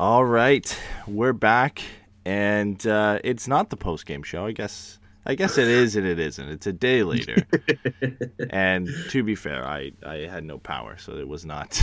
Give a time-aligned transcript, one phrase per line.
[0.00, 0.74] All right,
[1.06, 1.82] we're back,
[2.24, 4.46] and uh, it's not the post game show.
[4.46, 6.48] I guess I guess it is and it isn't.
[6.48, 7.46] It's a day later,
[8.50, 11.78] and to be fair, I I had no power, so it was not.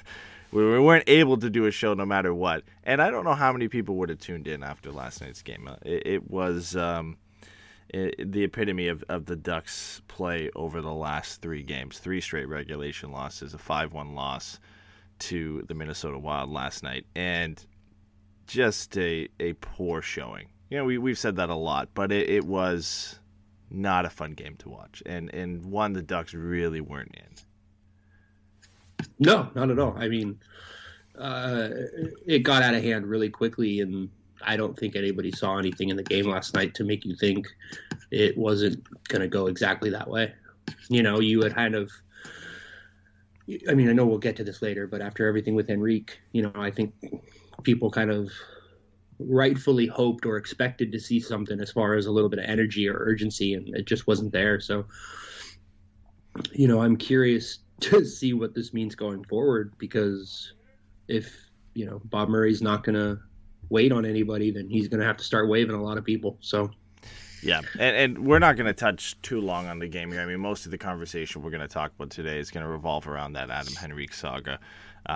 [0.50, 3.34] we we weren't able to do a show no matter what, and I don't know
[3.34, 5.68] how many people would have tuned in after last night's game.
[5.68, 6.74] Uh, It, it was.
[6.74, 7.18] Um,
[7.90, 11.98] it, the epitome of, of the Ducks' play over the last three games.
[11.98, 14.58] Three straight regulation losses, a 5 1 loss
[15.20, 17.64] to the Minnesota Wild last night, and
[18.46, 20.48] just a, a poor showing.
[20.70, 23.18] You know, we, we've said that a lot, but it, it was
[23.70, 29.06] not a fun game to watch, and, and one the Ducks really weren't in.
[29.18, 29.94] No, not at all.
[29.96, 30.38] I mean,
[31.18, 31.68] uh,
[32.26, 34.08] it got out of hand really quickly, and
[34.42, 37.46] I don't think anybody saw anything in the game last night to make you think
[38.10, 40.32] it wasn't going to go exactly that way.
[40.88, 41.90] You know, you had kind of.
[43.68, 46.42] I mean, I know we'll get to this later, but after everything with Enrique, you
[46.42, 46.92] know, I think
[47.62, 48.30] people kind of
[49.18, 52.88] rightfully hoped or expected to see something as far as a little bit of energy
[52.88, 54.60] or urgency, and it just wasn't there.
[54.60, 54.84] So,
[56.52, 60.52] you know, I'm curious to see what this means going forward because
[61.06, 61.32] if
[61.74, 63.18] you know Bob Murray's not going to
[63.70, 66.36] wait on anybody, then he's going to have to start waving a lot of people.
[66.40, 66.70] So
[67.42, 70.20] Yeah, and, and we're not going to touch too long on the game here.
[70.20, 72.70] I mean, most of the conversation we're going to talk about today is going to
[72.70, 74.58] revolve around that Adam Henrique saga,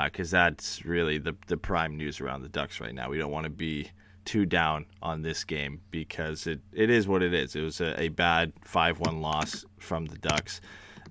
[0.05, 3.11] because that's really the the prime news around the Ducks right now.
[3.11, 3.91] We don't want to be
[4.25, 7.57] too down on this game because it, it is what it is.
[7.57, 10.61] It was a, a bad five one loss from the Ducks.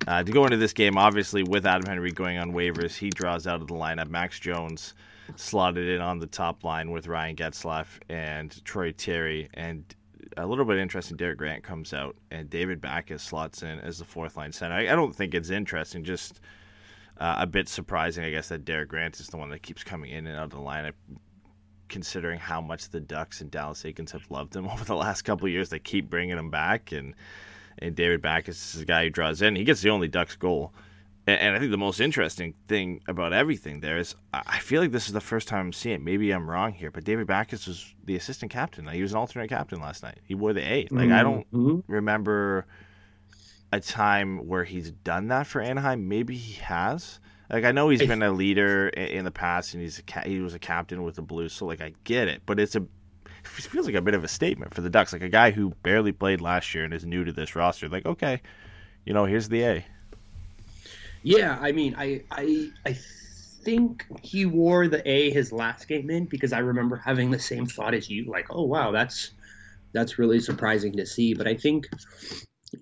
[0.06, 3.46] Uh, to go into this game, obviously with Adam Henrique going on waivers, he draws
[3.46, 4.08] out of the lineup.
[4.08, 4.94] Max Jones
[5.36, 9.84] slotted in on the top line with Ryan Getzlaf and Troy Terry, and
[10.36, 11.16] a little bit interesting.
[11.16, 14.74] Derek Grant comes out, and David Backes slots in as the fourth line center.
[14.74, 16.40] I, I don't think it's interesting, just
[17.18, 20.10] uh, a bit surprising, I guess, that Derek Grant is the one that keeps coming
[20.10, 20.94] in and out of the lineup.
[21.88, 25.46] Considering how much the Ducks and Dallas Eakins have loved him over the last couple
[25.46, 27.14] of years, they keep bringing him back, and
[27.78, 29.56] and David Backes is the guy who draws in.
[29.56, 30.72] He gets the only Ducks goal.
[31.24, 35.06] And, I think the most interesting thing about everything there is I feel like this
[35.06, 36.02] is the first time I'm seeing it.
[36.02, 38.84] Maybe I'm wrong here, but David Backes was the assistant captain.
[38.86, 40.18] Like, he was an alternate captain last night.
[40.24, 40.88] He wore the A.
[40.90, 41.84] Like I don't Mhm.
[41.86, 42.66] remember
[43.72, 46.08] a time where he's done that for Anaheim.
[46.08, 47.20] Maybe he has.
[47.48, 50.40] Like I know he's been a leader in the past, and he's a ca- he
[50.40, 52.42] was a captain with the Blues, so like I get it.
[52.46, 55.22] But it's a it feels like a bit of a statement for the Ducks, like
[55.22, 57.88] a guy who barely played last year and is new to this roster.
[57.88, 58.40] Like okay,
[59.04, 59.86] you know, here's the A.
[61.22, 62.96] yeah, I mean, I I I
[63.64, 67.66] think he wore the A his last game in because I remember having the same
[67.66, 69.32] thought as you, like, oh wow, that's
[69.92, 71.34] that's really surprising to see.
[71.34, 71.88] But I think,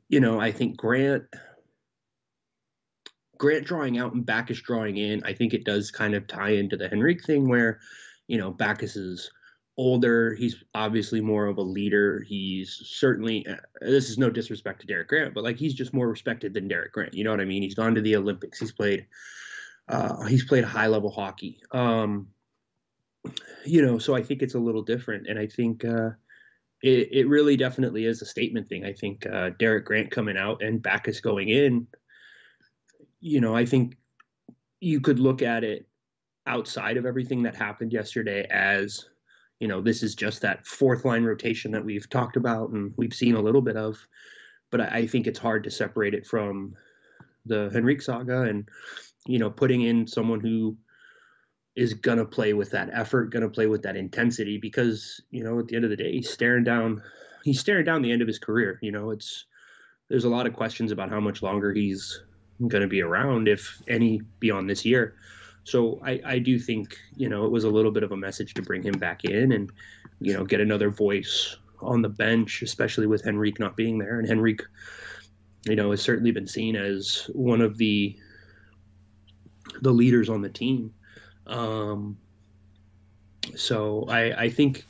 [0.08, 1.24] you know, I think Grant.
[3.38, 6.76] Grant drawing out and Backes drawing in, I think it does kind of tie into
[6.76, 7.80] the Henrique thing where,
[8.26, 9.30] you know, Backes is
[9.80, 10.34] older.
[10.34, 12.22] He's obviously more of a leader.
[12.28, 16.06] He's certainly, uh, this is no disrespect to Derek Grant, but like he's just more
[16.06, 17.14] respected than Derek Grant.
[17.14, 17.62] You know what I mean?
[17.62, 18.60] He's gone to the Olympics.
[18.60, 19.06] He's played,
[19.88, 21.62] uh, he's played high level hockey.
[21.72, 22.28] Um,
[23.64, 25.26] you know, so I think it's a little different.
[25.28, 26.10] And I think, uh,
[26.82, 28.84] it, it really definitely is a statement thing.
[28.84, 31.86] I think uh, Derek Grant coming out and Backes going in,
[33.20, 33.96] you know, I think
[34.80, 35.86] you could look at it
[36.46, 39.06] outside of everything that happened yesterday as,
[39.60, 43.14] you know, this is just that fourth line rotation that we've talked about and we've
[43.14, 43.98] seen a little bit of.
[44.70, 46.74] But I, think it's hard to separate it from
[47.44, 48.42] the Henrique saga.
[48.42, 48.68] And,
[49.26, 50.76] you know, putting in someone who
[51.76, 55.66] is gonna play with that effort, gonna play with that intensity, because you know, at
[55.66, 57.02] the end of the day, he's staring down,
[57.44, 58.78] he's staring down the end of his career.
[58.82, 59.46] You know, it's
[60.08, 62.22] there's a lot of questions about how much longer he's
[62.68, 65.14] going to be around, if any, beyond this year.
[65.64, 68.54] So I, I do think you know it was a little bit of a message
[68.54, 69.70] to bring him back in and
[70.20, 74.18] you know get another voice on the bench, especially with Henrique not being there.
[74.18, 74.62] And Henrique,
[75.64, 78.16] you know, has certainly been seen as one of the
[79.82, 80.92] the leaders on the team.
[81.46, 82.18] Um,
[83.54, 84.86] so I, I think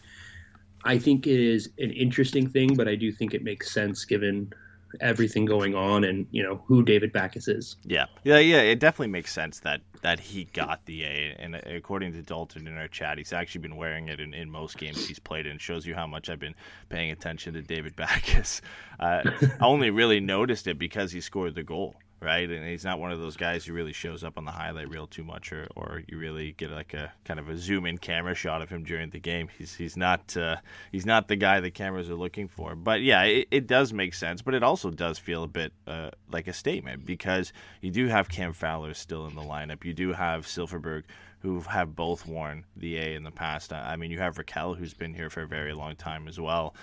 [0.85, 4.53] I think it is an interesting thing, but I do think it makes sense given
[5.01, 7.77] everything going on and you know who David Backes is.
[7.85, 8.61] Yeah, yeah, yeah.
[8.61, 12.77] It definitely makes sense that that he got the A, and according to Dalton in
[12.77, 15.87] our chat, he's actually been wearing it in, in most games he's played, and shows
[15.87, 16.55] you how much I've been
[16.89, 18.63] paying attention to David Backes.
[18.99, 19.23] Uh,
[19.61, 22.49] I only really noticed it because he scored the goal right?
[22.49, 25.07] And he's not one of those guys who really shows up on the highlight reel
[25.07, 28.35] too much, or, or you really get like a kind of a zoom in camera
[28.35, 29.49] shot of him during the game.
[29.57, 30.57] He's he's not uh,
[30.93, 32.75] he's not the guy the cameras are looking for.
[32.75, 36.11] But yeah, it, it does make sense, but it also does feel a bit uh,
[36.31, 39.85] like a statement because you do have Cam Fowler still in the lineup.
[39.85, 41.05] You do have Silfverberg
[41.41, 43.73] who have both worn the A in the past.
[43.73, 46.75] I mean, you have Rakell, who's been here for a very long time as well.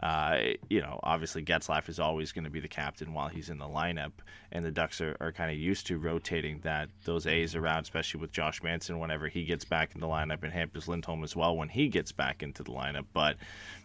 [0.00, 0.38] Uh,
[0.68, 3.64] you know, obviously Getzlaf is always going to be the captain while he's in the
[3.64, 4.12] lineup,
[4.52, 8.20] and the Ducks are, are kind of used to rotating that those A's around, especially
[8.20, 11.56] with Josh Manson whenever he gets back in the lineup, and Hampus Lindholm as well
[11.56, 13.06] when he gets back into the lineup.
[13.14, 13.36] But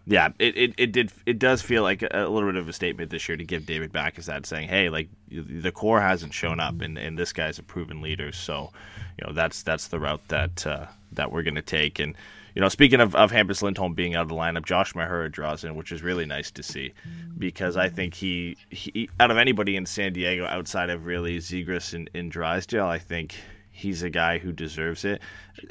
[0.06, 2.74] yeah, it, it, it did it does feel like a, a little bit of a
[2.74, 6.60] statement this year to give David Backes that saying, hey, like the core hasn't shown
[6.60, 8.74] up, and, and this guy's a proven leader, so
[9.18, 12.16] you know that's that's the route that uh, that we're going to take and
[12.56, 15.64] you know, speaking of, of Hampus Lindholm being out of the lineup, Josh Mahura draws
[15.64, 16.94] in, which is really nice to see
[17.38, 21.94] because I think he, he out of anybody in San Diego outside of really Zegras
[21.94, 23.36] and, and Drysdale, I think
[23.72, 25.22] he's a guy who deserves it.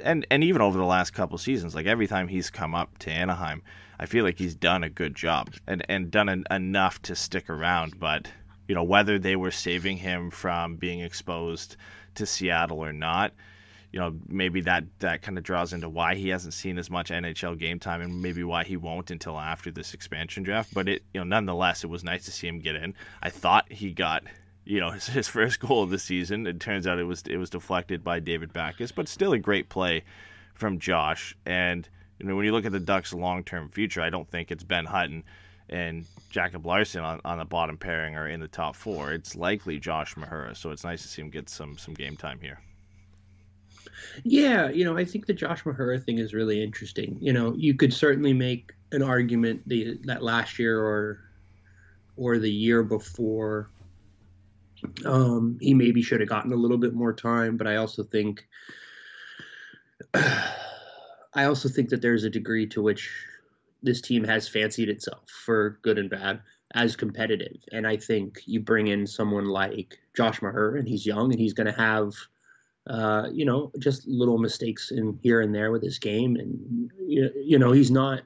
[0.03, 3.11] And and even over the last couple seasons, like every time he's come up to
[3.11, 3.63] Anaheim,
[3.99, 7.51] I feel like he's done a good job and, and done an, enough to stick
[7.51, 8.01] around.
[8.01, 8.27] But,
[8.69, 11.77] you know, whether they were saving him from being exposed
[12.15, 13.35] to Seattle or not–
[13.93, 17.11] you know, maybe that that kind of draws into why he hasn't seen as much
[17.11, 20.73] NHL game time, and maybe why he won't until after this expansion draft.
[20.73, 22.95] But it, you know, nonetheless, it was nice to see him get in.
[23.23, 24.25] I thought he got,
[24.65, 26.47] you know, his, his first goal of the season.
[26.47, 29.69] It turns out it was it was deflected by David Backes, but still a great
[29.69, 30.05] play
[30.55, 31.37] from Josh.
[31.45, 31.89] And
[32.21, 34.63] you know, when you look at the Ducks' long term future, I don't think it's
[34.63, 35.25] Ben Hutton
[35.69, 39.13] and Jacob Larsson on, on the bottom pairing or in the top four.
[39.13, 40.57] It's likely Josh Mahura.
[40.57, 42.61] So it's nice to see him get some some game time here.
[44.25, 47.19] Yeah, you know, I think the Josh Mahura thing is really interesting.
[47.21, 51.21] You know, you could certainly make an argument the, that last year or
[52.17, 53.71] or the year before
[55.07, 58.47] um, he maybe should have gotten a little bit more time, but I also think
[60.15, 63.11] I also think that there's a degree to which
[63.83, 66.41] this team has fancied itself for good and bad
[66.75, 67.57] as competitive.
[67.73, 71.55] And I think you bring in someone like Josh Mahura, and he's young and he's
[71.55, 72.15] going to have–
[72.91, 77.59] uh, you know, just little mistakes in here and there with his game, and you
[77.59, 78.23] know, he's not.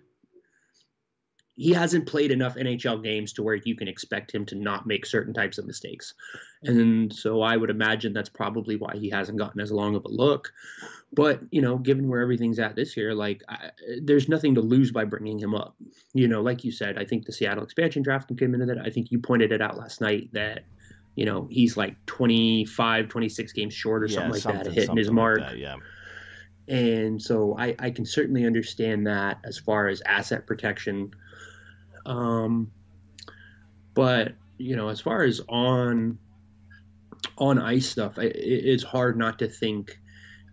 [1.56, 5.06] He hasn't played enough NHL games to where you can expect him to not make
[5.06, 6.14] certain types of mistakes,
[6.62, 10.08] and so I would imagine that's probably why he hasn't gotten as long of a
[10.08, 10.50] look.
[11.12, 13.71] But you know, given where everything's at this year, like I,
[14.02, 15.76] there's nothing to lose by bringing him up.
[16.14, 18.78] You know, like you said, I think the Seattle expansion draft came into that.
[18.78, 20.64] I think you pointed it out last night that
[21.16, 24.97] you know, he's like 25, 26 games short or yeah, something like something, that, hitting
[24.97, 25.40] his mark.
[25.40, 25.76] Like that, yeah.
[26.66, 31.11] And so I, I can certainly understand that as far as asset protection.
[32.06, 32.71] Um,
[33.94, 36.18] but you know, as far as on
[37.38, 39.99] on ice stuff, it, it's hard not to think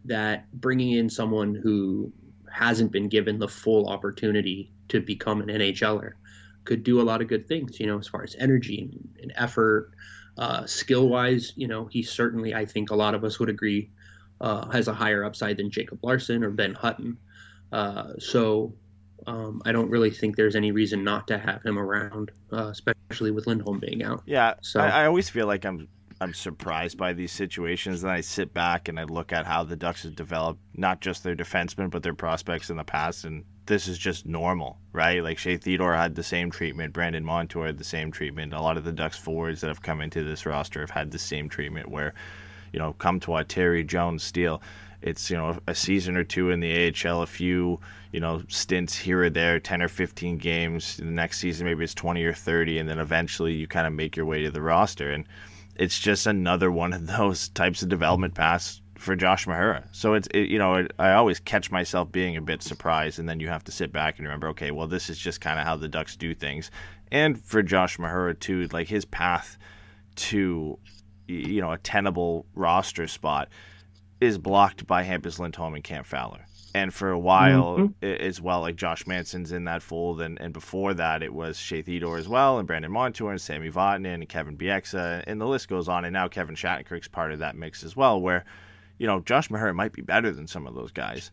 [0.05, 2.11] that bringing in someone who
[2.51, 6.13] hasn't been given the full opportunity to become an NHLer
[6.65, 7.79] could do a lot of good things.
[7.79, 9.93] You know, as far as energy and, and effort
[10.37, 13.89] uh, skill wise, you know, he certainly, I think a lot of us would agree,
[14.39, 17.17] uh, has a higher upside than Jacob Larsson or Ben Hutton.
[17.71, 18.73] Uh, so
[19.27, 23.31] um, I don't really think there's any reason not to have him around, uh, especially
[23.31, 24.23] with Lindholm being out.
[24.25, 25.87] Yeah, so I, I always feel like I'm
[26.19, 28.01] I'm surprised by these situations.
[28.01, 31.23] Then I sit back and I look at how the Ducks have developed not just
[31.23, 35.23] their defensemen but their prospects in the past, and this is just normal, right?
[35.23, 38.53] Like Shea Theodore had the same treatment, Brandon Montour had the same treatment.
[38.53, 41.19] A lot of the Ducks forwards that have come into this roster have had the
[41.19, 41.89] same treatment.
[41.89, 42.13] Where,
[42.73, 44.61] you know, Comtois, Terry, Jones, Steele.
[45.01, 47.79] It's you know a season or two in the AHL, a few
[48.11, 50.97] you know stints here or there, ten or fifteen games.
[50.97, 54.15] The next season maybe it's twenty or thirty, and then eventually you kind of make
[54.15, 55.25] your way to the roster and
[55.75, 59.83] it's just another one of those types of development paths for Josh Mahura.
[59.91, 63.27] So it's it, you know it, I always catch myself being a bit surprised, and
[63.27, 65.65] then you have to sit back and remember, okay, well this is just kind of
[65.65, 66.71] how the Ducks do things,
[67.11, 69.57] and for Josh Mahura too, like his path
[70.15, 70.77] to
[71.27, 73.49] you know a tenable roster spot
[74.19, 76.45] is blocked by Hampus Lindholm and Cam Fowler.
[76.73, 78.05] And for a while mm-hmm.
[78.05, 81.81] as well, like Josh Manson's in that fold, and, and before that it was Shea
[81.81, 85.67] Theodore as well, and Brandon Montour and Sami Vatanen and Kevin Bieksa, and the list
[85.67, 86.05] goes on.
[86.05, 88.45] And now Kevin Shattenkirk's part of that mix as well, where
[89.01, 91.31] you know, Josh Mahura might be better than some of those guys.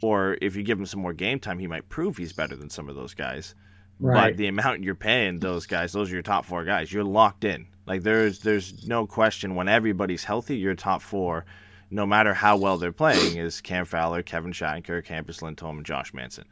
[0.00, 2.70] Or if you give him some more game time, he might prove he's better than
[2.70, 3.54] some of those guys.
[4.00, 4.30] Right.
[4.30, 6.90] But the amount you're paying those guys, those are your top four guys.
[6.90, 7.66] You're locked in.
[7.86, 11.44] Like there's there's no question when everybody's healthy, your top four,
[11.90, 16.14] no matter how well they're playing, is Cam Fowler, Kevin Shattenkirk, Hampus Lindholm, and Josh
[16.14, 16.46] Manson.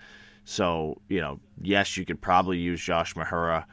[0.44, 3.64] So, you know, yes, you could probably use Josh Mahura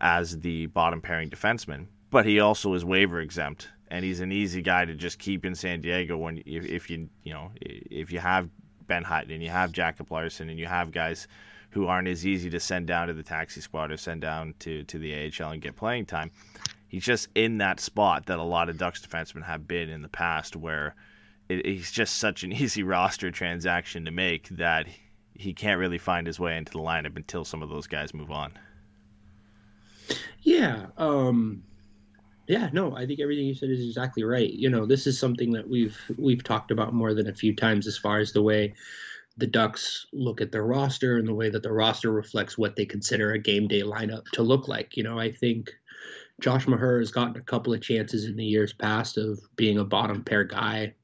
[0.00, 4.62] as the bottom pairing defenseman, but he also is waiver exempt and he's an easy
[4.62, 8.18] guy to just keep in San Diego when if, if you you know if you
[8.18, 8.48] have
[8.88, 11.28] Ben Hutton and you have Jacob Larsson and you have guys
[11.70, 14.82] who aren't as easy to send down to the taxi squad or send down to
[14.84, 16.30] to the AHL and get playing time.
[16.88, 20.08] He's just in that spot that a lot of Ducks defensemen have been in the
[20.08, 20.94] past, where
[21.50, 24.86] it, he's just such an easy roster transaction to make that
[25.34, 28.30] he can't really find his way into the lineup until some of those guys move
[28.30, 28.52] on.
[30.42, 31.62] Yeah, um,
[32.46, 34.50] yeah, no, I think everything you said is exactly right.
[34.50, 37.86] You know, this is something that we've we've talked about more than a few times
[37.86, 38.74] as far as the way
[39.36, 42.84] the Ducks look at their roster and the way that the roster reflects what they
[42.84, 44.96] consider a game day lineup to look like.
[44.96, 45.70] You know, I think
[46.40, 49.84] Josh Mahura has gotten a couple of chances in the years past of being a
[49.84, 50.94] bottom pair guy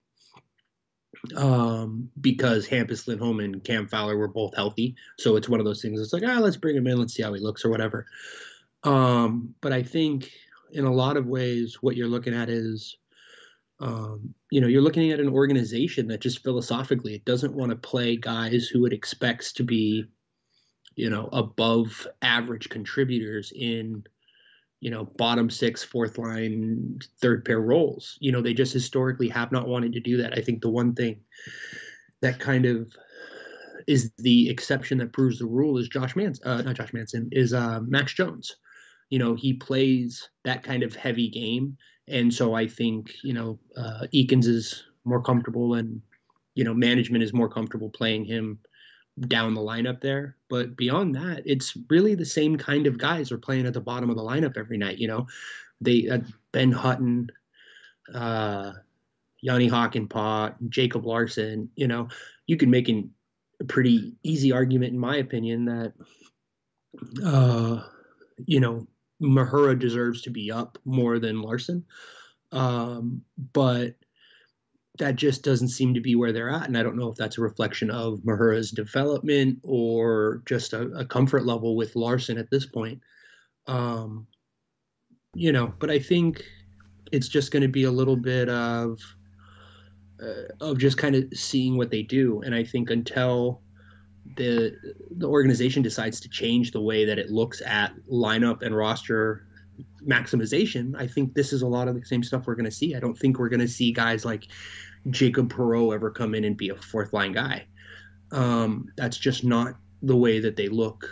[1.36, 4.94] um, because Hampus Lindholm and Cam Fowler were both healthy.
[5.18, 6.00] So it's one of those things.
[6.00, 6.98] It's like, ah, let's bring him in.
[6.98, 8.06] Let's see how he looks or whatever.
[8.84, 10.30] Um, but I think
[10.72, 12.96] in a lot of ways, what you're looking at is,
[13.80, 17.76] um, you know, you're looking at an organization that just philosophically it doesn't want to
[17.76, 20.04] play guys who it expects to be,
[20.96, 24.02] you know, above average contributors in,
[24.80, 28.16] you know, bottom six, fourth line, third pair roles.
[28.20, 30.36] You know, they just historically have not wanted to do that.
[30.36, 31.20] I think the one thing
[32.20, 32.92] that kind of
[33.86, 37.54] is the exception that proves the rule is Josh Manson, uh, not Josh Manson, is
[37.54, 38.56] uh, Max Jones
[39.10, 41.76] you know, he plays that kind of heavy game.
[42.08, 46.00] And so I think, you know, uh, Eakins is more comfortable and,
[46.54, 48.58] you know, management is more comfortable playing him
[49.26, 50.36] down the lineup there.
[50.48, 54.10] But beyond that, it's really the same kind of guys are playing at the bottom
[54.10, 54.98] of the lineup every night.
[54.98, 55.26] You know,
[55.80, 56.20] they uh,
[56.52, 57.30] Ben Hutton,
[58.14, 58.72] uh,
[59.40, 61.68] Jani Hakanpää, Jacob Larsson.
[61.76, 62.08] You know,
[62.46, 63.10] you can make an,
[63.60, 65.92] a pretty easy argument, in my opinion, that
[67.24, 67.82] uh,
[68.46, 68.86] you know
[69.22, 71.84] Mahura deserves to be up more than Larsson.
[72.52, 73.22] Um,
[73.52, 73.94] but
[74.98, 76.66] that just doesn't seem to be where they're at.
[76.66, 81.04] And I don't know if that's a reflection of Mahura's development or just a, a
[81.04, 83.00] comfort level with Larsson at this point.
[83.66, 84.26] Um,
[85.34, 86.44] you know, but I think
[87.12, 88.98] it's just going to be a little bit of
[90.20, 92.42] uh, of just kind of seeing what they do.
[92.42, 93.62] And I think until
[94.36, 94.76] the
[95.16, 99.46] the organization decides to change the way that it looks at lineup and roster
[100.06, 102.94] maximization, I think this is a lot of the same stuff we're going to see.
[102.94, 104.48] I don't think we're going to see guys like
[105.10, 107.66] Jacob Perreault ever come in and be a fourth line guy.
[108.32, 111.08] Um, that's just not the way that they look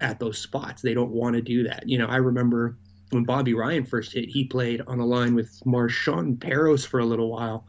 [0.00, 0.82] at those spots.
[0.82, 1.88] They don't want to do that.
[1.88, 2.76] You know, I remember
[3.10, 7.06] when Bobby Ryan first hit, he played on a line with Marchant Parros for a
[7.06, 7.66] little while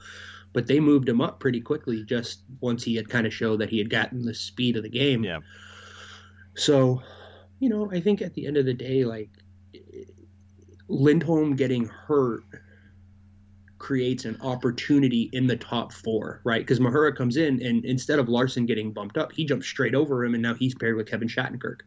[0.54, 3.70] but they moved him up pretty quickly just once he had kind of showed that
[3.70, 5.24] he had gotten the speed of the game.
[5.24, 5.40] Yeah.
[6.56, 7.02] So,
[7.60, 9.30] you know, I think at the end of the day, like
[10.88, 12.44] Lindholm getting hurt
[13.78, 16.62] creates an opportunity in the top four, right?
[16.62, 20.24] Because Mahura comes in and instead of Larsson getting bumped up, he jumps straight over
[20.24, 21.80] him, and now he's paired with Kevin Shattenkirk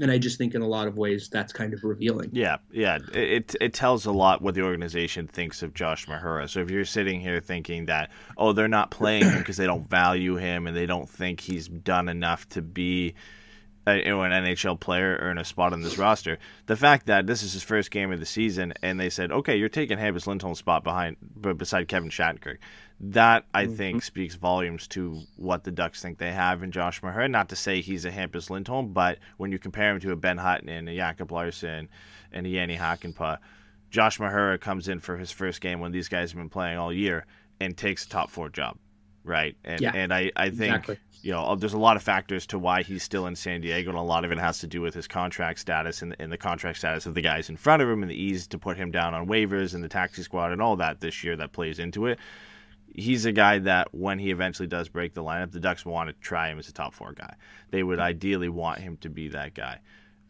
[0.00, 2.30] and I just think in a lot of ways that's kind of revealing.
[2.32, 6.48] Yeah, yeah, it it tells a lot what the organization thinks of Josh Mahura.
[6.48, 9.88] So if you're sitting here thinking that oh they're not playing him because they don't
[9.88, 13.14] value him and they don't think he's done enough to be
[13.96, 17.42] you know, an NHL player earn a spot on this roster, the fact that this
[17.42, 20.58] is his first game of the season and they said okay you're taking Hampus Lindholm's
[20.58, 21.16] spot behind
[21.56, 22.58] beside Kevin Shattenkirk
[23.00, 23.74] that I mm-hmm.
[23.74, 27.30] think speaks volumes to what the Ducks think they have in Josh Mahura.
[27.30, 30.38] Not to say he's a Hampus Lindholm, but when you compare him to a Ben
[30.38, 31.88] Hutton and a Jacob Larsson
[32.32, 33.38] and a Jani Hakanpää,
[33.90, 36.92] Josh Mahura comes in for his first game when these guys have been playing all
[36.92, 37.24] year
[37.60, 38.76] and takes a top four job.
[39.24, 39.56] right?
[39.64, 40.98] And Yeah, and I I think exactly.
[41.22, 43.98] You know there's a lot of factors to why he's still in San Diego, and
[43.98, 46.78] a lot of it has to do with his contract status and, and the contract
[46.78, 49.14] status of the guys in front of him, and the ease to put him down
[49.14, 52.18] on waivers and the taxi squad and all that this year that plays into it.
[52.94, 56.14] He's a guy that when he eventually does break the lineup, the Ducks want to
[56.14, 57.34] try him as a top four guy.
[57.70, 59.80] They would ideally want him to be that guy.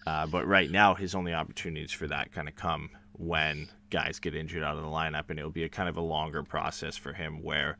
[0.06, 4.34] Uh, but right now, his only opportunities for that kind of come when guys get
[4.34, 7.12] injured out of the lineup, and it'll be a kind of a longer process for
[7.12, 7.76] him where,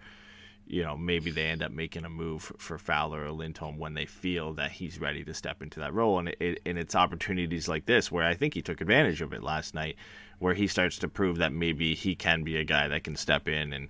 [0.69, 4.05] you know, maybe they end up making a move for Fowler or Lindholm when they
[4.05, 6.19] feel that he's ready to step into that role.
[6.19, 9.43] And, it, and it's opportunities like this where I think he took advantage of it
[9.43, 9.97] last night,
[10.39, 13.49] where he starts to prove that maybe he can be a guy that can step
[13.49, 13.89] in and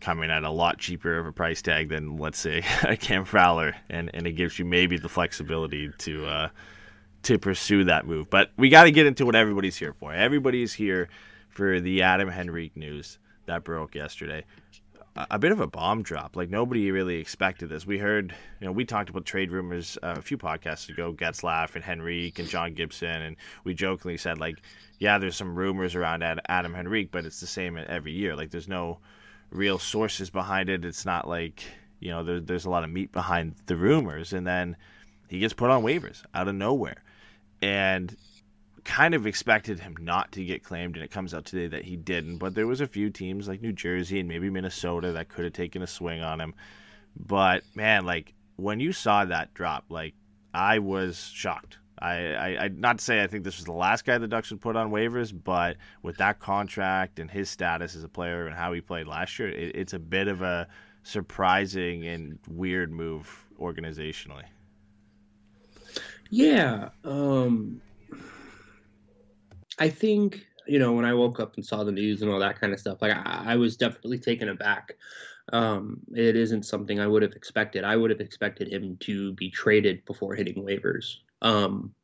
[0.00, 3.24] come in at a lot cheaper of a price tag than, let's say, a Cam
[3.24, 3.76] Fowler.
[3.88, 6.26] And, and it gives you maybe the flexibility to.
[6.26, 6.48] Uh,
[7.20, 8.30] to pursue that move.
[8.30, 10.14] But we got to get into what everybody's here for.
[10.14, 11.08] Everybody's here
[11.48, 14.44] for the Adam Henrique news that broke yesterday.
[15.30, 16.36] A, bit of a bomb drop.
[16.36, 17.86] Like nobody really expected this.
[17.86, 21.74] We heard, you know, we talked about trade rumors uh, a few podcasts ago, Getzlaf
[21.74, 24.62] and Henrique and John Gibson, and we jokingly said like,
[24.98, 28.36] yeah, there's some rumors around Ad- Adam Henrique, but it's the same every year.
[28.36, 28.98] Like there's no
[29.50, 30.84] real sources behind it.
[30.84, 31.64] It's not like
[32.00, 34.76] you know there, there's a lot of meat behind the rumors, and then
[35.28, 37.02] he gets put on waivers out of nowhere
[37.60, 38.16] and
[38.88, 41.94] kind of expected him not to get claimed and it comes out today that he
[41.94, 45.44] didn't but there was a few teams like New Jersey and maybe Minnesota that could
[45.44, 46.54] have taken a swing on him
[47.14, 50.14] but man like when you saw that drop like
[50.54, 54.06] I was shocked I, I, I not to say I think this was the last
[54.06, 58.04] guy the Ducks would put on waivers but with that contract and his status as
[58.04, 60.66] a player and how he played last year it, it's a bit of a
[61.02, 64.44] surprising and weird move organizationally
[66.30, 66.88] Yeah.
[67.04, 67.82] Um
[69.78, 72.60] I think, you know, when I woke up and saw the news and all that
[72.60, 74.96] kind of stuff, like I, I was definitely taken aback.
[75.52, 77.84] Um, it isn't something I would have expected.
[77.84, 81.16] I would have expected him to be traded before hitting waivers.
[81.40, 81.94] Um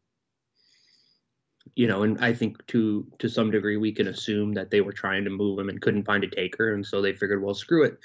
[1.75, 4.93] you know, and I think to to some degree we can assume that they were
[4.93, 7.85] trying to move him and couldn't find a taker, and so they figured, well, screw
[7.85, 7.99] it.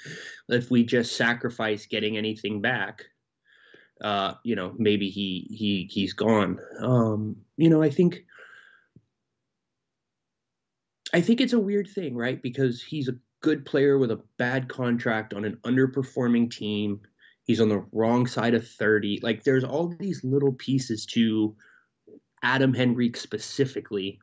[0.48, 3.04] If we just sacrifice getting anything back,
[4.00, 6.58] uh, you know, maybe he he he's gone.
[6.80, 8.24] Um, you know, I think
[11.12, 12.40] I think it's a weird thing, right?
[12.40, 17.00] Because he's a good player with a bad contract on an underperforming team.
[17.44, 19.20] He's on the wrong side of 30.
[19.22, 21.56] Like there's all these little pieces to
[22.42, 24.20] Adam Henrique specifically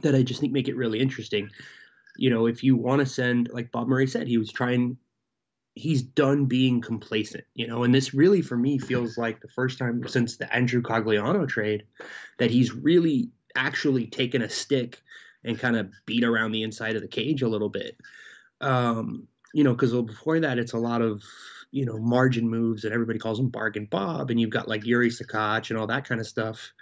[0.00, 1.50] that I just think make it really interesting.
[2.16, 4.96] You know, if you want to send, like Bob Murray said, he was trying
[5.74, 9.78] he's done being complacent, you know, and this really for me feels like the first
[9.78, 11.84] time since the Andrew Cogliano trade
[12.38, 15.02] that he's really actually taken a stick
[15.44, 17.96] and kind of beat around the inside of the cage a little bit.
[18.60, 21.22] Um, you know, because before that it's a lot of
[21.70, 25.10] you know margin moves and everybody calls him bargain Bob, and you've got like Yuri
[25.10, 26.72] Sakach and all that kind of stuff,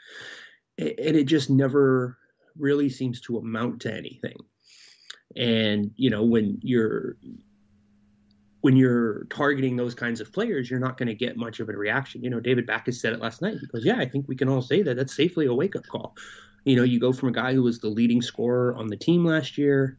[0.78, 2.18] and it just never
[2.58, 4.36] really seems to amount to anything.
[5.36, 7.16] And you know when you're
[8.60, 11.72] when you're targeting those kinds of players, you're not going to get much of a
[11.72, 12.22] reaction.
[12.22, 13.56] You know, David Backes said it last night.
[13.60, 15.86] He goes, "Yeah, I think we can all say that that's safely a wake up
[15.86, 16.14] call."
[16.64, 19.24] You know, you go from a guy who was the leading scorer on the team
[19.24, 19.98] last year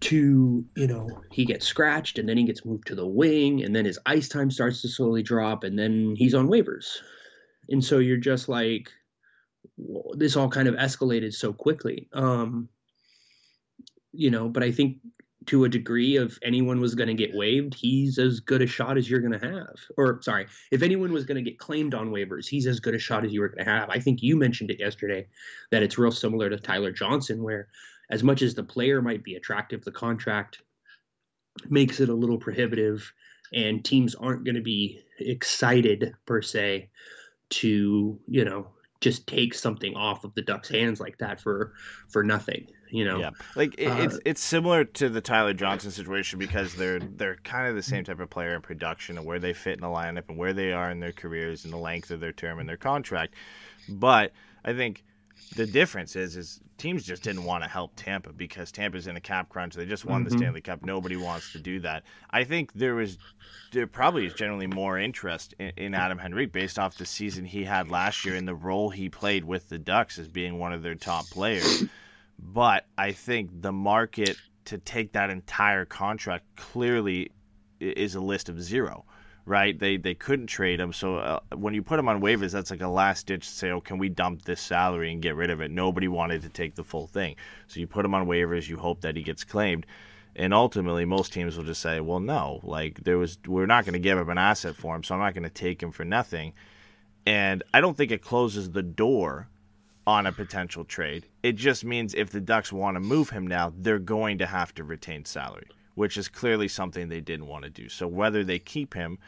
[0.00, 3.74] to, you know, he gets scratched and then he gets moved to the wing and
[3.74, 6.98] then his ice time starts to slowly drop and then he's on waivers.
[7.68, 8.90] And so you're just like
[10.14, 12.08] this all kind of escalated so quickly.
[12.12, 12.68] Um
[14.12, 14.96] you know, but I think
[15.46, 18.98] to a degree of anyone was going to get waived, he's as good a shot
[18.98, 19.74] as you're going to have.
[19.96, 22.98] Or sorry, if anyone was going to get claimed on waivers, he's as good a
[22.98, 23.88] shot as you were going to have.
[23.88, 25.26] I think you mentioned it yesterday
[25.70, 27.68] that it's real similar to Tyler Johnson where
[28.10, 30.62] as much as the player might be attractive, the contract
[31.68, 33.12] makes it a little prohibitive
[33.52, 36.90] and teams aren't going to be excited per se
[37.50, 38.68] to, you know,
[39.00, 41.74] just take something off of the Ducks' hands like that for
[42.08, 42.66] for nothing.
[42.90, 46.74] You know, yeah, like it, Uh, it's it's similar to the Tyler Johnson situation because
[46.74, 49.74] they're they're kind of the same type of player in production and where they fit
[49.74, 52.32] in the lineup and where they are in their careers and the length of their
[52.32, 53.34] term and their contract.
[53.88, 54.32] But
[54.64, 55.04] I think
[55.56, 59.20] the difference is is teams just didn't want to help Tampa because Tampa's in a
[59.20, 59.74] cap crunch.
[59.74, 60.30] They just won Mhm.
[60.30, 60.84] the Stanley Cup.
[60.84, 62.04] Nobody wants to do that.
[62.30, 63.18] I think there was
[63.72, 67.64] there probably is generally more interest in, in Adam Henrique based off the season he
[67.64, 70.82] had last year and the role he played with the Ducks as being one of
[70.82, 71.84] their top players.
[72.38, 77.30] But I think the market to take that entire contract clearly
[77.80, 79.04] is a list of zero,
[79.48, 79.78] right?
[79.78, 82.82] They they couldn't trade him, so uh, when you put him on waivers, that's like
[82.82, 85.70] a last ditch say, oh, can we dump this salary and get rid of it?
[85.70, 88.68] Nobody wanted to take the full thing, so you put him on waivers.
[88.68, 89.86] You hope that he gets claimed,
[90.36, 93.94] And ultimately, most teams will just say, "Well, no, like there was, we're not going
[93.94, 96.04] to give up an asset for him, so I'm not going to take him for
[96.04, 96.52] nothing."
[97.26, 99.48] And I don't think it closes the door
[100.06, 101.26] on a potential trade.
[101.42, 104.74] It just means if the Ducks want to move him now, they're going to have
[104.76, 105.66] to retain salary,
[105.98, 107.88] which is clearly something they didn't want to do.
[107.88, 109.18] So whether they keep him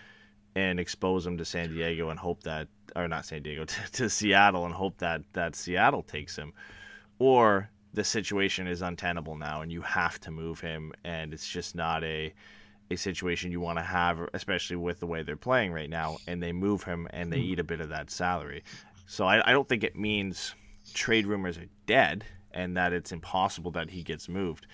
[0.54, 4.08] and expose him to San Diego and hope that, or not San Diego, to, to
[4.08, 6.52] Seattle and hope that that Seattle takes him,
[7.18, 11.74] or the situation is untenable now and you have to move him and it's just
[11.74, 12.32] not a
[12.92, 16.40] a situation you want to have especially with the way they're playing right now and
[16.40, 17.46] they move him and they hmm.
[17.46, 18.62] eat a bit of that salary.
[19.06, 20.54] So I, I don't think it means
[20.94, 24.68] trade rumors are dead and that it's impossible that he gets moved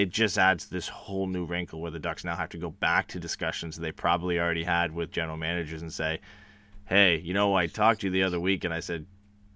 [0.00, 3.06] it just adds this whole new wrinkle where the ducks now have to go back
[3.08, 6.18] to discussions they probably already had with general managers and say
[6.86, 9.06] hey you know i talked to you the other week and i said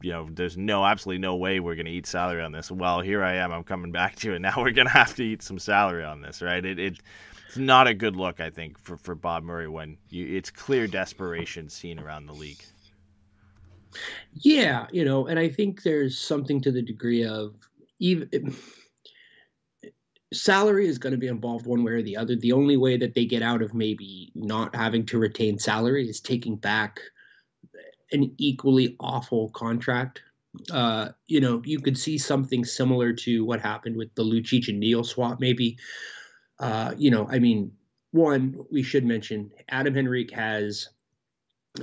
[0.04, 2.70] you know, there's no absolutely no way we're going to eat salary on this.
[2.70, 3.52] Well, here I am.
[3.52, 4.40] I'm coming back to it.
[4.40, 6.62] Now we're going to have to eat some salary on this, right?
[6.62, 6.98] It, it
[7.46, 10.86] it's not a good look, I think, for, for Bob Murray when you, it's clear
[10.86, 12.62] desperation seen around the league.
[14.34, 17.54] Yeah, you know, and I think there's something to the degree of
[18.00, 18.54] even
[20.34, 22.36] salary is going to be involved one way or the other.
[22.36, 26.20] The only way that they get out of maybe not having to retain salary is
[26.20, 27.00] taking back
[28.12, 30.22] an equally awful contract.
[30.70, 34.78] Uh, you know, you could see something similar to what happened with the Lucic and
[34.78, 35.76] Neal swap, maybe.
[36.60, 37.72] Uh, you know, I mean,
[38.12, 40.88] one, we should mention Adam Henrique has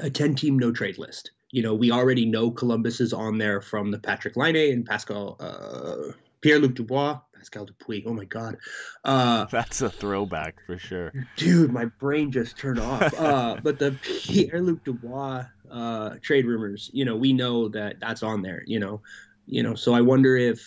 [0.01, 1.31] a 10 team no trade list.
[1.51, 5.35] You know, we already know Columbus is on there from the Patrick Laine and Pascal,
[5.41, 8.03] uh, Pierre Luc Dubois, Pascal Dupuis.
[8.05, 8.57] Oh my God.
[9.03, 11.11] Uh, That's a throwback for sure.
[11.37, 13.19] Dude, my brain just turned off.
[13.19, 18.21] Uh, but the Pierre Luc Dubois uh, trade rumors, you know, we know that that's
[18.21, 19.01] on there, you know,
[19.47, 20.63] you know, so I wonder if,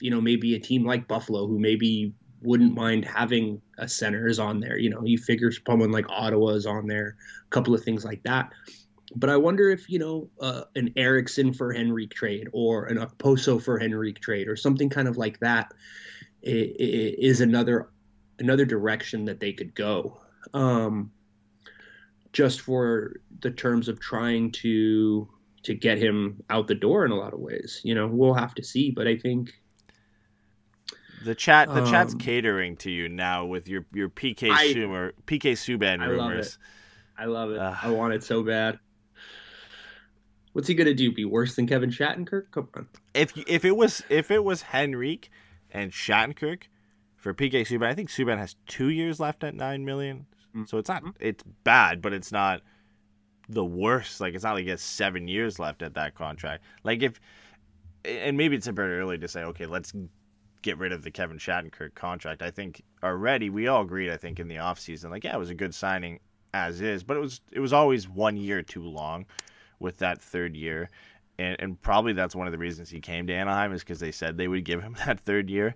[0.00, 4.40] you know, maybe a team like Buffalo who maybe wouldn't mind having a center is
[4.40, 4.78] on there.
[4.78, 8.22] You know, you figure someone like Ottawa is on there, a couple of things like
[8.24, 8.50] that.
[9.16, 13.62] But I wonder if you know uh, an Eriksson for Henrique trade or an Okposo
[13.62, 15.72] for Henrique trade or something kind of like that
[16.42, 17.90] is another
[18.38, 20.20] another direction that they could go.
[20.54, 21.10] Um,
[22.32, 25.28] just for the terms of trying to
[25.62, 27.80] to get him out the door in a lot of ways.
[27.84, 29.52] You know, we'll have to see, but I think
[31.24, 35.12] the chat the um, chat's catering to you now with your your PK I, Sumer
[35.26, 36.58] PK Subban rumors.
[37.18, 37.60] I love it.
[37.60, 37.84] I love it.
[37.84, 38.78] I want it so bad.
[40.52, 41.12] What's he gonna do?
[41.12, 42.50] Be worse than Kevin Shattenkirk?
[42.50, 42.88] Come on.
[43.14, 45.30] If if it was if it was Henrique
[45.70, 46.62] and Shattenkirk
[47.16, 50.26] for PK Subban, I think Subban has two years left at nine million.
[50.50, 50.64] Mm-hmm.
[50.64, 52.62] So it's not it's bad, but it's not
[53.48, 54.20] the worst.
[54.20, 56.64] Like it's not like he has seven years left at that contract.
[56.82, 57.20] Like if
[58.04, 59.92] and maybe it's a bit early to say, okay, let's
[60.62, 62.42] get rid of the Kevin Shattenkirk contract.
[62.42, 65.50] I think already we all agreed, I think, in the offseason, like, yeah, it was
[65.50, 66.20] a good signing
[66.52, 69.26] as is, but it was it was always one year too long
[69.80, 70.90] with that third year.
[71.38, 74.12] And, and probably that's one of the reasons he came to Anaheim is because they
[74.12, 75.74] said they would give him that third year,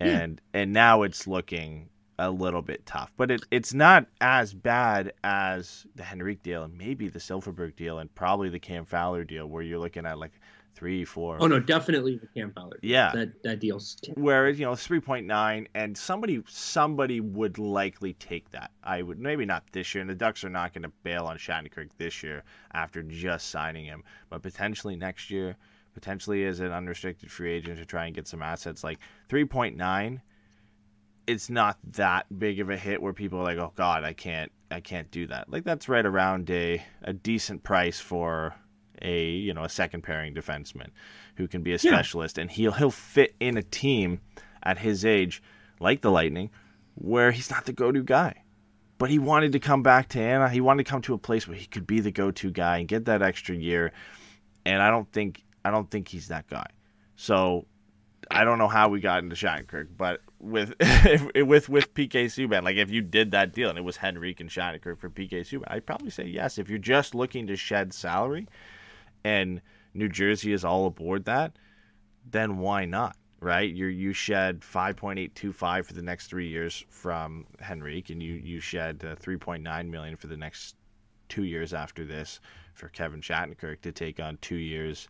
[0.00, 0.06] hmm.
[0.06, 0.60] and yeah.
[0.60, 3.12] and now it's looking a little bit tough.
[3.16, 7.98] But it, it's not as bad as the Henrique deal and maybe the Silfverberg deal
[7.98, 10.32] and probably the Cam Fowler deal where you're looking at like
[10.74, 11.38] three, four.
[11.40, 12.78] Oh no, definitely the Cam Fowler.
[12.82, 13.96] Yeah, that that deal's.
[14.14, 18.70] Where you know three point nine, and somebody somebody would likely take that.
[18.82, 21.36] I would maybe not this year, and the Ducks are not going to bail on
[21.36, 25.56] Shattenkirk this year after just signing him, but potentially next year,
[25.94, 28.84] potentially as an unrestricted free agent to try and get some assets.
[28.84, 30.20] Like three point nine,
[31.26, 34.50] it's not that big of a hit where people are like, oh God, I can't,
[34.70, 35.50] I can't do that.
[35.50, 38.54] Like that's right around a a decent price for
[39.04, 40.88] a you know a second pairing defenseman
[41.36, 42.42] who can be a specialist, yeah.
[42.42, 44.20] and he'll he'll fit in a team
[44.62, 45.42] at his age,
[45.78, 46.50] like the Lightning,
[46.94, 48.42] where he's not the go-to guy.
[48.98, 50.48] But he wanted to come back to Anna.
[50.48, 52.88] He wanted to come to a place where he could be the go-to guy and
[52.88, 53.92] get that extra year.
[54.64, 56.66] And I don't think I don't think he's that guy.
[57.16, 57.66] So
[58.30, 60.74] I don't know how we got into Shattenkirk, but with
[61.34, 64.50] with with PK Subban, like if you did that deal and it was Henrique and
[64.50, 66.58] Shattenkirk for PK Subban, I'd probably say yes.
[66.58, 68.46] If you're just looking to shed salary,
[69.24, 69.60] and
[69.94, 71.56] New Jersey is all aboard that,
[72.30, 73.16] then why not?
[73.40, 73.70] Right?
[73.70, 79.04] You you shed 5.825 for the next three years from Henrique, and you you shed
[79.04, 80.76] uh, 3.9 million for the next
[81.28, 82.40] two years after this
[82.74, 85.08] for Kevin Shattenkirk to take on two years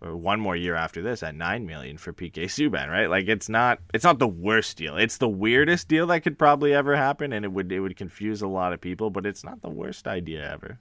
[0.00, 3.06] or one more year after this at nine million for PK Subban, right?
[3.06, 4.96] Like it's not it's not the worst deal.
[4.96, 8.40] It's the weirdest deal that could probably ever happen, and it would it would confuse
[8.40, 10.78] a lot of people, but it's not the worst idea ever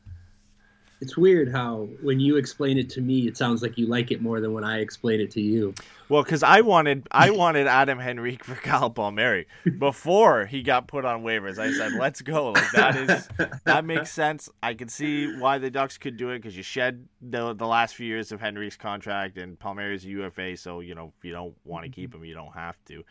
[1.04, 4.22] It's weird how when you explain it to me, it sounds like you like it
[4.22, 5.74] more than when I explain it to you.
[6.08, 9.46] Well, because I wanted I wanted Adam Henrique for Kyle Palmieri
[9.80, 11.60] before he got put on waivers.
[11.60, 13.28] I said, "Let's go!" Like that is
[13.66, 14.50] that makes sense.
[14.64, 17.96] I can see why the Ducks could do it because you shed the the last
[17.96, 21.54] few years of Henrique's contract and Palmieri's a UFA, so you know if you don't
[21.66, 21.96] want to mm-hmm.
[21.96, 23.04] keep him, you don't have to,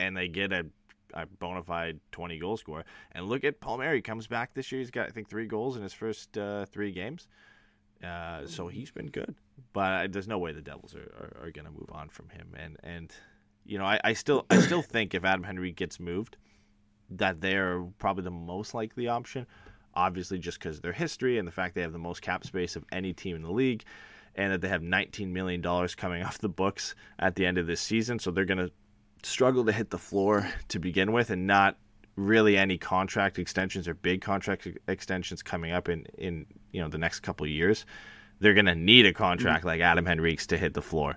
[0.00, 0.66] and they get a
[1.14, 2.84] a bona fide 20 goal scorer.
[3.12, 4.80] And look at Palmieri comes back this year.
[4.80, 7.28] He's got I think three goals in his first uh, three games.
[8.04, 9.34] Uh, so he's been good,
[9.72, 12.48] but there's no way the Devils are, are, are going to move on from him.
[12.58, 13.12] And and
[13.64, 16.36] you know I, I still I still think if Adam Henrique gets moved,
[17.10, 19.46] that they're probably the most likely option.
[19.94, 22.76] Obviously, just because of their history and the fact they have the most cap space
[22.76, 23.82] of any team in the league,
[24.34, 27.66] and that they have 19 million dollars coming off the books at the end of
[27.66, 28.70] this season, so they're going to
[29.26, 31.76] struggle to hit the floor to begin with, and not
[32.16, 36.98] really any contract extensions or big contract extensions coming up in in you know the
[36.98, 37.84] next couple of years.
[38.38, 39.68] They're going to need a contract mm-hmm.
[39.68, 41.16] like Adam Henrique's to hit the floor.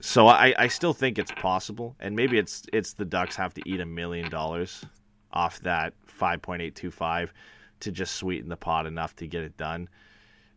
[0.00, 3.62] So I, I still think it's possible, and maybe it's it's the Ducks have to
[3.66, 4.84] eat a million dollars
[5.32, 7.32] off that five point eight two five
[7.80, 9.88] to just sweeten the pot enough to get it done.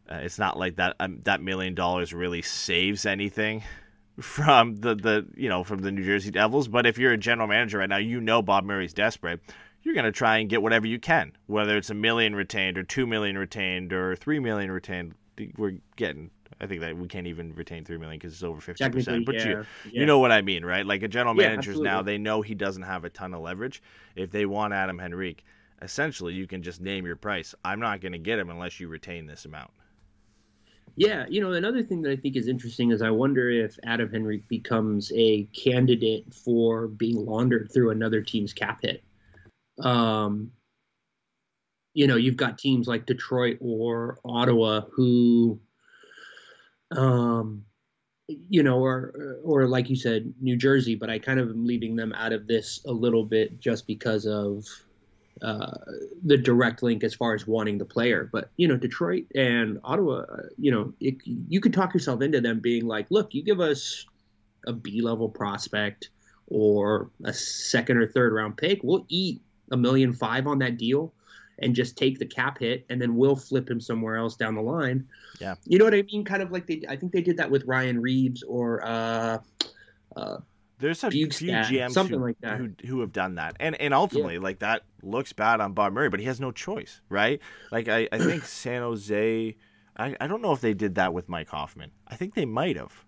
[0.10, 3.64] Uh, it's not like that um, that million dollars really saves anything
[4.20, 6.68] from the the you know from the New Jersey Devils.
[6.68, 9.42] But if you're a general manager right now, you know Bob Murray's desperate.
[9.84, 12.84] You're going to try and get whatever you can, whether it's a million retained or
[12.84, 15.14] two million retained or three million retained.
[15.58, 16.32] We're getting.
[16.60, 19.26] I think that we can't even retain three million because it's over fifty percent.
[19.26, 20.00] But yeah, you, yeah.
[20.00, 20.86] you know what I mean, right?
[20.86, 23.84] Like a general manager's yeah, now, they know he doesn't have a ton of leverage.
[24.16, 25.44] If they want Adam Henrique,
[25.82, 27.54] essentially you can just name your price.
[27.64, 29.72] I'm not going to get him unless you retain this amount.
[30.98, 34.10] Yeah, you know, another thing that I think is interesting is I wonder if Adam
[34.14, 39.04] Henrique becomes a candidate for being laundered through another team's cap hit.
[39.82, 40.52] Um,
[41.94, 45.60] you know, you've got teams like Detroit or Ottawa who,
[46.92, 47.66] um,
[48.28, 51.98] you know, or or like you said, New Jersey, but I kind of am leaving
[51.98, 54.66] them out of this a little bit just because of
[55.42, 55.78] uh,
[56.24, 58.30] the direct link as far as wanting the player.
[58.32, 62.42] But you know, Detroit and Ottawa, uh, you know, it, you could talk yourself into
[62.42, 64.06] them being like, look, you give us
[64.68, 66.10] a B level prospect
[66.48, 71.14] or a second or third round pick, we'll eat a million five on that deal
[71.60, 74.62] and just take the cap hit and then we'll flip him somewhere else down the
[74.62, 75.08] line.
[75.40, 75.56] Yeah.
[75.66, 76.24] You know what I mean?
[76.24, 79.40] Kind of like they I think they did that with Ryan Reaves or uh,
[80.16, 80.38] uh,
[80.80, 82.58] there's a few GMs something who, like that.
[82.58, 84.42] Who, who have done that, and and ultimately, yeah.
[84.42, 87.40] like that looks bad on Bob Murray, but he has no choice, right?
[87.72, 89.56] Like I, I think San Jose,
[89.98, 91.92] I, I don't know if they did that with Mike Hoffman.
[92.08, 93.06] I think they might have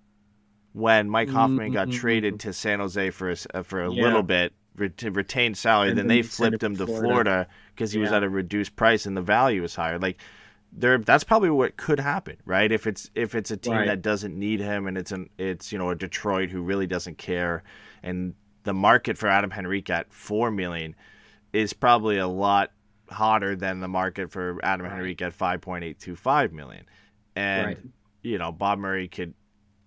[0.73, 1.73] when Mike Hoffman mm-hmm.
[1.73, 4.03] got traded to San Jose for a, uh, for a yeah.
[4.03, 4.53] little bit
[4.97, 5.89] to retain salary.
[5.89, 8.03] And then, then they flipped him to Florida because he yeah.
[8.03, 9.97] was at a reduced price and the value was higher.
[9.97, 10.19] Like
[10.71, 12.71] there that's probably what could happen, right?
[12.71, 13.87] If it's if it's a team right.
[13.87, 17.17] that doesn't need him and it's an it's you know a Detroit who really doesn't
[17.17, 17.63] care,
[18.03, 20.95] and the market for Adam Henrique at four million
[21.53, 22.71] is probably a lot
[23.09, 24.93] hotter than the market for Adam right.
[24.93, 26.85] Henrique at five point eight two five million,
[27.35, 27.77] and right.
[28.21, 29.33] you know Bob Murray could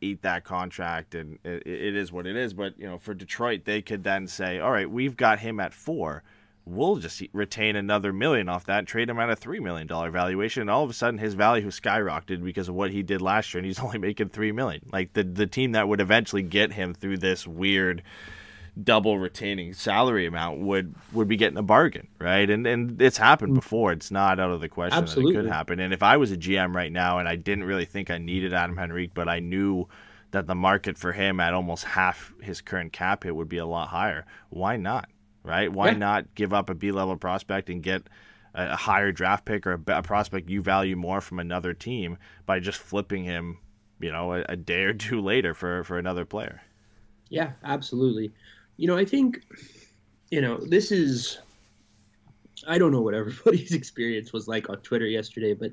[0.03, 2.55] eat that contract and it, it is what it is.
[2.55, 5.75] But you know for Detroit they could then say, all right, we've got him at
[5.75, 6.23] four
[6.71, 10.63] we'll just retain another million off that, trade him at a three million dollar valuation,
[10.63, 13.53] and all of a sudden his value has skyrocketed because of what he did last
[13.53, 14.83] year, and he's only making three million.
[14.93, 18.03] Like the the team that would eventually get him through this weird
[18.83, 22.49] double retaining salary amount would would be getting a bargain, right?
[22.49, 23.57] And and it's happened mm.
[23.57, 23.93] before.
[23.93, 25.35] It's not out of the question Absolutely.
[25.35, 25.81] that it could happen.
[25.81, 28.53] And if I was a GM right now and I didn't really think I needed
[28.53, 29.89] Adam Henrique, but I knew
[30.31, 33.67] that the market for him at almost half his current cap hit would be a
[33.67, 35.09] lot higher, why not?
[35.43, 35.73] Right?
[35.73, 35.99] Why yeah.
[35.99, 38.03] not give up a B level prospect and get
[38.55, 42.79] a higher draft pick or a, prospect you value more from another team by just
[42.79, 43.59] flipping him,
[44.01, 46.61] you know, a, a day or two later for for another player?
[47.29, 48.33] Yeah, absolutely.
[48.77, 49.43] You know, I think,
[50.31, 51.39] you know, this is.
[52.67, 55.73] I don't know what everybody's experience was like on Twitter yesterday, but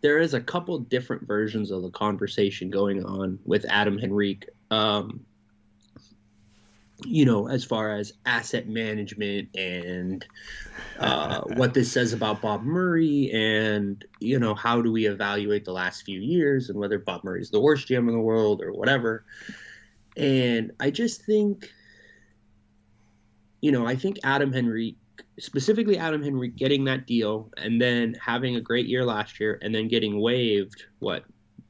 [0.00, 4.48] there is a couple different versions of the conversation going on with Adam Henrique.
[4.70, 5.26] Um,
[7.06, 10.24] you know, as far as asset management and
[10.98, 15.72] uh, what this says about Bob Murray, and you know, how do we evaluate the
[15.72, 18.72] last few years and whether Bob Murray is the worst GM in the world or
[18.72, 19.24] whatever.
[20.16, 21.70] And I just think,
[23.60, 24.98] you know, I think Adam Henrique,
[25.38, 29.74] specifically Adam Henrique, getting that deal and then having a great year last year and
[29.74, 31.24] then getting waived, what,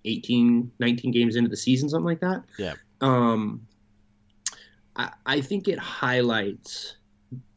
[0.04, 2.42] 18, 19 games into the season, something like that?
[2.58, 2.74] Yeah.
[3.00, 3.66] Um,
[4.96, 6.96] I, I think it highlights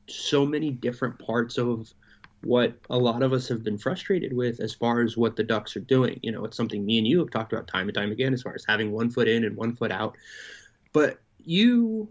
[0.08, 1.94] so many different parts of
[2.44, 5.76] what a lot of us have been frustrated with as far as what the Ducks
[5.76, 6.20] are doing.
[6.22, 8.44] You know, it's something me and you have talked about time and time again as
[8.44, 10.16] far as having one foot in and one foot out.
[10.94, 12.08] But you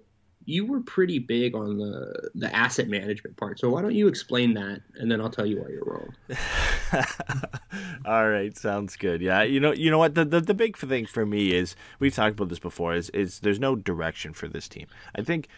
[0.47, 3.59] you were pretty big on the the asset management part.
[3.59, 6.15] So why don't you explain that and then I'll tell you why you're wrong.
[8.05, 9.21] All right, sounds good.
[9.21, 12.15] Yeah, you know, you know what the, the the big thing for me is we've
[12.15, 14.87] talked about this before is is there's no direction for this team.
[15.15, 15.49] I think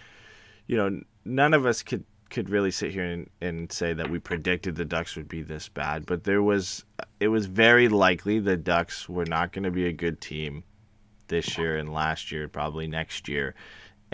[0.66, 4.18] you know, none of us could could really sit here and, and say that we
[4.18, 6.84] predicted the Ducks would be this bad, but there was
[7.20, 10.64] it was very likely the Ducks were not going to be a good team
[11.28, 13.54] this year and last year, probably next year.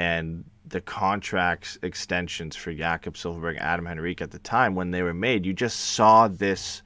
[0.02, 5.14] And the contracts extensions for Jakob Silfverberg, Adam Henrique at the time when they were
[5.14, 6.82] made, you just saw this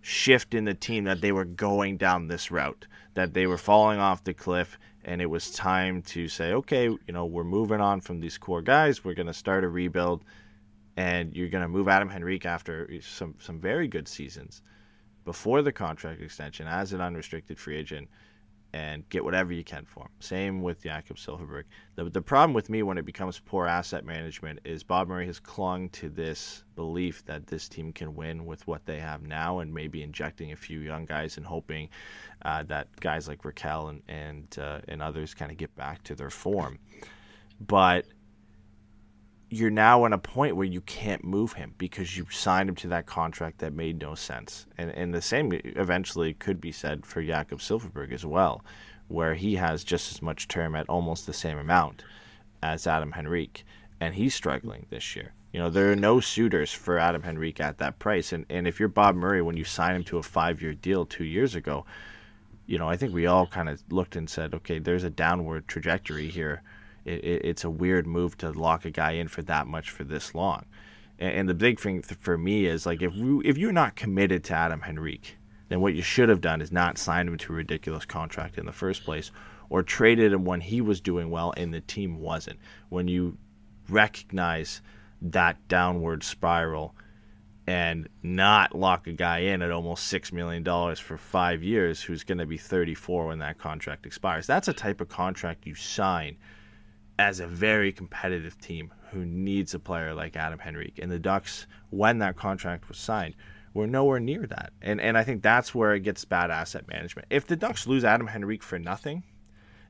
[0.00, 4.00] shift in the team that they were going down this route, that they were falling
[4.00, 8.00] off the cliff, and it was time to say, okay, you know, we're moving on
[8.00, 9.04] from these core guys.
[9.04, 10.24] We're going to start a rebuild,
[10.96, 14.62] and you're going to move Adam Henrique after some some very good seasons
[15.24, 18.08] before the contract extension as an unrestricted free agent
[18.76, 20.10] and get whatever you can for him.
[20.20, 21.64] Same with Jakob Silfverberg.
[21.94, 25.40] The, the problem with me when it becomes poor asset management is Bob Murray has
[25.40, 29.72] clung to this belief that this team can win with what they have now and
[29.72, 31.88] maybe injecting a few young guys and hoping
[32.42, 36.14] uh, that guys like Rakell and, and, uh, and others kind of get back to
[36.14, 36.78] their form.
[37.66, 38.04] But
[39.48, 42.88] you're now in a point where you can't move him because you signed him to
[42.88, 44.66] that contract that made no sense.
[44.76, 48.64] And and the same eventually could be said for Jakob Silfverberg as well,
[49.08, 52.02] where he has just as much term at almost the same amount
[52.62, 53.64] as Adam Henrique,
[54.00, 55.32] and he's struggling this year.
[55.52, 58.32] You know, there are no suitors for Adam Henrique at that price.
[58.32, 61.06] And and if you're Bob Murray when you signed him to a five year deal
[61.06, 61.86] two years ago,
[62.66, 65.68] you know, I think we all kind of looked and said, okay, there's a downward
[65.68, 66.62] trajectory here
[67.06, 70.04] it, it, it's a weird move to lock a guy in for that much for
[70.04, 70.66] this long.
[71.18, 74.54] And, and the big thing for me is like if if you're not committed to
[74.54, 75.36] Adam Henrique,
[75.68, 78.66] then what you should have done is not signed him to a ridiculous contract in
[78.66, 79.30] the first place,
[79.70, 82.58] or traded him when he was doing well and the team wasn't.
[82.88, 83.38] When you
[83.88, 84.82] recognize
[85.22, 86.94] that downward spiral
[87.68, 92.22] and not lock a guy in at almost six million dollars for five years who's
[92.22, 94.46] going to be 34 when that contract expires.
[94.46, 96.36] That's a type of contract you sign
[97.18, 100.98] as a very competitive team who needs a player like Adam Henrique.
[101.00, 103.34] And the Ducks, when that contract was signed,
[103.72, 104.72] were nowhere near that.
[104.82, 107.28] And and I think that's where it gets bad asset management.
[107.30, 109.22] If the Ducks lose Adam Henrique for nothing,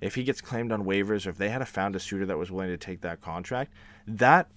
[0.00, 2.50] if he gets claimed on waivers, or if they had found a suitor that was
[2.50, 3.72] willing to take that contract,
[4.06, 4.48] that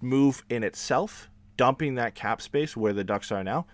[0.00, 3.66] move in itself, dumping that cap space where the Ducks are now,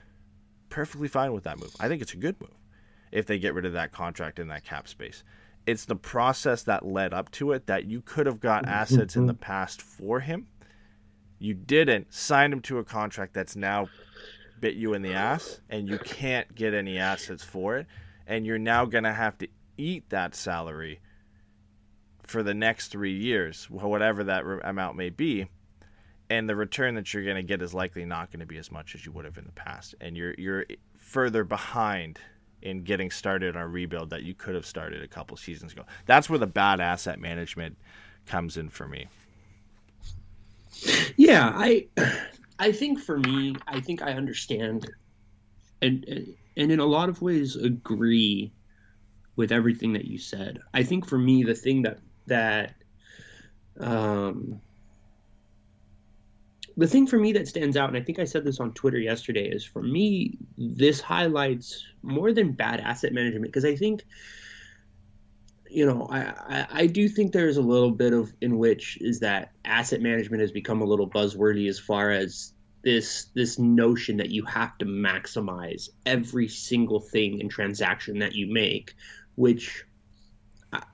[0.68, 1.74] perfectly fine with that move.
[1.80, 2.54] I think it's a good move
[3.10, 5.22] if they get rid of that contract in that cap space
[5.68, 8.72] it's the process that led up to it that you could have got mm-hmm.
[8.72, 9.42] assets in the mm-hmm.
[9.42, 10.46] past for him.
[11.38, 13.88] You didn't sign him to a contract that's now
[14.60, 17.86] bit you in the ass, and you can't get any assets for it,
[18.26, 21.00] and you're now gonna have to eat that salary
[22.22, 25.46] for the next three years, whatever that amount may be.
[26.30, 28.70] And the return that you're going to get is likely not going to be as
[28.70, 32.18] much as you would have in the past, and you're you're further behind
[32.62, 35.84] in getting started on a rebuild that you could have started a couple seasons ago.
[36.06, 37.76] That's where the bad asset management
[38.26, 39.06] comes in for me.
[41.16, 41.88] Yeah, I
[42.58, 44.90] I think for me, I think I understand
[45.82, 46.04] and
[46.56, 48.52] and in a lot of ways agree
[49.36, 50.60] with everything that you said.
[50.74, 52.74] I think for me the thing that that
[53.80, 54.60] um
[56.78, 59.00] the thing for me that stands out, and I think I said this on Twitter
[59.00, 64.04] yesterday, is for me, this highlights more than bad asset management because I think,
[65.68, 69.18] you know, I, I, I do think there's a little bit of in which is
[69.20, 72.52] that asset management has become a little buzzwordy as far as
[72.84, 78.52] this this notion that you have to maximize every single thing and transaction that you
[78.52, 78.94] make,
[79.34, 79.84] which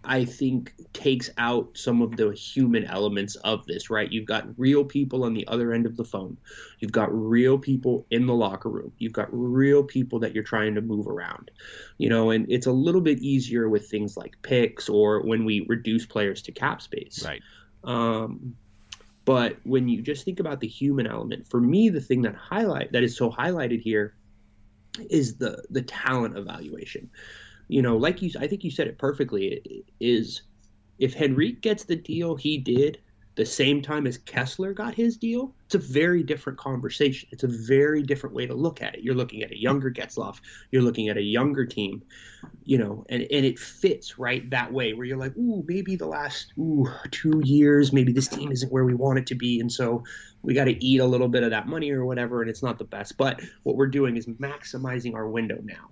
[0.04, 4.10] I think takes out some of the human elements of this, right?
[4.10, 6.36] You've got real people on the other end of the phone.
[6.78, 8.92] You've got real people in the locker room.
[8.98, 11.50] You've got real people that you're trying to move around,
[11.98, 15.66] you know, and it's a little bit easier with things like picks or when we
[15.68, 17.24] reduce players to cap space.
[17.24, 17.42] Right.
[17.82, 18.54] Um,
[19.24, 22.92] but when you just think about the human element, for me, the thing that highlight
[22.92, 24.14] that is so highlighted here
[25.10, 27.10] is the the talent evaluation
[27.68, 29.84] you know, like you, I think you said it perfectly.
[30.00, 30.42] Is
[30.98, 33.00] if Henrique gets the deal he did
[33.36, 37.28] the same time as Kesler got his deal, it's a very different conversation.
[37.32, 39.02] It's a very different way to look at it.
[39.02, 40.38] You're looking at a younger Getzlaf,
[40.70, 42.02] you're looking at a younger team,
[42.62, 46.06] you know, and, and it fits right that way where you're like, ooh, maybe the
[46.06, 49.58] last ooh, two years, maybe this team isn't where we want it to be.
[49.58, 50.04] And so
[50.42, 52.78] we got to eat a little bit of that money or whatever, and it's not
[52.78, 53.16] the best.
[53.16, 55.90] But what we're doing is maximizing our window now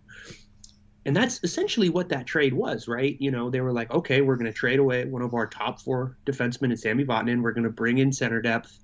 [1.05, 3.17] and that's essentially what that trade was, right?
[3.19, 5.81] You know, they were like, okay, we're going to trade away one of our top
[5.81, 7.43] four defensemen in Sami Vatanen.
[7.43, 8.79] We're going to bring in center depth.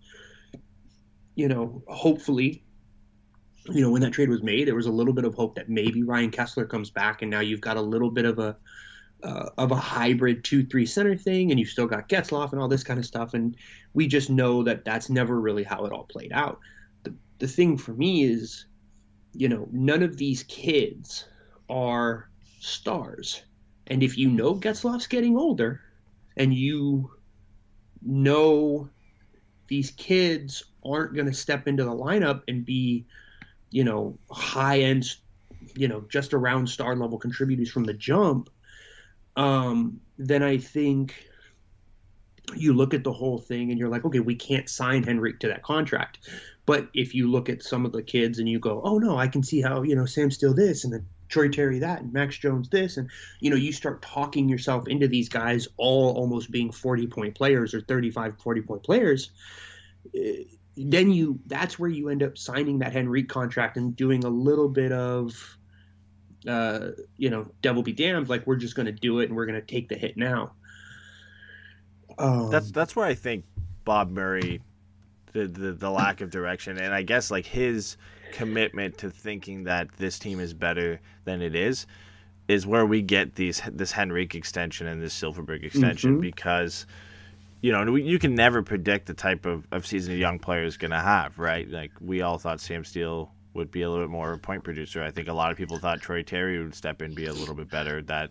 [1.36, 2.64] You know, hopefully,
[3.66, 5.68] you know, when that trade was made, there was a little bit of hope that
[5.68, 8.56] maybe Ryan Kesler comes back, and now you've got a little bit of a
[9.22, 12.84] uh, of a hybrid two-three center thing, and you've still got Getzlaf and all this
[12.84, 13.34] kind of stuff.
[13.34, 13.56] And
[13.92, 16.58] we just know that that's never really how it all played out.
[17.04, 18.66] The the thing for me is,
[19.34, 21.26] you know, none of these kids
[21.68, 22.28] are
[22.60, 23.42] stars.
[23.86, 25.80] And if you know Getzlaf's getting older
[26.36, 27.10] and you
[28.02, 28.88] know
[29.68, 33.06] these kids aren't going to step into the lineup and be,
[33.70, 35.04] you know, high end,
[35.74, 38.48] you know, just around star level contributors from the jump,
[39.36, 41.14] um, then I think
[42.56, 45.48] you look at the whole thing and you're like, okay, we can't sign Henrique to
[45.48, 46.30] that contract.
[46.64, 49.28] But if you look at some of the kids and you go, oh no, I
[49.28, 52.38] can see how, you know, Sam Steel this and then Troy Terry that and Max
[52.38, 53.10] Jones this and
[53.40, 57.74] you know you start talking yourself into these guys all almost being 40 point players
[57.74, 59.30] or 35 40 point players
[60.14, 60.44] eh,
[60.76, 64.68] then you that's where you end up signing that Henrique contract and doing a little
[64.68, 65.58] bit of
[66.46, 69.46] uh, you know devil be damned like we're just going to do it and we're
[69.46, 70.52] going to take the hit now.
[72.18, 73.44] Um, that's that's where I think
[73.84, 74.60] Bob Murray
[75.32, 77.96] the, the the lack of direction and I guess like his
[78.32, 81.86] commitment to thinking that this team is better than it is
[82.48, 86.20] is where we get these this Henrique extension and this Silfverberg extension mm-hmm.
[86.20, 86.86] because
[87.60, 90.76] you know you can never predict the type of, of season a young player is
[90.76, 91.68] going to have right?
[91.70, 94.64] Like we all thought Sam Steel would be a little bit more of a point
[94.64, 95.02] producer.
[95.02, 97.32] I think a lot of people thought Troy Terry would step in and be a
[97.32, 98.30] little bit better that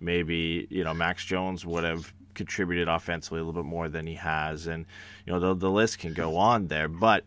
[0.00, 4.14] maybe you know Max Jones would have contributed offensively a little bit more than he
[4.14, 4.66] has.
[4.66, 4.86] And
[5.26, 6.88] you know the, the list can go on there.
[6.88, 7.24] But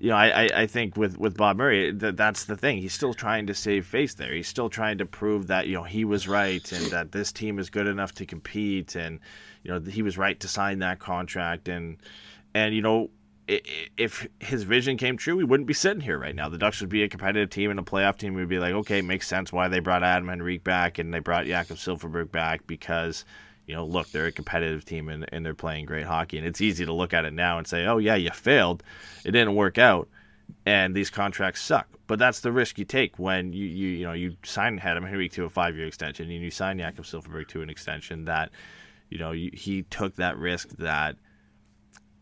[0.00, 2.78] you know, I, I think with, with Bob Murray, that that's the thing.
[2.78, 4.32] He's still trying to save face there.
[4.32, 7.58] He's still trying to prove that you know he was right and that this team
[7.58, 9.20] is good enough to compete, and
[9.62, 11.98] you know he was right to sign that contract, and
[12.54, 13.10] and you know
[13.48, 16.50] if his vision came true, we wouldn't be sitting here right now.
[16.50, 18.34] The Ducks would be a competitive team and a playoff team.
[18.34, 21.46] We'd be like, okay, makes sense why they brought Adam Henrique back and they brought
[21.46, 23.24] Jakob Silfverberg back because
[23.68, 26.38] you know, look, they're a competitive team and, and they're playing great hockey.
[26.38, 28.82] And it's easy to look at it now and say, oh, yeah, you failed.
[29.26, 30.08] It didn't work out.
[30.64, 31.86] And these contracts suck.
[32.06, 35.32] But that's the risk you take when you, you, you know, you sign Adam Henrique
[35.32, 38.50] to a five year extension and you sign Jakob Silfverberg to an extension that,
[39.10, 41.16] you know, you, he took that risk that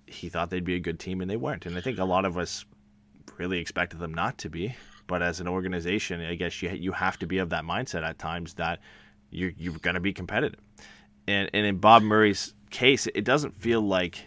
[0.09, 1.64] he thought they'd be a good team and they weren't.
[1.64, 2.64] And I think a lot of us
[3.38, 4.74] really expected them not to be.
[5.07, 8.18] But as an organization, I guess you you have to be of that mindset at
[8.18, 8.80] times that
[9.30, 10.59] you're you're going to be competitive
[11.27, 14.27] and and in Bob Murray's case, it doesn't feel like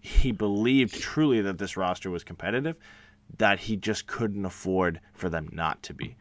[0.00, 2.76] he believed truly that this roster was competitive,
[3.38, 6.16] that he just couldn't afford for them not to be.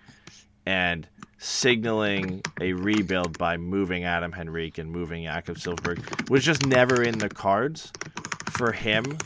[0.66, 1.08] And
[1.38, 7.20] signaling a rebuild by moving Adam Henrique and moving Jakob Silfverberg was just never in
[7.20, 7.92] the cards
[8.52, 9.18] for him.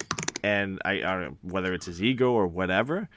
[0.44, 3.08] And I, I don't know whether it's his ego or whatever.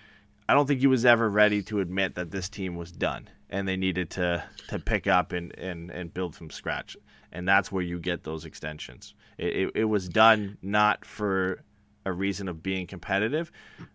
[0.49, 3.66] I don't think he was ever ready to admit that this team was done and
[3.66, 6.97] they needed to to pick up and, and, and build from scratch
[7.33, 9.14] and that's where you get those extensions.
[9.39, 11.62] It, it, it, was done not for
[12.05, 13.51] a reason of being competitive,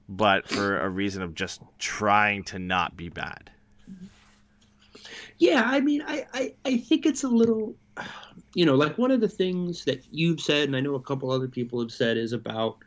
[0.09, 3.51] but for a reason of just trying to not be bad.
[5.37, 7.75] Yeah, I mean, I, I, I think it's a little,
[8.53, 11.31] you know, like one of the things that you've said, and I know a couple
[11.31, 12.77] other people have said, is about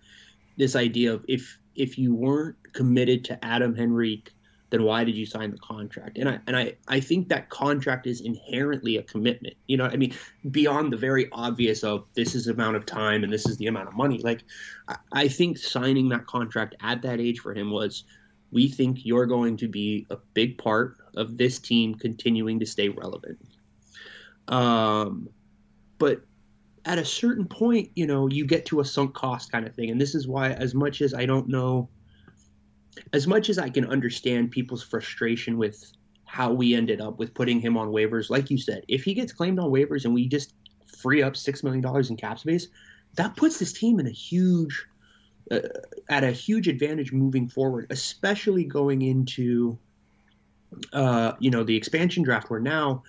[0.57, 4.33] this idea of if if you weren't committed to Adam Henrique
[4.71, 6.17] then why did you sign the contract?
[6.17, 9.55] And I and I, I think that contract is inherently a commitment.
[9.67, 10.15] You know, I mean,
[10.51, 13.67] beyond the very obvious of this is the amount of time and this is the
[13.67, 14.21] amount of money.
[14.23, 14.45] Like,
[14.89, 18.05] I, I think signing that contract at that age for him was,
[18.53, 22.89] we think you're going to be a big part of this team continuing to stay
[22.89, 23.39] relevant.
[24.49, 25.29] Um,
[25.99, 26.23] but
[26.85, 29.91] at a certain point, you know, you get to a sunk cost kind of thing,
[29.91, 31.89] and this is why, as much as I don't know
[33.13, 35.93] as much as I can understand people's frustration with
[36.25, 39.33] how we ended up with putting him on waivers, like you said, if he gets
[39.33, 40.55] claimed on waivers and we just
[40.87, 42.69] free up six million dollars in cap space,
[43.17, 44.87] that puts this team in a huge,
[45.51, 45.61] uh,
[46.09, 49.77] at a huge advantage moving forward, especially going into,
[50.93, 53.03] uh, you know, the expansion draft where now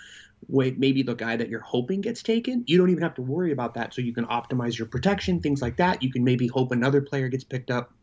[0.47, 3.51] wait, maybe the guy that you're hoping gets taken, you don't even have to worry
[3.51, 3.93] about that.
[3.93, 6.01] So you can optimize your protection, things like that.
[6.01, 7.93] You can maybe hope another player gets picked up,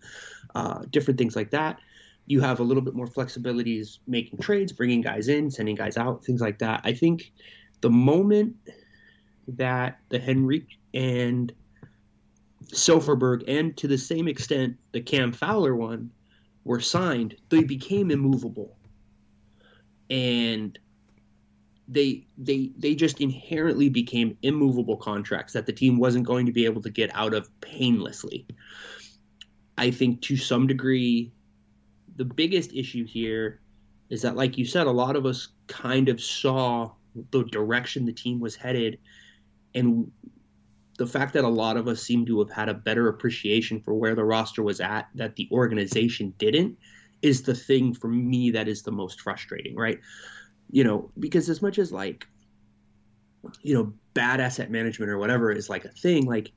[0.55, 1.78] uh, different things like that.
[2.26, 6.24] You have a little bit more flexibilities making trades, bringing guys in, sending guys out,
[6.24, 6.80] things like that.
[6.84, 7.32] I think
[7.80, 8.57] the moment
[9.49, 11.53] that the Henrique and
[12.64, 16.11] Silfverberg, and to the same extent the Cam Fowler one,
[16.64, 18.76] were signed, they became immovable.
[20.11, 20.78] And
[21.88, 26.66] they they they just inherently became immovable contracts that the team wasn't going to be
[26.66, 28.46] able to get out of painlessly.
[29.79, 31.33] I think to some degree
[32.16, 33.61] the biggest issue here
[34.11, 36.91] is that like you said a lot of us kind of saw
[37.31, 38.99] the direction the team was headed
[39.74, 40.11] and
[40.99, 43.95] the fact that a lot of us seem to have had a better appreciation for
[43.95, 46.76] where the roster was at that the organization didn't
[47.22, 50.01] is the thing for me that is the most frustrating right?
[50.70, 52.26] You know, because as much as like,
[53.62, 56.51] you know, bad asset management or whatever is like a thing, like,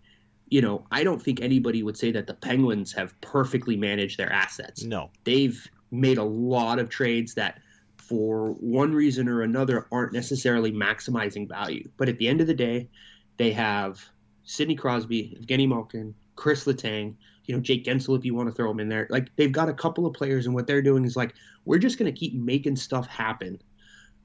[0.51, 4.31] you know, I don't think anybody would say that the Penguins have perfectly managed their
[4.31, 4.83] assets.
[4.83, 5.09] No.
[5.23, 7.61] They've made a lot of trades that
[7.95, 11.89] for one reason or another aren't necessarily maximizing value.
[11.95, 12.89] But at the end of the day,
[13.37, 14.03] they have
[14.43, 18.69] Sidney Crosby, Evgeny Malkin, Chris Letang, you know, Jake Guentzel if you want to throw
[18.69, 19.07] him in there.
[19.09, 21.33] Like they've got a couple of players and what they're doing is like
[21.63, 23.61] we're just going to keep making stuff happen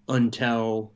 [0.09, 0.93] until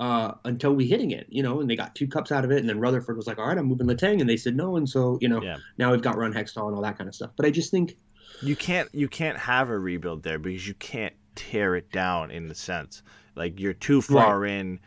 [0.00, 2.58] uh, until we hitting it, you know, and they got two cups out of it,
[2.58, 4.88] and then Rutherford was like, "All right, I'm moving Letang," and they said no, and
[4.88, 5.58] so you know, yeah.
[5.78, 7.30] now we've got Ron Hextall and all that kind of stuff.
[7.36, 7.96] But I just think
[8.42, 12.48] you can't you can't have a rebuild there because you can't tear it down in
[12.48, 13.02] the sense
[13.36, 14.52] like you're too far right.
[14.52, 14.80] in,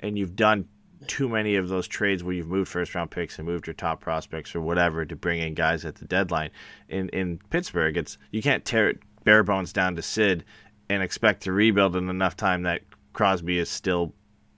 [0.00, 0.66] and you've done
[1.06, 4.00] too many of those trades where you've moved first round picks and moved your top
[4.00, 6.50] prospects or whatever to bring in guys at the deadline.
[6.88, 10.44] In in Pittsburgh, it's you can't tear it bare bones down to Sid
[10.88, 14.12] and expect to rebuild in enough time that Crosby is still,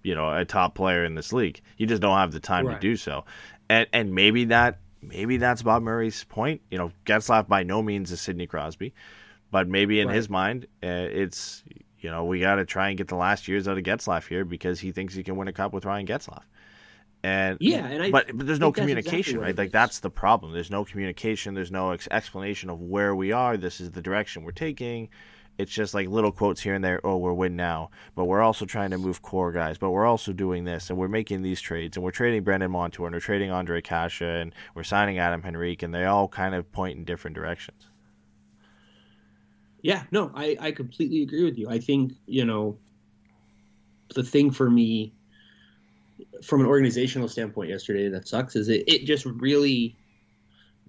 [0.06, 1.60] you know, a top player in this league.
[1.78, 2.74] You just don't have the time right.
[2.74, 3.24] to do so.
[3.68, 6.60] And and maybe that maybe that's Bob Murray's point.
[6.70, 8.94] You know, Getzlaf by no means is Sidney Crosby,
[9.50, 10.14] but maybe in right.
[10.14, 11.64] his mind, uh, it's
[11.98, 14.44] you know we got to try and get the last years out of Getzlaf here
[14.44, 16.44] because he thinks he can win a cup with Ryan Getzlaf.
[17.24, 19.58] And yeah, and I but but there's no communication, exactly right?
[19.58, 20.52] Like that's the problem.
[20.52, 21.54] There's no communication.
[21.54, 23.56] There's no ex- explanation of where we are.
[23.56, 25.08] This is the direction we're taking
[25.58, 27.00] it's just like little quotes here and there.
[27.04, 29.78] Oh, we're win now, but we're also trying to move core guys.
[29.78, 33.06] But we're also doing this, and we're making these trades, and we're trading Brandon Montour,
[33.06, 36.70] and we're trading Ondrej Kase, and we're signing Adam Henrique, and they all kind of
[36.72, 37.88] point in different directions.
[39.82, 41.68] Yeah, no, I I completely agree with you.
[41.68, 42.78] I think you know
[44.14, 45.12] the thing for me
[46.42, 49.96] from an organizational standpoint yesterday that sucks is it, it just really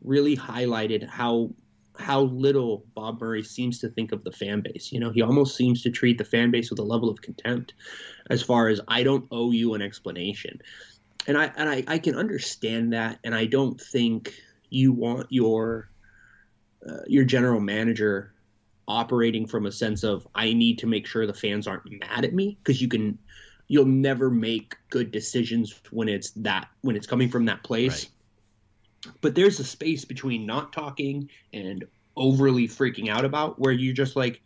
[0.04, 1.50] really highlighted how
[2.00, 4.92] how little Bob Murray seems to think of the fan base.
[4.92, 7.74] You know, he almost seems to treat the fan base with a level of contempt
[8.30, 10.60] as far as I don't owe you an explanation.
[11.28, 14.34] And I and I, I can understand that and I don't think
[14.70, 15.90] you want your
[16.88, 18.34] uh, your general manager
[18.88, 22.34] operating from a sense of I need to make sure the fans aren't mad at
[22.34, 23.18] me because you can
[23.68, 28.06] you'll never make good decisions when it's that when it's coming from that place.
[28.06, 28.12] Right
[29.22, 31.86] but there's a space between not talking and
[32.16, 34.42] overly freaking out about where you're just like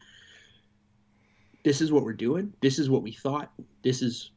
[1.63, 3.51] this is what we're doing this is what we thought
[3.83, 4.31] this is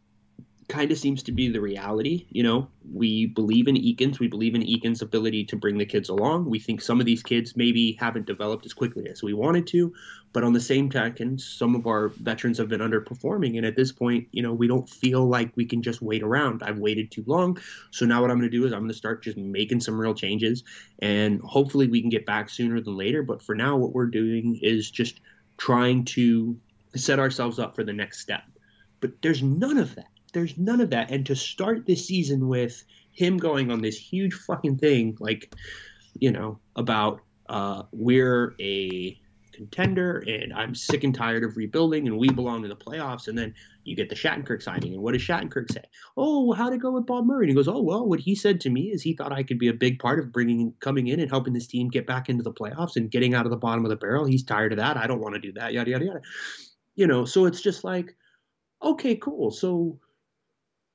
[0.69, 2.27] kind of seems to be the reality.
[2.31, 4.19] You know, we believe in Eakins.
[4.19, 6.49] We believe in Eakins' ability to bring the kids along.
[6.49, 9.93] We think some of these kids maybe haven't developed as quickly as we wanted to,
[10.35, 13.57] but on the same token, some of our veterans have been underperforming.
[13.57, 16.63] And at this point, you know, we don't feel like we can just wait around.
[16.65, 17.57] I've waited too long.
[17.93, 19.99] So now what I'm going to do is I'm going to start just making some
[19.99, 20.65] real changes.
[20.99, 23.23] And hopefully we can get back sooner than later.
[23.23, 25.21] But for now, what we're doing is just
[25.57, 26.59] trying to
[26.97, 28.43] set ourselves up for the next step.
[29.01, 31.13] But there's none of that there's none of that.
[31.13, 35.55] And to start this season with him going on this huge fucking thing, like,
[36.19, 39.17] you know, about uh, we're a
[39.55, 43.29] contender and I'm sick and tired of rebuilding and we belong to the playoffs.
[43.29, 44.95] And then you get the Shattenkirk signing.
[44.95, 45.83] And what does Shattenkirk say?
[46.17, 47.45] Oh, well, how'd it go with Bob Murray?
[47.45, 49.59] And he goes, Oh, well, what he said to me is he thought I could
[49.59, 52.43] be a big part of bringing, coming in and helping this team get back into
[52.43, 54.25] the playoffs and getting out of the bottom of the barrel.
[54.25, 54.97] He's tired of that.
[54.97, 55.73] I don't want to do that.
[55.73, 56.21] Yada, yada, yada.
[56.97, 58.15] You know, so it's just like,
[58.83, 59.51] okay, cool.
[59.51, 59.99] So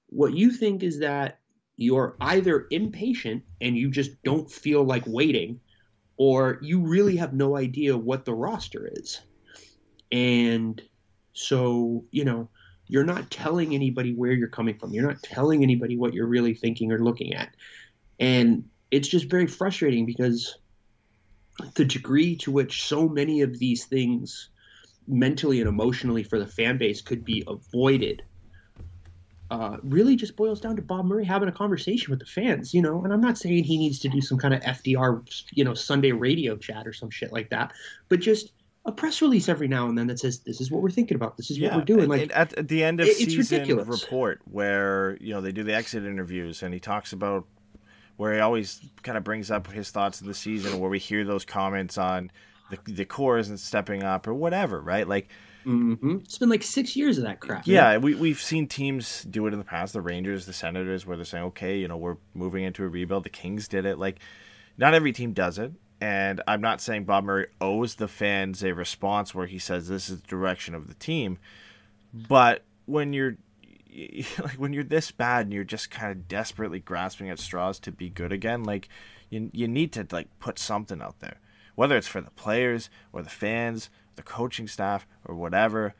[0.07, 1.39] what you think is that
[1.77, 5.59] you're either impatient and you just don't feel like waiting,
[6.19, 9.21] or you really have no idea what the roster is.
[10.11, 10.79] And
[11.31, 12.49] so, you know,
[12.87, 14.91] you're not telling anybody where you're coming from.
[14.91, 17.55] You're not telling anybody what you're really thinking or looking at.
[18.19, 20.57] And it's just very frustrating because
[21.75, 24.49] the degree to which so many of these things
[25.07, 28.23] mentally and emotionally for the fan base could be avoided
[29.51, 32.81] uh, really just boils down to Bob Murray having a conversation with the fans, you
[32.81, 33.03] know.
[33.03, 36.11] And I'm not saying he needs to do some kind of FDR, you know, Sunday
[36.11, 37.71] radio chat or some shit like that,
[38.09, 38.51] but just
[38.85, 41.37] a press release every now and then that says this is what we're thinking about,
[41.37, 42.09] this is yeah, what we're doing.
[42.09, 44.03] Like at, at the end of it- season ridiculous.
[44.03, 47.45] report, where you know they do the exit interviews, and he talks about
[48.17, 51.23] where he always kind of brings up his thoughts of the season, where we hear
[51.23, 52.31] those comments on
[52.69, 55.07] the the core isn't stepping up or whatever, right?
[55.07, 55.29] Like
[55.65, 56.23] mhm.
[56.23, 57.67] it's been like six years of that crap.
[57.67, 59.93] Yeah, we we've seen teams do it in the past.
[59.93, 63.23] The Rangers, the Senators, where they're saying, "Okay, you know, we're moving into a rebuild."
[63.23, 63.97] The Kings did it.
[63.97, 64.19] Like,
[64.77, 68.73] not every team does it, and I'm not saying Bob Murray owes the fans a
[68.73, 71.37] response where he says this is the direction of the team,
[72.13, 73.37] but when you're
[74.39, 77.91] like when you're this bad and you're just kind of desperately grasping at straws to
[77.91, 78.87] be good again, like
[79.29, 81.39] you you need to like put something out there,
[81.75, 83.89] whether it's for the players or the fans,
[84.19, 85.95] the coaching staff or whatever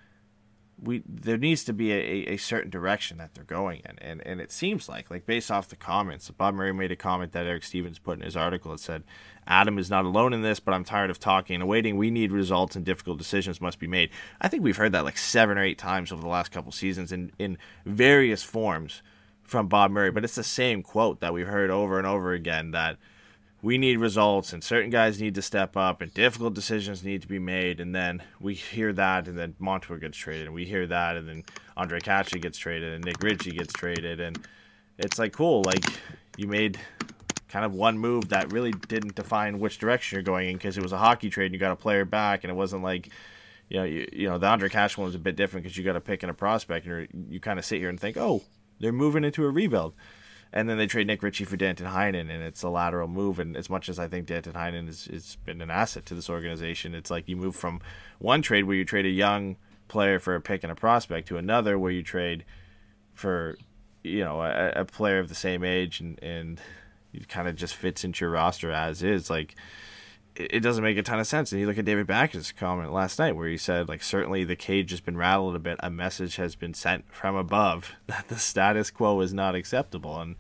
[0.82, 3.98] we there needs to be a, a, certain direction that they're going in.
[4.00, 7.32] And and it seems like like based off the comments bob murray made a comment
[7.34, 9.04] that eric stephens put in his article that said
[9.48, 11.98] adam is not alone in this but i'm tired of talking and waiting.
[11.98, 14.10] We need results and difficult decisions must be made.
[14.42, 17.12] I think we've heard that like seven or eight times over the last couple seasons
[17.12, 19.02] in in various forms
[19.44, 22.72] from bob murray but it's the same quote that we've heard over and over again
[22.72, 22.98] that
[23.62, 27.28] we need results and certain guys need to step up and difficult decisions need to
[27.28, 27.80] be made.
[27.80, 31.28] And then we hear that and then Montour gets traded and we hear that and
[31.28, 31.44] then
[31.78, 34.22] Ondrej Kase gets traded and Nick Ritchie gets traded.
[34.22, 34.40] And
[34.98, 35.84] it's like cool like
[36.38, 36.80] you made
[37.50, 40.84] kind of one move that really didn't define which direction you're going in because it
[40.84, 43.10] was a hockey trade and you got a player back and it wasn't like
[43.70, 45.84] you know you, you know the Ondrej Kase one was a bit different because you
[45.84, 48.44] got to pick and a prospect and you kind of sit here and think oh
[48.80, 49.94] they're moving into a rebuild
[50.52, 53.40] and then they trade Nick Ritchie for Danton Heinen, and it's a lateral move.
[53.40, 56.96] And as much as I think Danton Heinen has, been an asset to this organization,
[56.96, 57.82] it's like you move from
[58.18, 61.38] one trade where you trade a young player for a pick and a prospect to
[61.38, 62.46] another where you trade
[63.14, 63.58] for,
[64.04, 66.60] you know, a, a player of the same age and, and
[67.14, 69.30] it kind of just fits into your roster as is.
[69.30, 69.56] Like,
[70.40, 71.52] it doesn't make a ton of sense.
[71.52, 74.56] And you look at David Backes' comment last night where he said, like, certainly the
[74.56, 75.78] cage has been rattled a bit.
[75.82, 80.20] A message has been sent from above that the status quo is not acceptable.
[80.22, 80.38] And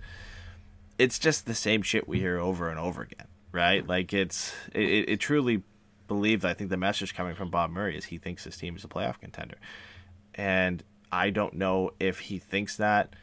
[0.97, 3.85] it's just the same shit we hear over and over again, right?
[3.85, 5.63] Like, it's, it, it, it truly
[6.07, 8.85] believed, I think the message coming from Bob Murray is he thinks his team is
[8.85, 9.57] a playoff contender.
[10.33, 10.81] And
[11.11, 13.15] I don't know if he thinks that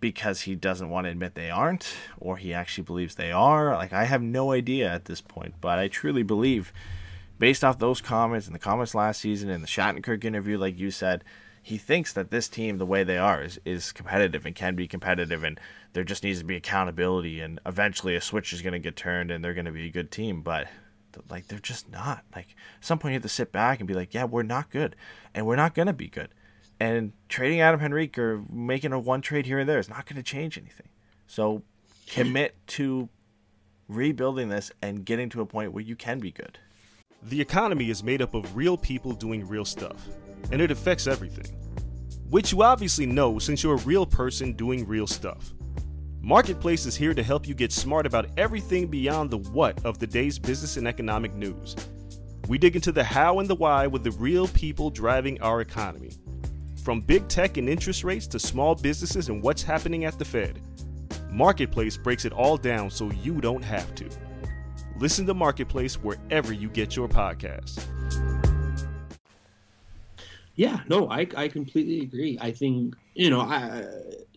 [0.00, 3.74] because he doesn't want to admit they aren't or he actually believes they are.
[3.74, 6.72] Like I have no idea at this point, but I truly believe
[7.38, 10.90] based off those comments and the comments last season and the Shattenkirk interview like you
[10.90, 11.24] said,
[11.62, 14.88] he thinks that this team the way they are is, is competitive and can be
[14.88, 15.60] competitive and
[15.92, 19.30] there just needs to be accountability and eventually a switch is going to get turned
[19.30, 20.68] and they're going to be a good team, but
[21.30, 22.24] like they're just not.
[22.34, 24.70] Like at some point you have to sit back and be like, yeah, we're not
[24.70, 24.96] good
[25.34, 26.28] and we're not going to be good.
[26.80, 30.16] And trading Adam Henrique or making a one trade here and there is not going
[30.16, 30.88] to change anything.
[31.26, 31.62] So
[32.06, 33.08] commit to
[33.88, 36.58] rebuilding this and getting to a point where you can be good.
[37.22, 40.06] The economy is made up of real people doing real stuff,
[40.52, 41.52] and it affects everything.
[42.30, 45.52] Which you obviously know since you're a real person doing real stuff.
[46.20, 50.06] Marketplace is here to help you get smart about everything beyond the what of the
[50.06, 51.74] day's business and economic news.
[52.48, 56.12] We dig into the how and the why with the real people driving our economy.
[56.88, 60.58] From big tech and interest rates to small businesses and what's happening at the Fed,
[61.30, 64.08] Marketplace breaks it all down so you don't have to.
[64.96, 67.84] Listen to Marketplace wherever you get your podcasts.
[70.54, 72.38] Yeah, no, I I completely agree.
[72.40, 73.84] I think you know I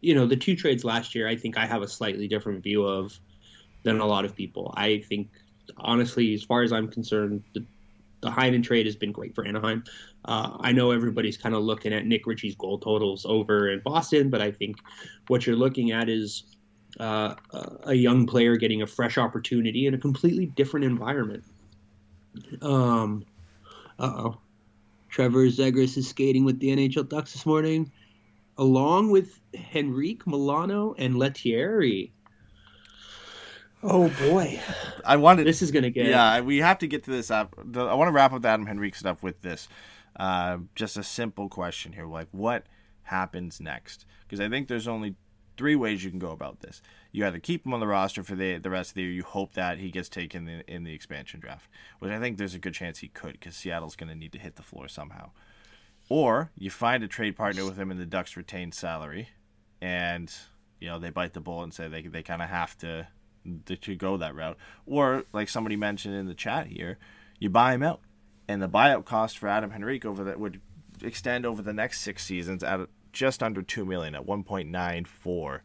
[0.01, 1.29] you know the two trades last year.
[1.29, 3.17] I think I have a slightly different view of
[3.83, 4.73] than a lot of people.
[4.75, 5.29] I think
[5.77, 7.65] honestly, as far as I'm concerned, the
[8.21, 9.83] the Heinen trade has been great for Anaheim.
[10.25, 14.29] Uh, I know everybody's kind of looking at Nick Ritchie's goal totals over in Boston,
[14.29, 14.77] but I think
[15.27, 16.43] what you're looking at is
[16.99, 17.35] uh,
[17.83, 21.43] a young player getting a fresh opportunity in a completely different environment.
[22.61, 23.25] Um,
[23.99, 24.37] uh oh.
[25.09, 27.91] Trevor Zegras is skating with the NHL Ducks this morning,
[28.57, 29.39] along with
[29.75, 32.11] Henrique Milano and Lettieri.
[33.83, 34.59] Oh boy,
[35.03, 36.05] I wanted this is gonna get.
[36.05, 37.31] Yeah, we have to get to this.
[37.31, 37.55] Up.
[37.57, 39.67] I want to wrap up the Adam Henrique stuff with this.
[40.15, 42.65] Uh, just a simple question here, like what
[43.03, 44.05] happens next?
[44.23, 45.15] Because I think there's only
[45.57, 46.81] three ways you can go about this.
[47.11, 49.11] You either keep him on the roster for the the rest of the year.
[49.11, 52.55] You hope that he gets taken in, in the expansion draft, which I think there's
[52.55, 55.31] a good chance he could, because Seattle's going to need to hit the floor somehow.
[56.09, 59.29] Or you find a trade partner with him in the Ducks' retained salary,
[59.81, 60.33] and
[60.79, 63.07] you know they bite the bullet and say they they kind of have to
[63.65, 64.57] to go that route.
[64.85, 66.97] Or like somebody mentioned in the chat here,
[67.39, 68.01] you buy him out,
[68.47, 70.59] and the buyout cost for Adam Henrique over that would
[71.03, 72.79] extend over the next six seasons at
[73.13, 75.63] just under two million at one point nine four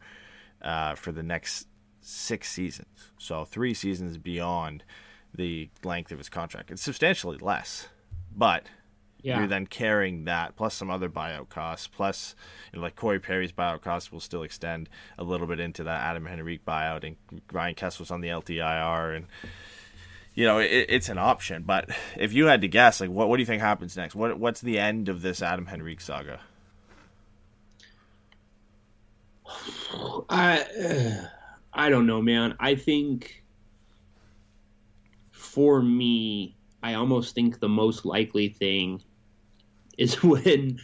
[0.61, 1.67] uh, for the next
[2.01, 3.11] six seasons.
[3.17, 4.83] So three seasons beyond
[5.33, 6.71] the length of his contract.
[6.71, 7.89] It's substantially less,
[8.35, 8.63] but
[9.21, 9.39] Yeah.
[9.39, 12.33] you're then carrying that plus some other buyout costs, plus
[12.71, 16.01] you know, like Corey Perry's buyout costs will still extend a little bit into that
[16.01, 17.17] Adam Henrique buyout, and
[17.51, 19.25] Ryan Kesler's on the LTIR, and
[20.37, 21.63] you know it, it's an option.
[21.63, 24.13] But if you had to guess, like what what do you think happens next?
[24.13, 26.39] What what's the end of this Adam Henrique saga?
[30.29, 31.27] I uh,
[31.73, 32.55] I don't know, man.
[32.59, 33.43] I think
[35.31, 39.01] for me, I almost think the most likely thing
[39.97, 40.79] is when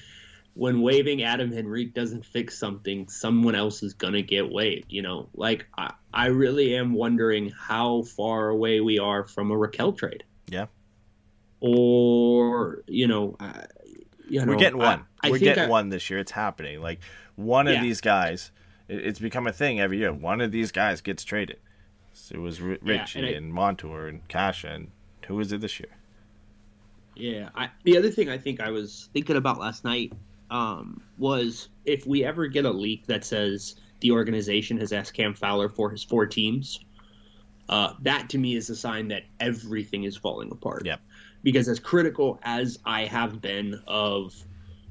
[0.56, 4.92] when waving Adam Henrique doesn't fix something, someone else is gonna get waived.
[4.92, 9.56] You know, like I, I really am wondering how far away we are from a
[9.56, 10.24] Rakell trade.
[10.48, 10.68] Yeah.
[11.60, 13.66] Or you know, I,
[14.30, 15.06] you know We're getting one.
[15.22, 16.20] I We're getting one this year.
[16.20, 16.82] It's happening.
[16.82, 17.00] Like
[17.36, 18.52] one of these guys,
[18.88, 20.14] it, it's become a thing every year.
[20.14, 21.58] One of these guys gets traded.
[22.12, 24.92] So it was R- Yeah, Ritchie and I- and Montour and Kase, and
[25.28, 25.90] who was it this year?
[27.16, 27.50] Yeah.
[27.56, 30.14] I, the other thing I think I was thinking about last night
[30.50, 35.34] um, was if we ever get a leak that says the organization has asked Cam
[35.34, 36.80] Fowler for his four teams,
[37.70, 40.86] uh, that to me is a sign that everything is falling apart.
[40.86, 41.02] Yep.
[41.44, 44.34] Because as critical as I have been of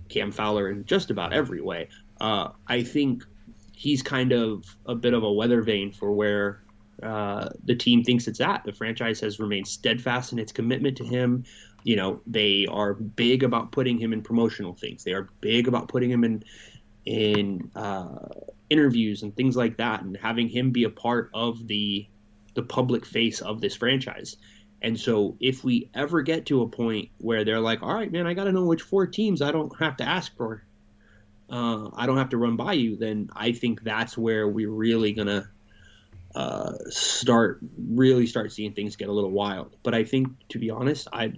[0.09, 1.89] Cam Fowler in just about every way,
[2.21, 3.25] uh, I think
[3.75, 6.63] he's kind of a bit of a weather vane for where
[7.03, 8.65] uh, the team thinks it's at.
[8.65, 11.45] The franchise has remained steadfast in its commitment to him.
[11.85, 15.05] You know, they are big about putting him in promotional things.
[15.05, 16.45] They are big about putting him in
[17.05, 18.29] in uh,
[18.71, 22.07] interviews and things like that, and having him be a part of the
[22.55, 24.37] the public face of this franchise.
[24.83, 28.27] And so, if we ever get to a point where they're like, "All right, man,
[28.27, 30.65] I got to know which four teams I don't have to ask for,
[31.51, 35.13] uh, I don't have to run by you," then I think that's where we're really
[35.13, 35.49] gonna
[36.35, 39.77] uh, start really start seeing things get a little wild.
[39.83, 41.33] But I think, to be honest, I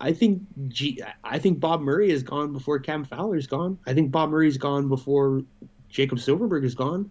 [0.00, 3.78] I think G, I think Bob Murray is gone before Cam Fowler's gone.
[3.86, 5.42] I think Bob Murray's gone before
[5.88, 7.10] Jacob Silfverberg is gone.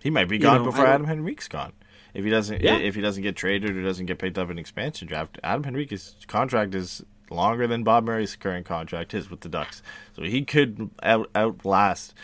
[0.00, 1.72] He might be You gone know, before Adam Henrique's gone.
[2.14, 2.78] If he doesn't, Yeah.
[2.78, 6.16] if he doesn't get traded or doesn't get picked up in expansion draft, Adam Henrique's
[6.26, 9.82] contract is longer than Bob Murray's current contract is with the Ducks.
[10.14, 12.14] So he could out, outlast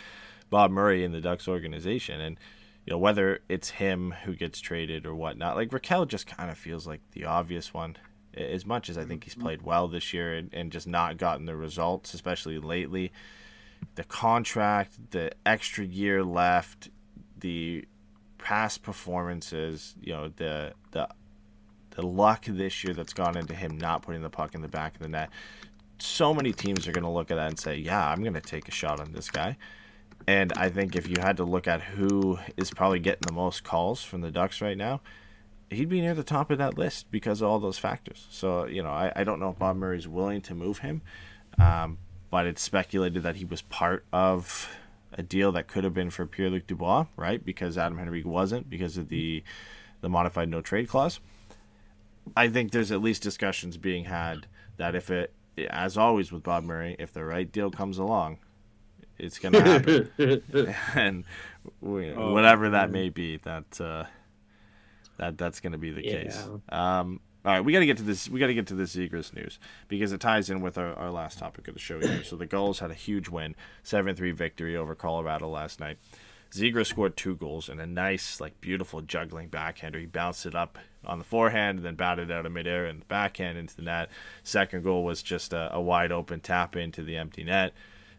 [0.48, 2.20] Bob Murray in the Ducks organization.
[2.20, 2.38] And
[2.86, 5.56] you know whether it's him who gets traded or whatnot.
[5.56, 7.96] Like Rakell just kind of feels like the obvious one.
[8.36, 9.42] As much as I think he's mm-hmm.
[9.42, 13.12] played well this year and, and just not gotten the results, especially lately,
[13.94, 16.90] the contract, the extra year left,
[17.38, 17.84] the
[18.38, 21.08] past performances, you know, the the
[21.90, 24.94] the luck this year that's gone into him not putting the puck in the back
[24.96, 25.30] of the net.
[25.98, 28.40] So many teams are going to look at that and say, "Yeah, I'm going to
[28.40, 29.56] take a shot on this guy."
[30.26, 33.62] And I think if you had to look at who is probably getting the most
[33.62, 35.00] calls from the Ducks right now,
[35.70, 38.26] he'd be near the top of that list because of all those factors.
[38.30, 41.02] So, you know, I, I don't know if Bob Murray's willing to move him,
[41.58, 41.98] um,
[42.30, 44.68] but it's speculated that he was part of
[45.12, 47.44] a deal that could have been for Pierre Luc Dubois, right?
[47.44, 49.42] Because Adam Henrique wasn't because of the
[50.00, 51.18] the modified no trade clause.
[52.36, 54.46] I think there's at least discussions being had
[54.76, 55.32] that if it,
[55.70, 58.38] as always with Bob Murray, if the right deal comes along,
[59.18, 60.12] it's going to happen
[60.94, 61.24] and
[61.80, 64.04] we- Oh, whatever that may be, that uh,
[65.18, 66.36] that that's going to be the case.
[66.68, 68.28] Um, all right, we got to get to this.
[68.28, 69.58] We got to get to this Zegras news
[69.88, 72.24] because it ties in with our, our last topic of the show here.
[72.24, 75.98] So the Gulls had a huge win, seven three victory over Colorado last night.
[76.50, 79.98] Zegras scored two goals and a nice, like, beautiful juggling backhander.
[79.98, 83.06] He bounced it up on the forehand and then batted out of midair and the
[83.06, 84.08] backhand into the net.
[84.44, 87.72] Second goal was just a, a wide open tap into the empty net.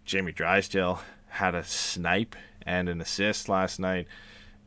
[0.04, 4.08] Jamie Drysdale had a snipe and an assist last night.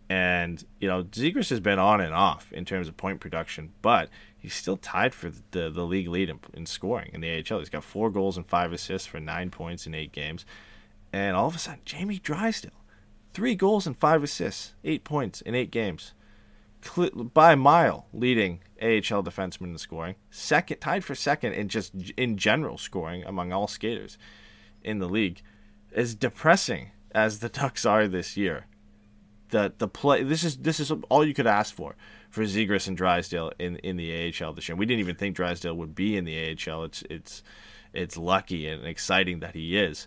[0.08, 4.08] And, you know, Zegras has been on and off in terms of point production, but
[4.38, 7.58] he's still tied for the, the league lead in, in scoring in the AHL.
[7.58, 10.46] He's got four goals and five assists for nine points in eight games.
[11.12, 12.70] And all of a sudden, Jamie Drysdale,
[13.34, 16.14] three goals and five assists, eight points in eight games.
[17.34, 20.14] By mile, leading AHL defenseman in scoring.
[20.30, 24.16] Second, tied for second in just in general scoring among all skaters
[24.82, 25.42] in the league.
[25.92, 28.66] As depressing as the Ducks are this year,
[29.50, 31.96] the the play this is this is all you could ask for
[32.30, 34.76] for Zegras and Drysdale in in the AHL this year.
[34.76, 36.84] We didn't even think Drysdale would be in the AHL.
[36.84, 37.42] It's it's
[37.92, 40.06] it's lucky and exciting that he is.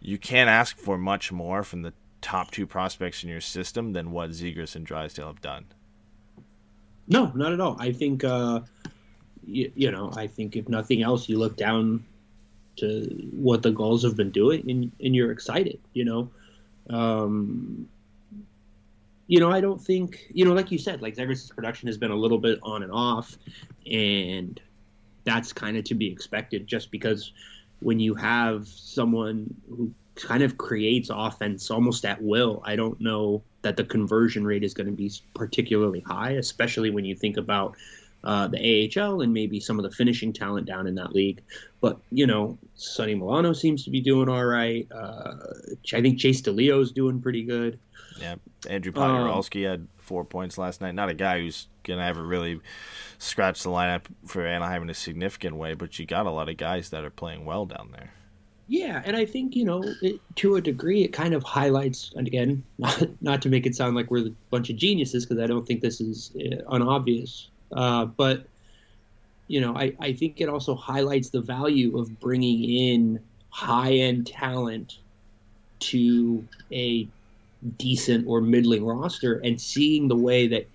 [0.00, 4.10] You can't ask for much more from the top two prospects in your system than
[4.10, 5.66] what Zegras and Drysdale have done.
[7.08, 7.76] No, not at all.
[7.78, 8.60] I think, uh,
[9.44, 12.04] you, you know, I think if nothing else, you look down
[12.76, 16.30] to what the Gulls have been doing, and, and you're excited, you know.
[16.88, 17.88] Um,
[19.30, 22.10] you know, I don't think, you know, like you said, like Zegras' production has been
[22.10, 23.38] a little bit on and off,
[23.88, 24.60] and
[25.22, 27.32] that's kind of to be expected just because
[27.78, 33.40] when you have someone who kind of creates offense almost at will, I don't know
[33.62, 37.76] that the conversion rate is going to be particularly high, especially when you think about
[38.24, 41.42] uh, the AHL and maybe some of the finishing talent down in that league.
[41.80, 44.86] But you know, Sonny Milano seems to be doing all right.
[44.92, 45.36] Uh,
[45.92, 47.78] I think Chase DeLeo is doing pretty good.
[48.20, 48.36] Yeah,
[48.68, 50.94] Andrew Poturalski um, had four points last night.
[50.94, 52.60] Not a guy who's gonna ever really
[53.18, 56.56] scratch the lineup for Anaheim in a significant way, but you got a lot of
[56.56, 58.12] guys that are playing well down there.
[58.70, 62.12] Yeah, and I think you know, it, to a degree, it kind of highlights.
[62.14, 65.42] And again, not, not to make it sound like we're a bunch of geniuses, because
[65.42, 67.49] I don't think this is uh, unobvious.
[67.72, 68.46] Uh, but
[69.48, 74.28] you know, I, I think it also highlights the value of bringing in high end
[74.28, 74.98] talent
[75.80, 77.08] to a
[77.76, 80.68] decent or middling roster and seeing the way that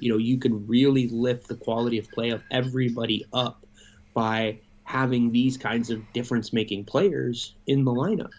[0.00, 3.64] you know you can really lift the quality of play of everybody up
[4.12, 8.30] by having these kinds of difference making players in the lineup.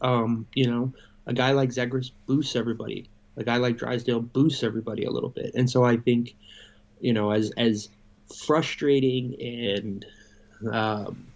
[0.00, 0.92] Um, you know,
[1.26, 3.08] a guy like Zegras boosts everybody.
[3.36, 5.52] A guy like Drysdale boosts everybody a little bit.
[5.54, 6.34] And so I think
[7.00, 7.88] you know, as as
[8.36, 10.06] frustrating and
[10.72, 11.26] um,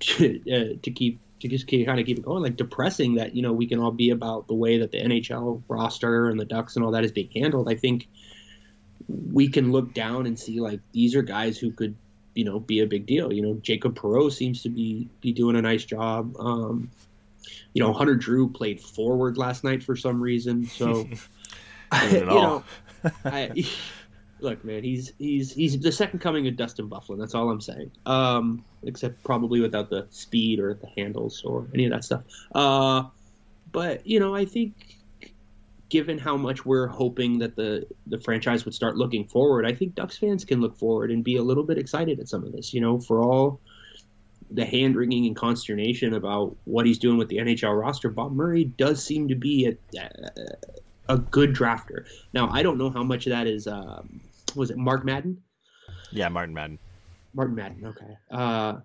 [0.00, 3.42] to, uh, to keep to just kind of keep it going, like depressing that you
[3.42, 6.76] know we can all be about the way that the NHL roster and the Ducks
[6.76, 7.68] and all that is being handled.
[7.70, 8.08] I think
[9.32, 11.94] we can look down and see like these are guys who could
[12.34, 13.32] you know be a big deal.
[13.32, 16.36] You know, Jacob Perreault seems to be be doing a nice job.
[16.38, 16.90] Um,
[17.72, 21.08] you know, Hunter Drew played forward last night for some reason, so
[21.92, 22.64] I, you know,
[23.24, 23.64] I,
[24.40, 27.18] look, man, he's he's he's the second coming of Dustin Byfuglien.
[27.18, 27.90] That's all I'm saying.
[28.06, 32.22] Um, except probably without the speed or the handles or any of that stuff.
[32.54, 33.04] Uh,
[33.72, 34.98] but you know, I think
[35.88, 39.94] given how much we're hoping that the the franchise would start looking forward, I think
[39.94, 42.72] Ducks fans can look forward and be a little bit excited at some of this.
[42.72, 43.60] You know, for all
[44.50, 48.64] the hand wringing and consternation about what he's doing with the NHL roster, Bob Murray
[48.64, 49.76] does seem to be a,
[51.08, 52.06] a, good drafter.
[52.32, 54.20] Now, I don't know how much of that is um,
[54.54, 55.38] was it Mark Madden?
[56.10, 56.78] Yeah, Martin Madden.
[57.34, 57.84] Martin Madden.
[57.86, 58.16] Okay.
[58.30, 58.80] Uh,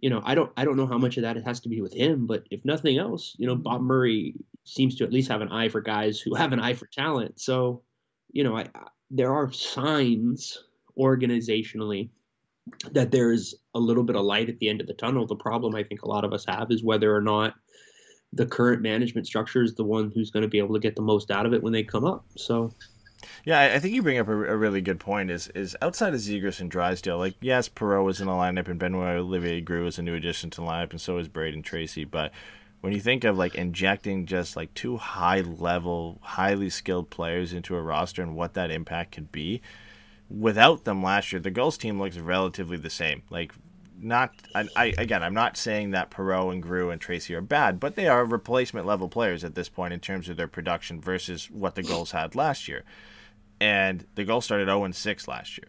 [0.00, 1.80] you know, I don't I don't know how much of that it has to be
[1.80, 5.40] with him, but if nothing else, you know, Bob Murray seems to at least have
[5.40, 7.40] an eye for guys who have an eye for talent.
[7.40, 7.82] So,
[8.30, 10.64] you know, I, I there are signs
[10.98, 12.10] organizationally
[12.92, 15.26] that there's a little bit of light at the end of the tunnel.
[15.26, 17.54] The problem I think a lot of us have is whether or not
[18.32, 21.02] the current management structure is the one who's going to be able to get the
[21.02, 22.24] most out of it when they come up.
[22.36, 22.72] So
[23.44, 25.30] yeah, I think you bring up a, a, really good point.
[25.30, 28.78] Is is outside of Zegras and Drysdale, like yes, Perreault was in the lineup, and
[28.78, 32.04] Benoit Olivier Groulx is a new addition to the lineup, and so is Brayden Tracey.
[32.04, 32.32] But
[32.80, 37.74] when you think of like injecting just like two high level, highly skilled players into
[37.74, 39.62] a roster and what that impact could be,
[40.28, 43.22] without them last year, the Gulls team looks relatively the same.
[43.30, 43.52] Like
[44.00, 47.80] not I, I, again I'm not saying that Perreault and Groulx and Tracey are bad,
[47.80, 51.50] but they are replacement level players at this point in terms of their production versus
[51.50, 52.84] what the Gulls had last year.
[53.60, 55.68] And the Gulls started 0 and 6 last year.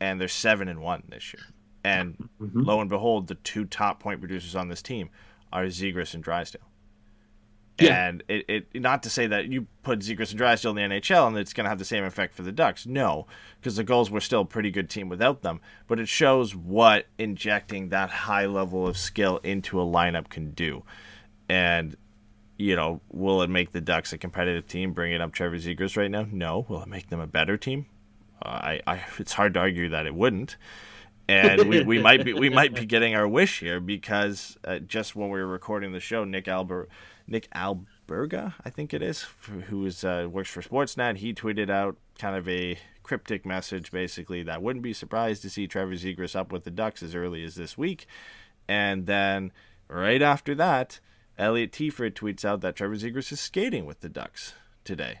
[0.00, 1.42] And they're 7 and 1 this year.
[1.84, 2.62] And mm-hmm.
[2.62, 5.10] lo and behold, the two top point producers on this team
[5.52, 6.69] are Zegras and Drysdale.
[7.80, 8.08] Yeah.
[8.08, 11.28] And it, it not to say that you put Zegras and Drysdale in the NHL
[11.28, 12.86] and it's going to have the same effect for the Ducks.
[12.86, 13.26] No,
[13.58, 15.60] because the Gulls were still a pretty good team without them.
[15.86, 20.84] But it shows what injecting that high level of skill into a lineup can do.
[21.48, 21.96] And,
[22.56, 26.10] you know, will it make the Ducks a competitive team bringing up Trevor Zegras right
[26.10, 26.26] now?
[26.30, 26.66] No.
[26.68, 27.86] Will it make them a better team?
[28.42, 30.56] Uh, I, I, it's hard to argue that it wouldn't
[31.30, 35.14] and we, we might be we might be getting our wish here because uh, just
[35.14, 36.88] when we were recording the show, Nick Albert
[37.30, 39.24] Nick Alberga, I think it is,
[39.68, 41.18] who is uh, works for Sportsnet.
[41.18, 45.68] He tweeted out kind of a cryptic message, basically that wouldn't be surprised to see
[45.68, 48.06] Trevor Zegras up with the Ducks as early as this week.
[48.68, 49.52] And then
[49.88, 50.98] right after that,
[51.38, 54.54] Elliott Teaford tweets out that Trevor Zegras is skating with the Ducks
[54.84, 55.20] today.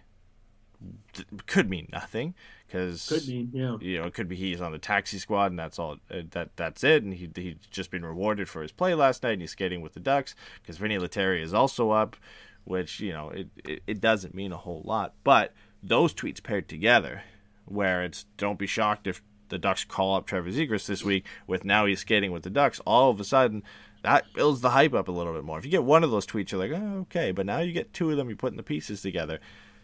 [1.46, 2.34] Could mean nothing
[2.70, 3.76] because could mean yeah.
[3.80, 5.96] You know, it could be he's on the taxi squad and that's all.
[6.10, 9.32] Uh, that that's it, and he he's just been rewarded for his play last night.
[9.32, 12.16] and He's skating with the Ducks because Vinni Lettieri is also up,
[12.64, 15.52] which you know it, it it doesn't mean a whole lot, but
[15.82, 17.22] those tweets paired together,
[17.64, 21.64] where it's don't be shocked if the Ducks call up Trevor Zegras this week with
[21.64, 22.80] now he's skating with the Ducks.
[22.86, 23.64] All of a sudden,
[24.02, 25.58] that builds the hype up a little bit more.
[25.58, 27.92] If you get one of those tweets, you're like, oh, okay, but now you get
[27.92, 29.40] two of them, you're putting the pieces together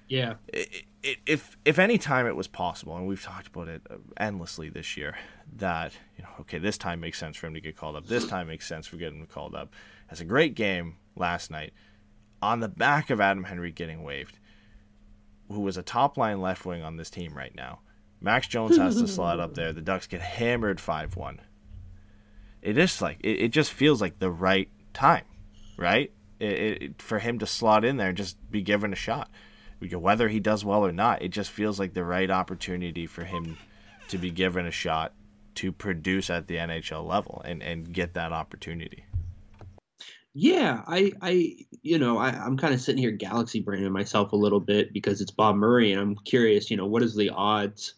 [0.09, 0.35] Yeah.
[0.49, 3.97] It, it, if if any time it was possible, and we've talked about it uh,
[4.17, 5.17] endlessly this year,
[5.57, 8.07] that you know, okay, this time makes sense for him to get called up.
[8.07, 8.31] This mm-hmm.
[8.31, 9.73] time makes sense for getting him called up.
[10.09, 11.73] Has a great game last night,
[12.43, 14.39] on the back of Adam Henrique getting waived,
[15.49, 17.81] who was a top line left wing on this team right now.
[18.21, 19.73] Max Jones has to slot up there.
[19.73, 21.41] The Ducks get hammered five one.
[22.63, 25.25] It is like it, it just feels like the right time,
[25.77, 26.11] right?
[26.39, 29.31] It, it, for him to slot in there and just be given a shot.
[29.81, 33.59] Whether he does well or not, it just feels like the right opportunity for him
[34.09, 35.13] to be given a shot
[35.57, 39.05] to produce at the NHL level and, and get that opportunity.
[40.35, 44.37] Yeah, I, I, you know, I, I'm kind of sitting here galaxy braining myself a
[44.37, 47.95] little bit because it's Bob Murray, and I'm curious, you know, what is the odds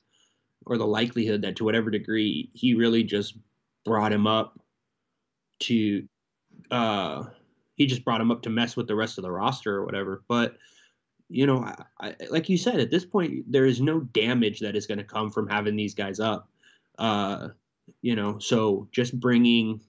[0.65, 3.39] or the likelihood that to whatever degree he really just
[3.85, 4.57] brought him up
[5.61, 6.07] to,
[6.71, 7.25] uh,
[7.75, 10.23] he just brought him up to mess with the rest of the roster or whatever.
[10.29, 10.57] But
[11.29, 14.77] you know, I, I, like you said, at this point, there is no damage that
[14.77, 16.49] is going to come from having these guys up.
[16.99, 17.49] Uh,
[18.03, 19.81] you know, so just bringing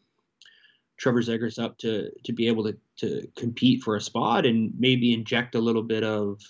[0.97, 5.13] Trevor Zegras up to to be able to to compete for a spot and maybe
[5.13, 6.41] inject a little bit of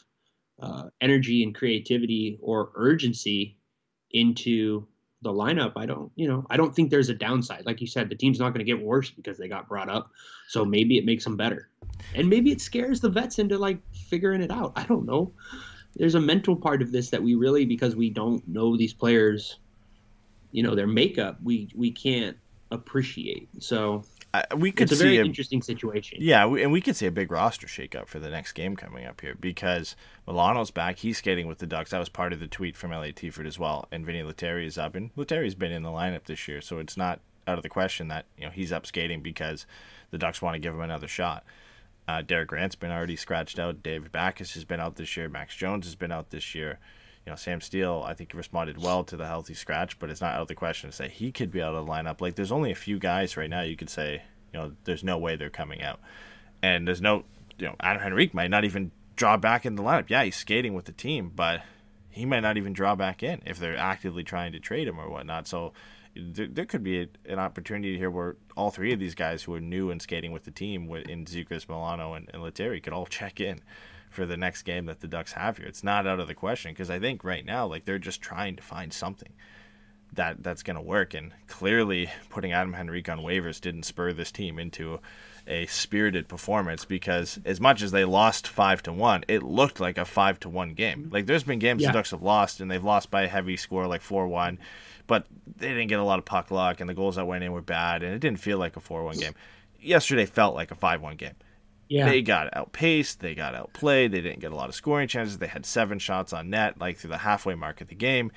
[0.59, 3.57] uh, energy and creativity or urgency
[4.11, 4.87] into
[5.21, 5.73] the lineup.
[5.75, 7.65] I don't, you know, I don't think there's a downside.
[7.65, 10.11] Like you said, the team's not going to get worse because they got brought up.
[10.47, 11.69] So maybe it makes them better,
[12.15, 14.73] and maybe it scares the vets into like figuring it out.
[14.75, 15.31] I don't know.
[15.95, 19.57] There's a mental part of this that we really, because we don't know these players,
[20.51, 22.37] you know, their makeup, we we can't
[22.71, 23.49] appreciate.
[23.59, 24.03] So
[24.33, 26.19] uh, we could it's a see very a, interesting situation.
[26.21, 29.05] Yeah, we, and we could see a big roster shakeup for the next game coming
[29.05, 29.95] up here because
[30.27, 30.97] Milano's back.
[30.97, 31.91] He's skating with the Ducks.
[31.91, 33.87] That was part of the tweet from Elliott Teaford as well.
[33.91, 36.97] And Vinny Lettieri is up, and Lettieri's been in the lineup this year, so it's
[36.97, 39.65] not out of the question that you know he's up skating because
[40.11, 41.43] the Ducks want to give him another shot.
[42.07, 43.83] Uh, Derek Grant's been already scratched out.
[43.83, 45.29] David Backes has been out this year.
[45.29, 46.79] Max Jones has been out this year.
[47.29, 50.33] You know, Sam Steel, I think responded well to the healthy scratch, but it's not
[50.33, 52.21] out of the question to say he could be out of the lineup.
[52.21, 54.23] Like, there's only a few guys right now you could say
[54.53, 55.99] you know, there's no way they're coming out.
[56.61, 57.23] And there's no,
[57.57, 60.09] you know, Adam Henrique might not even draw back in the lineup.
[60.09, 61.61] Yeah, he's skating with the team, but
[62.09, 65.09] he might not even draw back in if they're actively trying to trade him or
[65.09, 65.47] whatnot.
[65.47, 65.73] So
[66.15, 69.53] there, there could be a, an opportunity here where all three of these guys who
[69.53, 73.05] are new and skating with the team in Zegras, Milano, and, and Lettieri could all
[73.05, 73.61] check in
[74.09, 75.67] for the next game that the Ducks have here.
[75.67, 78.55] It's not out of the question because I think right now, like they're just trying
[78.55, 79.31] to find something
[80.13, 81.13] that that's going to work.
[81.13, 84.99] And clearly, putting Adam Henrique on waivers didn't spur this team into
[85.47, 89.97] a spirited performance because as much as they lost five to one, it looked like
[89.97, 91.09] a five to one game.
[91.11, 91.89] Like there's been games yeah.
[91.89, 94.59] the Ducks have lost and they've lost by a heavy score, like four one,
[95.07, 95.25] but
[95.57, 97.61] they didn't get a lot of puck luck and the goals that went in were
[97.61, 99.33] bad and it didn't feel like a four one game.
[99.81, 101.35] Yesterday felt like a five one game.
[101.89, 102.07] Yeah.
[102.07, 105.39] They got outpaced, they got outplayed, they didn't get a lot of scoring chances.
[105.39, 108.31] They had seven shots on net, like through the halfway mark of the game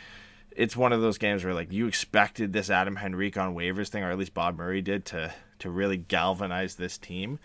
[0.56, 4.02] it's one of those games where like you expected this Adam Henrique on waivers thing,
[4.02, 7.38] or at least Bob Murray did, to to really galvanize this team,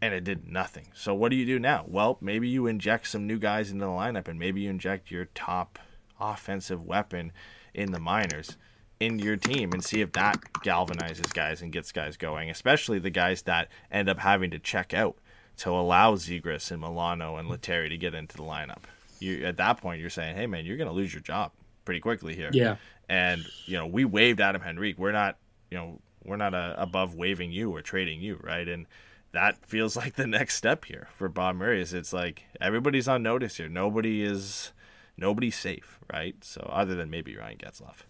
[0.00, 0.88] and it did nothing.
[0.94, 1.84] So what do you do now?
[1.86, 5.26] Well, maybe you inject some new guys into the lineup, and maybe you inject your
[5.34, 5.78] top
[6.20, 7.32] offensive weapon
[7.74, 8.56] in the minors
[8.98, 13.10] into your team and see if that galvanizes guys and gets guys going, especially the
[13.10, 15.16] guys that end up having to check out
[15.58, 18.84] to allow Zegras and Milano and Lettieri to get into the lineup.
[19.18, 21.52] You at that point you're saying, hey man, you're going to lose your job
[21.84, 22.50] pretty quickly here.
[22.52, 22.76] Yeah.
[23.08, 24.98] And you know, we waived Adam Henrique.
[24.98, 25.36] We're not,
[25.70, 28.68] you know, we're not uh, above waiving you or trading you, right?
[28.68, 28.86] And
[29.32, 31.80] that feels like the next step here for Bob Murray.
[31.80, 33.68] Is it's like everybody's on notice here.
[33.68, 34.72] Nobody is,
[35.16, 36.36] nobody's safe, right?
[36.42, 38.04] So other than maybe Ryan Getzlaf.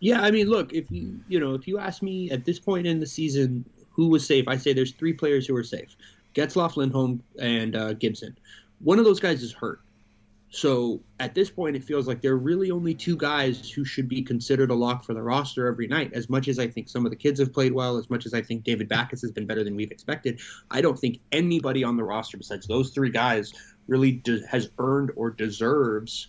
[0.00, 2.86] Yeah, I mean, look, if you you know, if you ask me at this point
[2.86, 5.96] in the season who was safe, I say there's three players who are safe:
[6.34, 8.36] Getzlaf, Lindholm, and uh, Gibson.
[8.80, 9.80] One of those guys is hurt.
[10.54, 14.06] So at this point, it feels like there are really only two guys who should
[14.06, 16.12] be considered a lock for the roster every night.
[16.12, 18.34] As much as I think some of the kids have played well, as much as
[18.34, 21.96] I think David Backes has been better than we've expected, I don't think anybody on
[21.96, 23.54] the roster besides those three guys
[23.88, 26.28] really de- has earned or deserves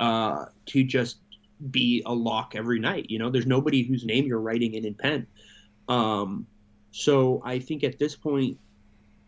[0.00, 1.18] uh, to just
[1.70, 3.10] be a lock every night.
[3.10, 5.26] You know, there's nobody whose name you're writing in in pen.
[5.88, 6.46] Um,
[6.90, 8.58] so I think at this point,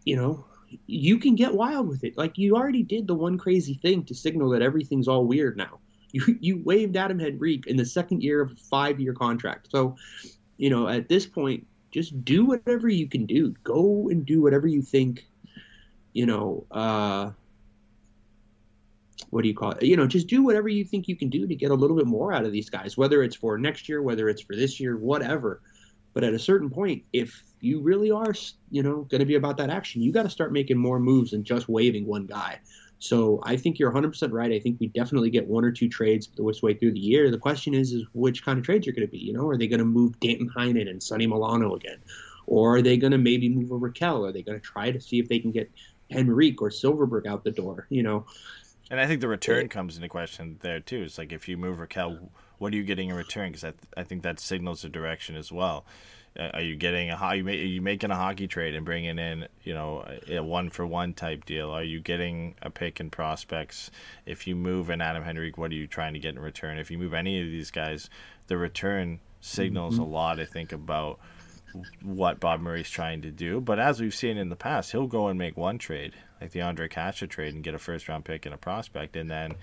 [0.09, 0.42] you know,
[0.86, 2.16] you can get wild with it.
[2.16, 5.78] Like you already did the one crazy thing to signal that everything's all weird now.
[6.11, 9.68] You you waived Adam Henrique in the second year of a five year contract.
[9.70, 9.94] So,
[10.56, 13.50] you know, at this point, just do whatever you can do.
[13.62, 15.26] Go and do whatever you think,
[16.14, 17.32] you know, uh
[19.28, 19.82] what do you call it?
[19.82, 22.06] You know, just do whatever you think you can do to get a little bit
[22.06, 24.96] more out of these guys, whether it's for next year, whether it's for this year,
[24.96, 25.61] whatever.
[26.14, 28.34] But at a certain point, if you really are,
[28.70, 31.30] you know, going to be about that action, you got to start making more moves
[31.30, 32.59] than just waiving one guy.
[32.98, 34.50] So I think you're 100% right.
[34.50, 37.30] I think we definitely get one or two trades this way through the year.
[37.30, 39.18] The question is, is which kind of trades are going to be?
[39.18, 41.98] You know, are they going to move Danton Heinen and Sonny Milano again,
[42.46, 44.28] or are they going to maybe move a Rakell?
[44.28, 45.70] Are they going to try to see if they can get
[46.12, 47.86] Henrique or Silfverberg out the door?
[47.88, 48.26] You know,
[48.90, 51.02] and I think the return comes into question there too.
[51.02, 53.50] It's like if you move Rakell, what are you getting in return?
[53.50, 55.84] Because I, th- I think that signals a direction as well.
[56.38, 59.18] Uh, are you getting a are you, are you making a hockey trade and bringing
[59.18, 61.70] in you know a one for one type deal?
[61.70, 63.90] Are you getting a pick in prospects?
[64.26, 66.78] If you move an Adam Henrique, what are you trying to get in return?
[66.78, 68.09] If you move any of these guys,
[68.46, 70.02] the return signals mm-hmm.
[70.04, 70.40] a lot.
[70.40, 71.18] I think about
[72.02, 73.61] what Bob Murray's trying to do.
[73.61, 76.61] But as we've seen in the past, he'll go and make one trade, like the
[76.61, 79.56] Ondrej Kase trade, and get a first round pick and a prospect, and then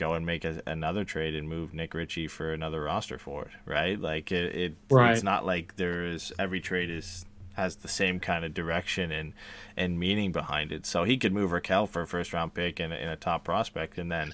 [0.00, 3.50] go and make a, another trade and move Nick Ritchie for another roster for it,
[3.66, 4.00] right?
[4.00, 5.12] Like it, it right.
[5.12, 9.34] it's not like there is every trade is has the same kind of direction and
[9.76, 10.86] and meaning behind it.
[10.86, 13.98] So he could move Rakell for a first round pick and, and a top prospect,
[13.98, 14.32] and then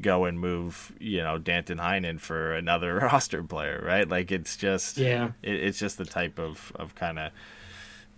[0.00, 4.08] go and move you know Danton Heinen for another roster player, right?
[4.08, 7.32] Like it's just yeah, it, it's just the type of of kind of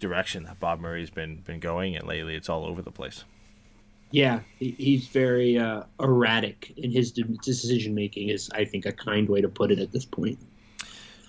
[0.01, 2.35] direction that Bob Murray's been been going in lately.
[2.35, 3.25] It's all over the place.
[4.11, 8.29] Yeah, he's very uh, erratic in his decision making.
[8.29, 10.39] Is I think a kind way to put it at this point.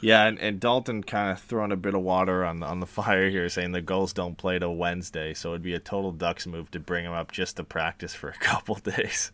[0.02, 3.30] Yeah, and, and Dalton kind of throwing a bit of water on on the fire
[3.30, 6.72] here, saying the Gulls don't play till Wednesday, so it'd be a total Ducks move
[6.72, 9.32] to bring him up just to practice for a couple days.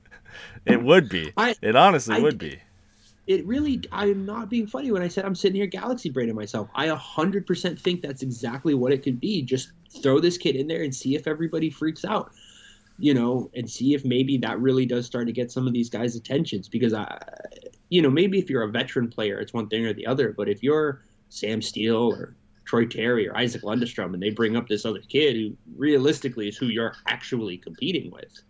[0.66, 1.32] it would be.
[1.38, 2.60] I, it honestly I, would be.
[3.28, 3.82] It really.
[3.94, 6.70] I am not being funny when I said I'm sitting here galaxy braining myself.
[6.76, 9.42] I 100% think that's exactly what it could be.
[9.42, 9.72] Just
[10.04, 12.32] throw this kid in there and see if everybody freaks out
[13.00, 15.90] you know, and see if maybe that really does start to get some of these
[15.90, 16.68] guys' attentions.
[16.68, 17.18] Because I,
[17.90, 20.34] you know, maybe if you're a veteran player, it's one thing or the other.
[20.36, 22.36] But if you're Sam Steel or
[22.66, 26.58] Troy Terry or Isaac Lundestrom, and they bring up this other kid who realistically is
[26.58, 28.42] who you're actually competing with,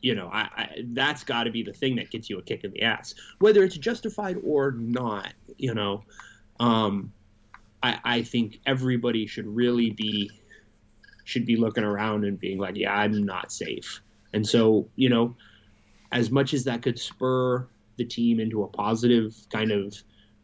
[0.00, 2.62] you know, I, I that's got to be the thing that gets you a kick
[2.64, 5.32] in the ass, whether it's justified or not.
[5.56, 6.04] You know,
[6.60, 7.12] um,
[7.82, 10.30] I, I think everybody should really be
[11.28, 14.00] should be looking around and being like, yeah, I'm not safe.
[14.32, 15.36] And so, you know,
[16.10, 17.68] as much as that could spur
[17.98, 19.94] the team into a positive kind of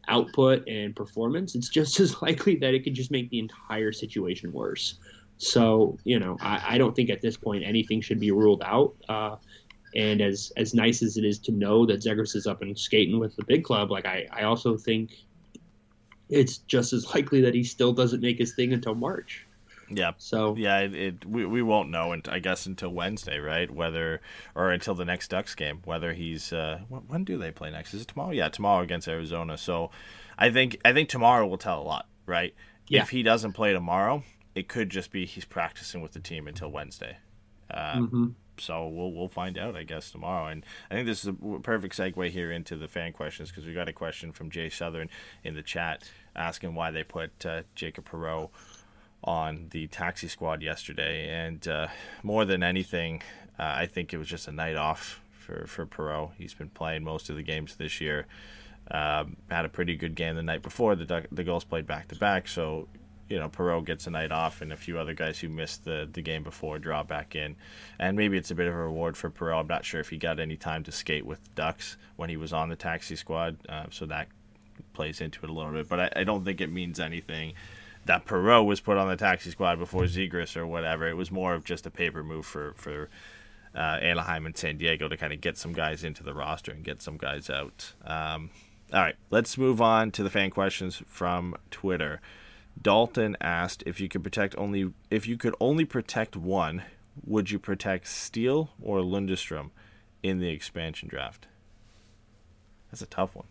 [0.09, 4.51] output and performance, it's just as likely that it could just make the entire situation
[4.51, 4.99] worse.
[5.37, 8.93] So, you know, I, I don't think at this point anything should be ruled out.
[9.09, 9.37] Uh,
[9.95, 13.17] and as as nice as it is to know that Zegras is up and skating
[13.17, 15.13] with the big club, like I, I also think
[16.29, 19.44] it's just as likely that he still doesn't make his thing until March.
[19.89, 20.11] Yeah.
[20.17, 23.69] So yeah, it, it, we we won't know, and I guess until Wednesday, right?
[23.69, 24.21] Whether
[24.55, 27.93] or until the next Ducks game, whether he's uh, when do they play next?
[27.93, 28.31] Is it tomorrow?
[28.31, 29.57] Yeah, tomorrow against Arizona.
[29.57, 29.91] So
[30.37, 32.53] I think I think tomorrow will tell a lot, right?
[32.87, 33.01] Yeah.
[33.01, 34.23] If he doesn't play tomorrow,
[34.53, 37.17] it could just be he's practicing with the team until Wednesday.
[37.71, 38.27] Um, mm-hmm.
[38.57, 40.47] So we'll we'll find out, I guess, tomorrow.
[40.47, 43.73] And I think this is a perfect segue here into the fan questions because we
[43.73, 45.09] got a question from Jay Southern
[45.43, 48.49] in the chat asking why they put uh, Jacob Perreault
[49.25, 51.87] on the taxi squad yesterday, and uh,
[52.23, 53.21] more than anything,
[53.59, 56.31] uh, I think it was just a night off for for Perreault.
[56.37, 58.27] He's been playing most of the games this year.
[58.91, 60.95] Um, had a pretty good game the night before.
[60.95, 62.87] The the Gulls played back to back, so
[63.27, 66.07] you know Perreault gets a night off, and a few other guys who missed the
[66.11, 67.55] the game before draw back in.
[67.97, 69.61] And maybe it's a bit of a reward for Perreault.
[69.61, 72.53] I'm not sure if he got any time to skate with Ducks when he was
[72.53, 74.27] on the taxi squad, uh, so that
[74.93, 75.89] plays into it a little bit.
[75.89, 77.53] But I, I don't think it means anything
[78.05, 81.07] that Perreault was put on the taxi squad before Zegras or whatever.
[81.07, 83.09] It was more of just a paper move for for
[83.75, 86.83] uh, Anaheim and San Diego to kind of get some guys into the roster and
[86.83, 87.93] get some guys out.
[88.05, 88.51] Um,
[88.93, 92.21] all right, let's move on to the fan questions from Twitter.
[92.79, 96.83] Dalton asked if you could protect only if you could only protect one,
[97.25, 99.71] would you protect Steel or Lundestrom
[100.21, 101.47] in the expansion draft?
[102.91, 103.47] That's a tough one.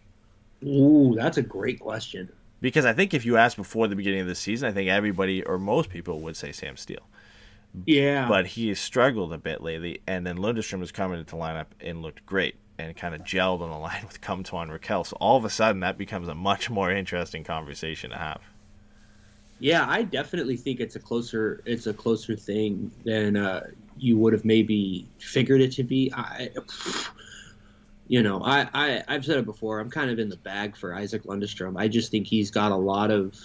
[0.65, 2.31] Ooh, that's a great question.
[2.65, 5.43] Because I think if you asked before the beginning of the season, I think everybody
[5.43, 7.07] or most people would say Sam Steel.
[7.85, 8.27] Yeah.
[8.27, 11.67] But he has struggled a bit lately, and then Lundestrom has come into the lineup
[11.79, 15.07] and looked great and kind of gelled on the line with Comtois and Rakell.
[15.07, 18.41] So all of a sudden, that becomes a much more interesting conversation to have.
[19.59, 23.67] Yeah, I definitely think it's a closer it's a closer thing than uh,
[23.99, 26.11] you would have maybe figured it to be.
[26.15, 26.49] I,
[28.07, 29.81] you know, I, I I've said it before.
[29.81, 31.79] I'm kind of in the bag for Isaac Lundestrom.
[31.79, 33.37] I just think he's got a lot of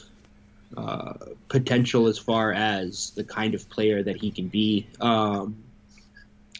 [0.77, 1.13] uh,
[1.49, 4.89] potential as far as the kind of player that he can be.
[5.01, 5.65] Um,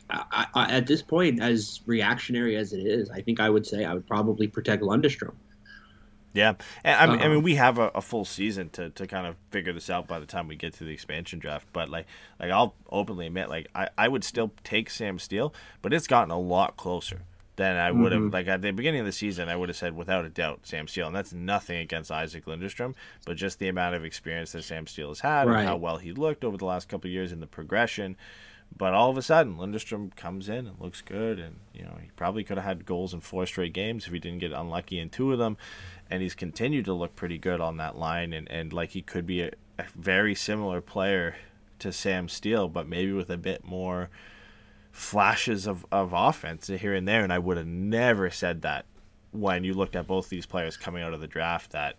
[0.10, 3.86] I, I, at this point, as reactionary as it is, I think I would say
[3.86, 5.36] I would probably protect Lundestrom.
[6.32, 6.54] Yeah,
[6.84, 7.30] and I mean, Uh-huh.
[7.30, 10.20] mean we have a, a full season to, to kind of figure this out by
[10.20, 11.68] the time we get to the expansion draft.
[11.74, 12.06] But like,
[12.40, 16.30] like I'll openly admit, like I, I would still take Sam Steel, but it's gotten
[16.30, 17.24] a lot closer
[17.60, 18.22] than I would have.
[18.22, 18.34] Mm-hmm.
[18.34, 20.88] Like at the beginning of the season, I would have said without a doubt Sam
[20.88, 22.96] Steel, and that's nothing against Isaac Lindstrom,
[23.26, 25.60] but just the amount of experience that Sam Steel has had Right.
[25.60, 28.16] and how well he looked over the last couple of years in the progression.
[28.76, 32.12] But all of a sudden, Lindstrom comes in and looks good, and you know he
[32.16, 35.10] probably could have had goals in four straight games if he didn't get unlucky in
[35.10, 35.58] two of them,
[36.10, 39.26] and he's continued to look pretty good on that line, and, and like he could
[39.26, 41.36] be a, a very similar player
[41.80, 44.10] to Sam Steel, but maybe with a bit more
[45.00, 47.24] flashes of, of offense here and there.
[47.24, 48.86] And I would have never said that
[49.32, 51.96] when you looked at both these players coming out of the draft that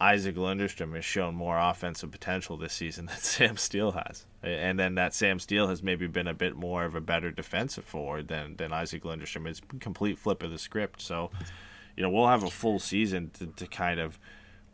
[0.00, 4.26] Isaac Lindstrom has shown more offensive potential this season than Sam Steel has.
[4.44, 7.84] And then that Sam Steel has maybe been a bit more of a better defensive
[7.84, 9.48] forward than, than Isaac Lindstrom.
[9.48, 11.00] It's complete flip of the script.
[11.00, 11.32] So,
[11.96, 14.20] you know, we'll have a full season to, to kind of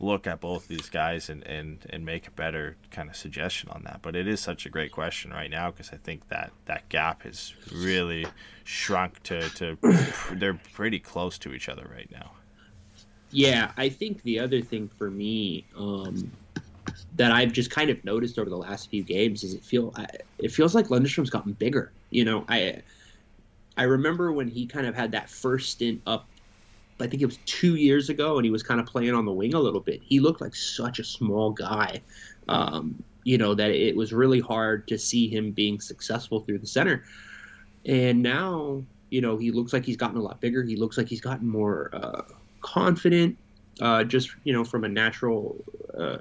[0.03, 3.83] look at both these guys and, and, and make a better kind of suggestion on
[3.83, 4.01] that.
[4.01, 7.23] But it is such a great question right now because I think that that gap
[7.23, 8.25] has really
[8.63, 9.77] shrunk to, to
[10.33, 12.31] they're pretty close to each other right now.
[13.31, 16.31] Yeah, I think the other thing for me um,
[17.15, 19.93] that I've just kind of noticed over the last few games is it feel
[20.37, 21.91] it feels like Lundstrom's gotten bigger.
[22.11, 22.81] You know, I
[23.75, 26.27] I remember when he kind of had that first stint up.
[26.99, 29.31] I think it was two years ago, and he was kind of playing on the
[29.31, 30.01] wing a little bit.
[30.03, 32.01] He looked like such a small guy,
[32.47, 36.67] um, you know, that it was really hard to see him being successful through the
[36.67, 37.03] center.
[37.85, 40.63] And now, you know, he looks like he's gotten a lot bigger.
[40.63, 42.21] He looks like he's gotten more uh,
[42.61, 43.37] confident,
[43.81, 45.63] uh, just you know, from a natural
[45.97, 46.17] uh,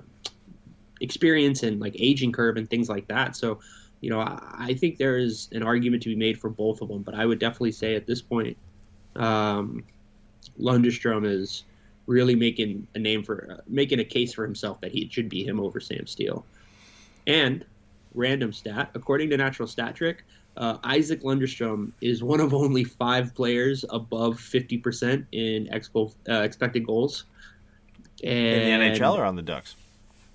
[1.00, 3.36] experience and like aging curve and things like that.
[3.36, 3.60] So,
[4.00, 6.88] you know, I, I think there is an argument to be made for both of
[6.88, 7.02] them.
[7.02, 8.56] But I would definitely say at this point,
[9.16, 9.84] um,
[10.60, 11.64] Lundstrom is
[12.06, 15.44] really making a name for uh, making a case for himself that he should be
[15.44, 16.44] him over Sam Steel.
[17.26, 17.64] And
[18.14, 20.24] random stat, according to Natural Stat Trick,
[20.56, 26.40] uh, Isaac Lundstrom is one of only five players above 50% in ex- goal, uh,
[26.42, 27.24] expected goals.
[28.22, 29.76] And In the NHL or on the Ducks?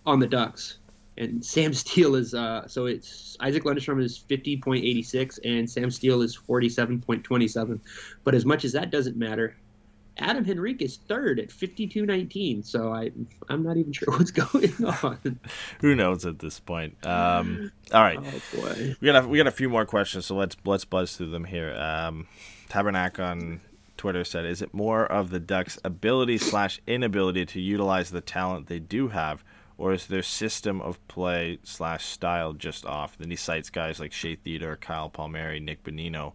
[0.06, 0.78] on the Ducks.
[1.18, 5.70] And Sam Steel is uh, so it's Isaac Lundstrom is fifty point eighty six and
[5.70, 7.82] Sam Steel is forty seven point twenty seven.
[8.24, 9.56] But as much as that doesn't matter,
[10.20, 12.64] Adam Henrique is third at fifty two nineteen.
[12.64, 13.12] So I
[13.50, 14.74] I'm not even sure what's going
[15.04, 15.40] on.
[15.82, 17.06] Who knows at this point?
[17.06, 18.20] Um, all right.
[18.22, 18.96] Oh boy.
[19.00, 21.46] We got a, we got a few more questions, so let's let's buzz through them
[21.46, 21.76] here.
[21.76, 22.28] Um,
[22.70, 23.62] Tabernac on
[23.98, 28.68] Twitter said, "Is it more of the Ducks' ability slash inability to utilize the talent
[28.68, 29.44] they do have,
[29.78, 34.14] or is their system of play slash style just off?" Then he cites guys like
[34.14, 36.34] Shea Theodore, Kyle Palmieri, Nick Bonino,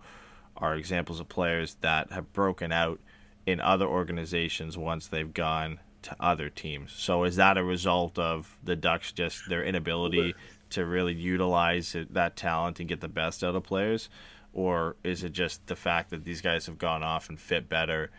[0.57, 3.01] are examples of players that have broken out
[3.47, 6.93] in other organizations once they've gone to other teams.
[6.93, 10.35] So is that a result of the Ducks just their inability
[10.71, 14.09] to really utilize that talent and get the best out of players,
[14.53, 18.11] or is it just the fact that these guys have gone off and fit better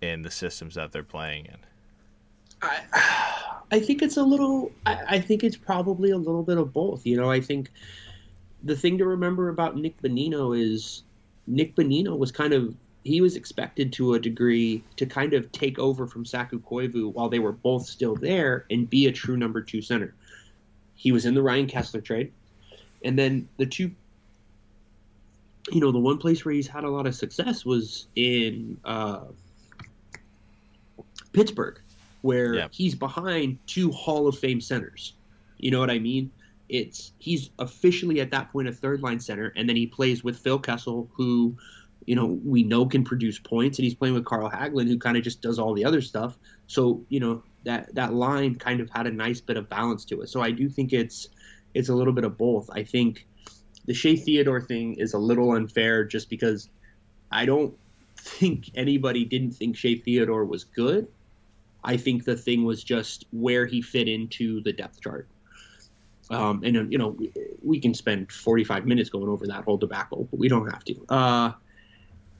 [0.00, 1.56] in the systems that they're playing in?
[2.62, 4.72] I, I think it's a little.
[4.84, 7.06] I, I think it's probably a little bit of both.
[7.06, 7.70] You know, I think
[8.64, 11.04] the thing to remember about Nick Bonino is
[11.46, 12.74] Nick Bonino was kind of
[13.04, 17.28] he was expected to a degree to kind of take over from Saku Koivu while
[17.28, 20.14] they were both still there and be a true number two center.
[20.94, 22.32] He was in the Ryan Kesler trade,
[23.04, 23.90] and then the two.
[25.70, 29.24] You know, the one place where he's had a lot of success was in uh,
[31.32, 31.78] Pittsburgh
[32.22, 32.68] where Yeah.
[32.70, 35.14] he's behind two Hall of Fame centers.
[35.58, 36.30] You know what I mean?
[36.68, 40.38] It's he's officially at that point a third line center, and then he plays with
[40.38, 41.56] Phil Kessel, who,
[42.06, 45.16] you know, we know can produce points, and he's playing with Carl Hagelin, who kind
[45.16, 46.38] of just does all the other stuff.
[46.66, 50.22] So you know that that line kind of had a nice bit of balance to
[50.22, 50.28] it.
[50.28, 51.28] So I do think it's
[51.74, 52.68] it's a little bit of both.
[52.72, 53.26] I think
[53.86, 56.68] the Shea Theodore thing is a little unfair just because
[57.30, 57.74] I don't
[58.16, 61.06] think anybody didn't think Shea Theodore was good.
[61.82, 65.28] I think the thing was just where he fit into the depth chart.
[66.30, 67.32] Um, and you know, we,
[67.62, 71.04] we can spend 45 minutes going over that whole debacle, but we don't have to.
[71.08, 71.52] Uh,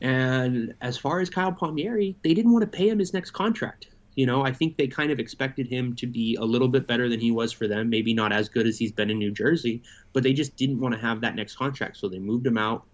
[0.00, 3.88] and as far as Kyle Palmieri, they didn't want to pay him his next contract.
[4.16, 7.08] You know, I think they kind of expected him to be a little bit better
[7.08, 7.88] than he was for them.
[7.88, 9.82] Maybe not as good as he's been in New Jersey,
[10.12, 12.84] but they just didn't want to have that next contract, so they moved him out.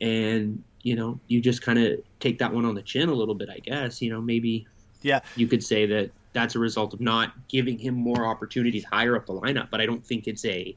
[0.00, 3.34] And you know, you just kind of take that one on the chin a little
[3.34, 4.00] bit, I guess.
[4.00, 4.66] You know, maybe
[5.02, 9.16] Yeah, you could say that that's a result of not giving him more opportunities higher
[9.16, 9.68] up the lineup.
[9.70, 10.76] But I don't think it's a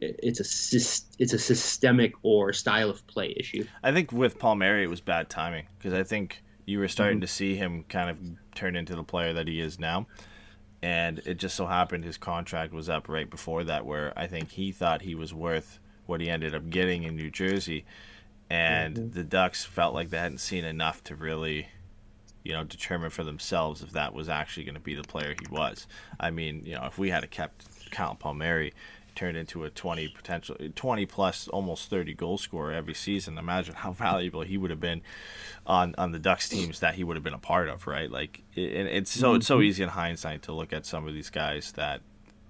[0.00, 3.66] it's a it's a systemic or style of play issue.
[3.82, 7.22] I think with Palmieri it was bad timing because I think You were starting mm-hmm.
[7.22, 8.18] to see him kind of
[8.54, 10.06] turn into the player that he is now.
[10.82, 14.50] And it just so happened his contract was up right before that, where I think
[14.50, 17.84] he thought he was worth what he ended up getting in New Jersey.
[18.50, 19.10] And mm-hmm.
[19.10, 21.68] the Ducks felt like they hadn't seen enough to really,
[22.44, 25.46] you know, determine for themselves if that was actually going to be the player he
[25.50, 25.86] was.
[26.18, 28.72] I mean, you know, if we had kept Kyle Palmieri,
[29.16, 33.38] turned into a 20 potential 20 plus almost 30 goal scorer every season.
[33.38, 35.02] Imagine how valuable he would have been
[35.66, 38.10] on on the ducks teams that he would have been a part of right?
[38.10, 39.64] Like it, it's so it's so mm-hmm.
[39.64, 42.02] easy in hindsight to look at some of these guys that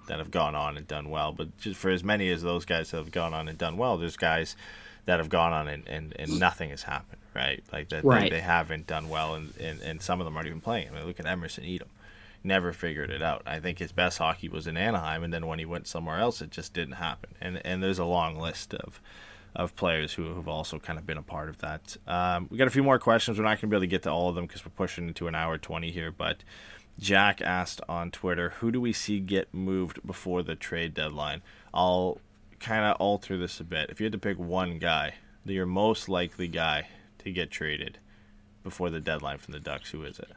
[0.08, 1.32] that have gone on and done well.
[1.32, 3.96] But just for as many as those guys that have gone on and done well
[3.96, 4.56] there's guys
[5.06, 7.62] that have gone on and, and, and nothing has happened right?
[7.72, 8.22] Like that right.
[8.22, 10.88] they, they, haven't done well and, and, and some of them aren't even playing.
[10.88, 11.88] I mean, look at emerson etem
[12.46, 13.42] never figured it out.
[13.44, 16.40] I think his best hockey was in Anaheim, and then when he went somewhere else,
[16.40, 17.34] it just didn't happen.
[17.40, 19.00] And and there's a long list of
[19.54, 21.96] of players who have also kind of been a part of that.
[22.06, 23.38] Um, we got a few more questions.
[23.38, 25.08] We're not going to be able to get to all of them because we're pushing
[25.08, 26.10] into an hour twenty here.
[26.10, 26.44] But
[26.98, 31.42] Jack asked on Twitter, "Who do we see get moved before the trade deadline?"
[31.74, 32.20] I'll
[32.60, 33.90] kind of alter this a bit.
[33.90, 35.14] If you had to pick one guy,
[35.44, 37.98] your most likely guy to get traded
[38.62, 40.32] before the deadline from the Ducks, who is it?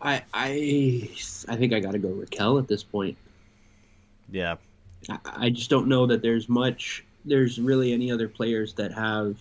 [0.00, 1.10] I I
[1.48, 3.16] I think I got to go Rakell at this point.
[4.30, 4.56] Yeah.
[5.08, 7.04] I, I just don't know that there's much.
[7.24, 9.36] There's really any other players that have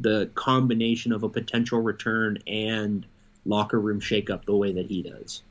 [0.00, 3.06] the combination of a potential return and
[3.44, 5.42] locker room shakeup the way that he does.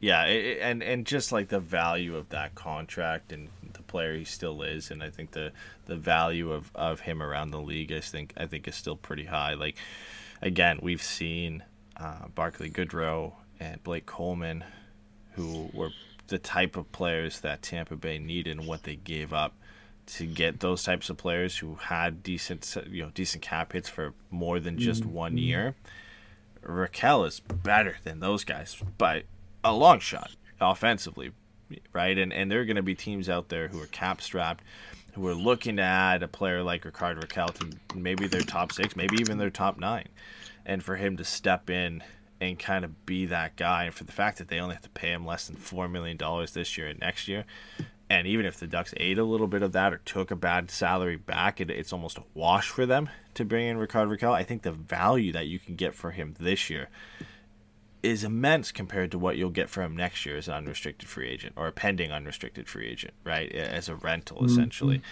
[0.00, 4.24] Yeah, it, and and just like the value of that contract and the player he
[4.24, 5.52] still is, and I think the
[5.86, 9.24] the value of, of him around the league, I think I think is still pretty
[9.24, 9.54] high.
[9.54, 9.76] Like
[10.40, 11.64] again, we've seen
[12.00, 14.64] uh, Barclay Goodrow and Blake Coleman,
[15.32, 15.90] who were
[16.28, 19.54] the type of players that Tampa Bay needed and what they gave up
[20.06, 24.14] to get those types of players who had decent, you know, decent cap hits for
[24.30, 25.12] more than just mm-hmm.
[25.12, 25.74] one year.
[26.62, 29.24] Rakell is better than those guys by
[29.62, 30.30] a long shot
[30.60, 31.32] offensively,
[31.92, 32.16] right?
[32.16, 34.64] And and there are going to be teams out there who are cap strapped,
[35.12, 38.96] who are looking to add a player like Rickard Rakell to maybe their top six,
[38.96, 40.08] maybe even their top nine
[40.68, 42.04] and for him to step in
[42.40, 44.90] and kind of be that guy, and for the fact that they only have to
[44.90, 47.44] pay him less than four million dollars this year and next year,
[48.08, 50.70] and even if the Ducks ate a little bit of that or took a bad
[50.70, 54.32] salary back, it, it's almost a wash for them to bring in Rickard Rakell.
[54.32, 56.88] I think the value that you can get for him this year
[58.00, 61.28] is immense compared to what you'll get for him next year as an unrestricted free
[61.28, 63.50] agent or a pending unrestricted free agent, right?
[63.52, 64.98] As a rental, essentially.
[64.98, 65.04] Mm-hmm.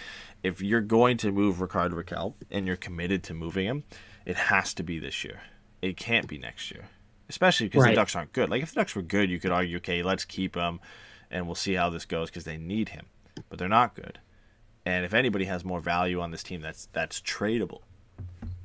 [0.43, 3.83] If you're going to move Rickard Rakell and you're committed to moving him,
[4.27, 5.39] it has to be this year.
[5.81, 6.83] It can't be next year,
[7.29, 7.91] especially because right.
[7.91, 8.49] the Ducks aren't good.
[8.49, 10.81] Like if the Ducks were good, you could argue, okay, let's keep him,
[11.31, 13.05] and we'll see how this goes because they need him.
[13.49, 14.19] But they're not good.
[14.85, 17.81] And if anybody has more value on this team, that's that's tradable.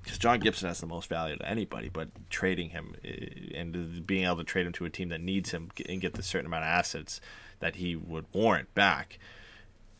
[0.02, 4.24] Because John Gibson has the most value to anybody, but trading him eh, and being
[4.24, 6.64] able to trade him to a team that needs him and get the certain amount
[6.64, 7.20] of assets
[7.60, 9.20] that he would warrant back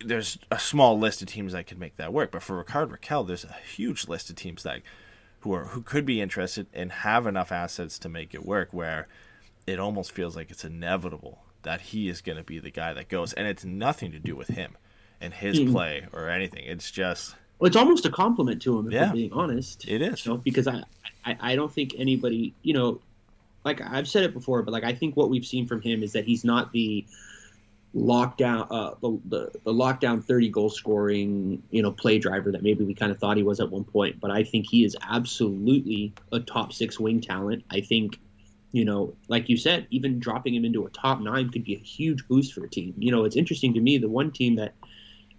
[0.05, 2.33] there's a small list of teams that could make that work.
[2.33, 4.83] But for Rickard Rakell, there's a huge list of teams that
[5.43, 9.09] who are who could be interested and have enough assets to make it work where
[9.67, 13.09] it almost feels like it's inevitable that he is going to be the guy that
[13.09, 13.33] goes.
[13.33, 14.77] And it's nothing to do with him
[15.21, 15.71] and his mm.
[15.71, 16.65] play or anything.
[16.65, 19.87] It's just well, it's almost a compliment to him if yeah, I'm being honest.
[19.87, 20.27] It is.
[20.27, 20.83] You know, because I,
[21.25, 23.01] I i don't think anybody you know
[23.65, 26.13] like i've said it before but like i think what we've seen from him is
[26.13, 27.05] that he's not the
[27.95, 32.85] lockdown uh, the, the, the lockdown 30 goal scoring you know play driver that maybe
[32.85, 36.15] we kind of thought he was at one point but i think he is absolutely
[36.33, 37.63] a top six wing talent.
[37.71, 38.19] I think
[38.71, 41.79] you know like you said even dropping him into a top nine could be a
[41.79, 42.95] huge boost for a team.
[42.97, 44.75] You know it's interesting to me the one team that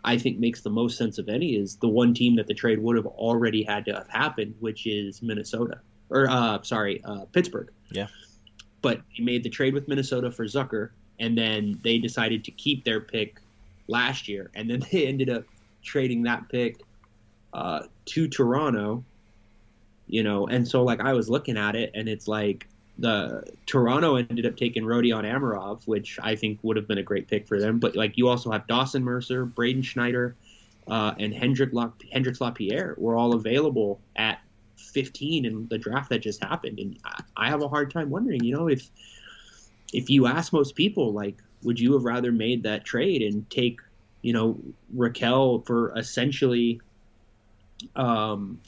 [0.04, 2.78] i think makes the most sense of any is the one team that the trade
[2.78, 5.80] would have already had to have happened which is minnesota
[6.12, 7.72] or uh sorry uh pittsburgh.
[7.90, 8.08] Yeah.
[8.84, 10.92] But he made the trade with minnesota for zucker
[11.24, 13.40] and then they decided to keep their pick
[13.88, 15.46] last year, and then they ended up
[15.82, 16.82] trading that pick
[17.54, 19.04] uh, to Toronto.
[20.08, 22.68] You know, and so like I was looking at it, and it's like
[23.00, 27.30] the Toronto ended up taking Rodion Amirov, which I think would have been a great
[27.30, 27.80] pick for them.
[27.80, 30.36] But like you also have Dawson Mercer, Braden Schneider,
[30.90, 34.40] uh, and Hendrik La- Hendrix Lapierre were all available at
[34.76, 38.44] 15 in the draft that just happened, and I, I have a hard time wondering,
[38.44, 38.90] you know, if
[39.94, 43.80] if you ask most people, like, would you have rather made that trade and take,
[44.22, 44.60] you know,
[44.96, 46.82] Rakell for essentially
[47.96, 48.60] um,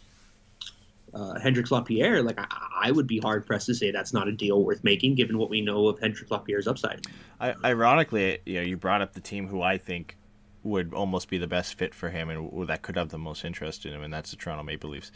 [1.13, 2.21] uh, Hendrix Lapierre?
[2.21, 2.47] Like, I,
[2.83, 5.49] I, would be hard pressed to say that's not a deal worth making, given what
[5.49, 7.05] we know of Hendrix Lapierre's upside.
[7.39, 10.17] I, ironically, you know, you brought up the team who I think
[10.63, 13.85] would almost be the best fit for him and that could have the most interest
[13.85, 15.11] in him, and that's the Toronto Maple Leafs.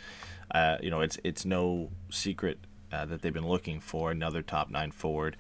[0.52, 2.60] Uh, you know, it's it's no secret
[2.92, 5.36] uh, that they've been looking for another top nine forward.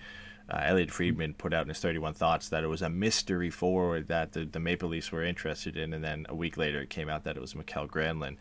[0.49, 4.07] Uh, Elliotte Friedman put out in his 31 Thoughts that it was a mystery forward
[4.07, 7.07] that the, the Maple Leafs were interested in, and then a week later it came
[7.07, 8.37] out that it was Mikael Granlund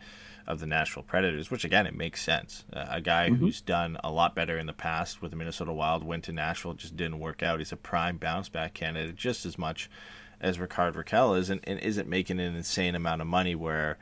[0.47, 2.65] of the Nashville Predators, which again, it makes sense.
[2.73, 3.35] Uh, a guy mm-hmm.
[3.35, 6.73] who's done a lot better in the past with the Minnesota Wild went to Nashville,
[6.73, 7.59] just didn't work out.
[7.59, 9.89] He's a prime bounce back candidate just as much
[10.41, 13.99] as Rickard Rakell is, and, and isn't making an insane amount of money where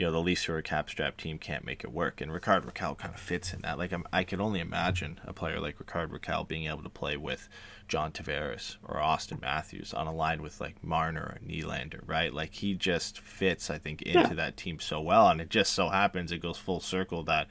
[0.00, 2.22] you know the Leafs who are a cap strap team can't make it work.
[2.22, 3.76] And Rickard Rakell kind of fits in that.
[3.76, 7.18] Like I'm, i can only imagine a player like Rickard Rakell being able to play
[7.18, 7.50] with
[7.86, 12.32] John Tavares or Austin Matthews on a line with like Marner or Nylander, right?
[12.32, 14.34] Like he just fits, I think, into yeah.
[14.36, 15.28] that team so well.
[15.28, 17.48] And it just so happens it goes full circle that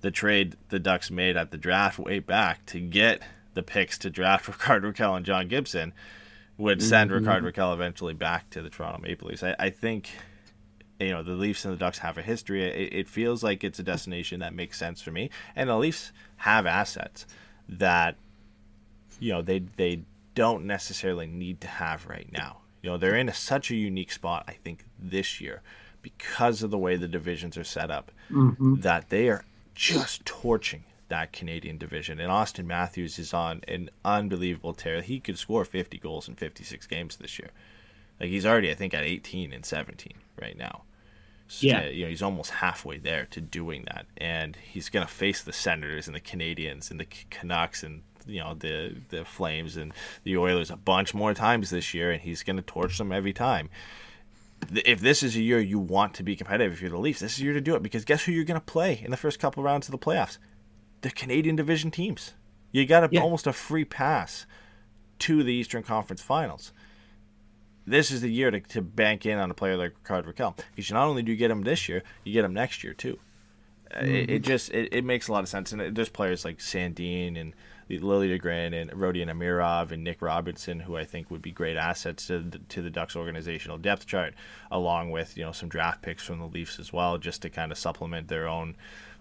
[0.00, 3.20] the trade the Ducks made at the draft way back to get
[3.52, 5.92] the picks to draft Rickard Rakell and John Gibson
[6.56, 7.26] would send mm-hmm.
[7.26, 9.42] Rickard Rakell eventually back to the Toronto Maple Leafs.
[9.42, 10.08] I, I think
[11.00, 12.64] you know the Leafs and the Ducks have a history.
[12.64, 16.12] It, it, feels like it's a destination that makes sense for me, and the Leafs
[16.36, 17.26] have assets
[17.68, 18.16] that
[19.18, 20.02] you know they they
[20.34, 22.58] don't necessarily need to have right now.
[22.82, 24.44] You know they're in a, such a unique spot.
[24.46, 25.62] I think this year
[26.02, 28.76] because of the way the divisions are set up mm-hmm.
[28.80, 29.44] that they are
[29.74, 32.20] just torching that Canadian division.
[32.20, 35.02] And Austin Matthews is on an unbelievable tear.
[35.02, 37.50] He could score 50 goals in 56 games this year.
[38.18, 40.82] Like he's already, I think, at 18 and 17 right now.
[41.58, 45.42] Yeah, you know, he's almost halfway there to doing that, and he's going to face
[45.42, 49.92] the Senators and the Canadiens and the Canucks and you know the the Flames and
[50.24, 53.32] the Oilers a bunch more times this year, and he's going to torch them every
[53.32, 53.68] time.
[54.72, 57.34] If this is a year you want to be competitive, if you're the Leafs, this
[57.34, 59.16] is a year to do it because guess who you're going to play in the
[59.16, 60.36] first couple rounds of the playoffs?
[61.00, 62.34] The Canadian Division teams.
[62.70, 63.22] You got a, yeah.
[63.22, 64.44] almost a free pass
[65.20, 66.72] to the Eastern Conference Finals
[67.86, 70.58] this is the year to, to bank in on a player like Rickard Rakell.
[70.74, 73.18] Because not only do you get him this year, you get him next year too.
[73.90, 74.14] Mm-hmm.
[74.14, 75.72] It, it, just it, it, makes a lot of sense.
[75.72, 77.54] And there's players like Sandin and
[77.90, 82.40] Liljegren and Rodion Amirov and Nick Robertson who I think would be great assets to
[82.40, 84.34] the, to the Ducks organizational depth chart,
[84.70, 87.72] along with you know some draft picks from the Leafs as well, just to kind
[87.72, 88.76] of supplement their own.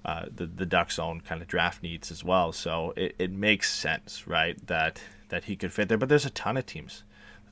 [0.06, 3.69] Uh, the the Ducks' own kind of draft needs as well, so it, it makes
[3.69, 4.65] sense, right?
[4.68, 5.98] That that he could fit there.
[5.98, 7.03] But there's a ton of teams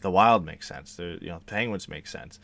[0.01, 0.95] the Wild makes sense.
[0.95, 2.39] The you know the Penguins make sense.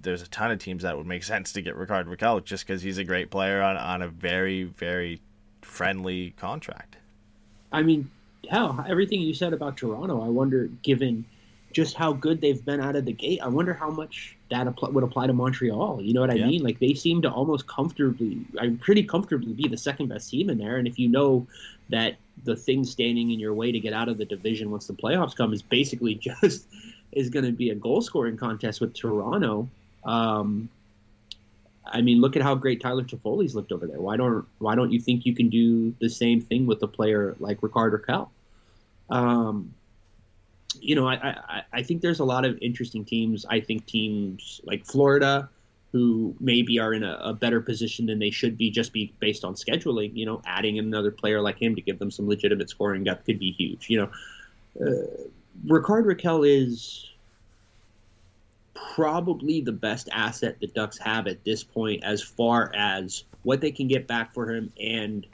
[0.00, 2.82] There's a ton of teams that would make sense to get Rickard Rakell just because
[2.82, 5.20] he's a great player on on a very very
[5.62, 6.96] friendly contract.
[7.72, 8.10] I mean,
[8.50, 11.24] hell, everything you said about Toronto, I wonder, given
[11.72, 15.04] just how good they've been out of the gate, I wonder how much that would
[15.04, 16.02] apply to Montreal.
[16.02, 16.46] You know what I yeah.
[16.46, 16.62] mean?
[16.62, 20.58] Like they seem to almost comfortably, I'm pretty comfortably be the second best team in
[20.58, 20.76] there.
[20.76, 21.46] And if you know
[21.88, 24.92] that the thing standing in your way to get out of the division once the
[24.92, 26.66] playoffs come is basically just
[27.12, 29.68] is going to be a goal scoring contest with Toronto.
[30.04, 30.68] Um,
[31.84, 34.00] I mean, look at how great Tyler Toffoli's looked over there.
[34.00, 37.36] Why don't Why don't you think you can do the same thing with a player
[37.38, 38.28] like Rickard Rakell?
[39.10, 39.74] Um,
[40.80, 43.44] you know, I, I I think there's a lot of interesting teams.
[43.48, 45.48] I think teams like Florida,
[45.92, 49.44] who maybe are in a, a, better position than they should be just be based
[49.44, 50.16] on scheduling.
[50.16, 53.38] You know, adding another player like him to give them some legitimate scoring depth could
[53.38, 53.90] be huge.
[53.90, 55.28] You know, uh,
[55.66, 57.10] Rickard Rakell is
[58.94, 63.70] probably the best asset the Ducks have at this point as far as what they
[63.70, 65.26] can get back for him and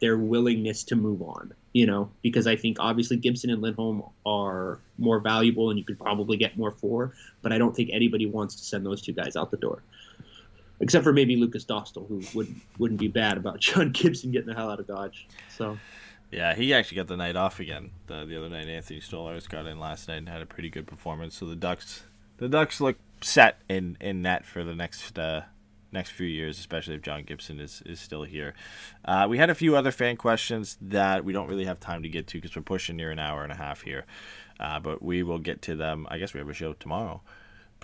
[0.00, 1.52] their willingness to move on.
[1.72, 5.98] You know, because I think obviously Gibson and Lindholm are more valuable and you could
[5.98, 9.34] probably get more for, but I don't think anybody wants to send those two guys
[9.34, 9.82] out the door
[10.80, 14.54] except for maybe Lukas Dostal, who wouldn't wouldn't be bad about John Gibson getting the
[14.54, 15.26] hell out of Dodge.
[15.48, 15.78] So.
[16.30, 18.66] Yeah, he actually got the night off again the, the other night.
[18.66, 21.36] Anthony Stolarz got in last night and had a pretty good performance.
[21.36, 22.02] So the Ducks,
[22.38, 25.42] the Ducks look set in, in net for the next uh,
[25.92, 28.54] next few years, especially if John Gibson is, is still here.
[29.04, 32.08] Uh, we had a few other fan questions that we don't really have time to
[32.08, 34.04] get to because we're pushing near an hour and a half here.
[34.58, 36.06] Uh, but we will get to them.
[36.10, 37.22] I guess we have a show tomorrow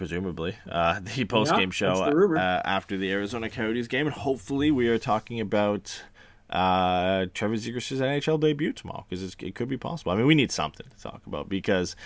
[0.01, 4.17] presumably, uh, the post game yeah, show the uh, after the Arizona Coyotes game, and
[4.17, 6.03] hopefully we are talking about
[6.49, 10.13] uh, Trevor Zegras' NHL debut tomorrow because it could be possible.
[10.13, 11.97] I mean, we need something to talk about because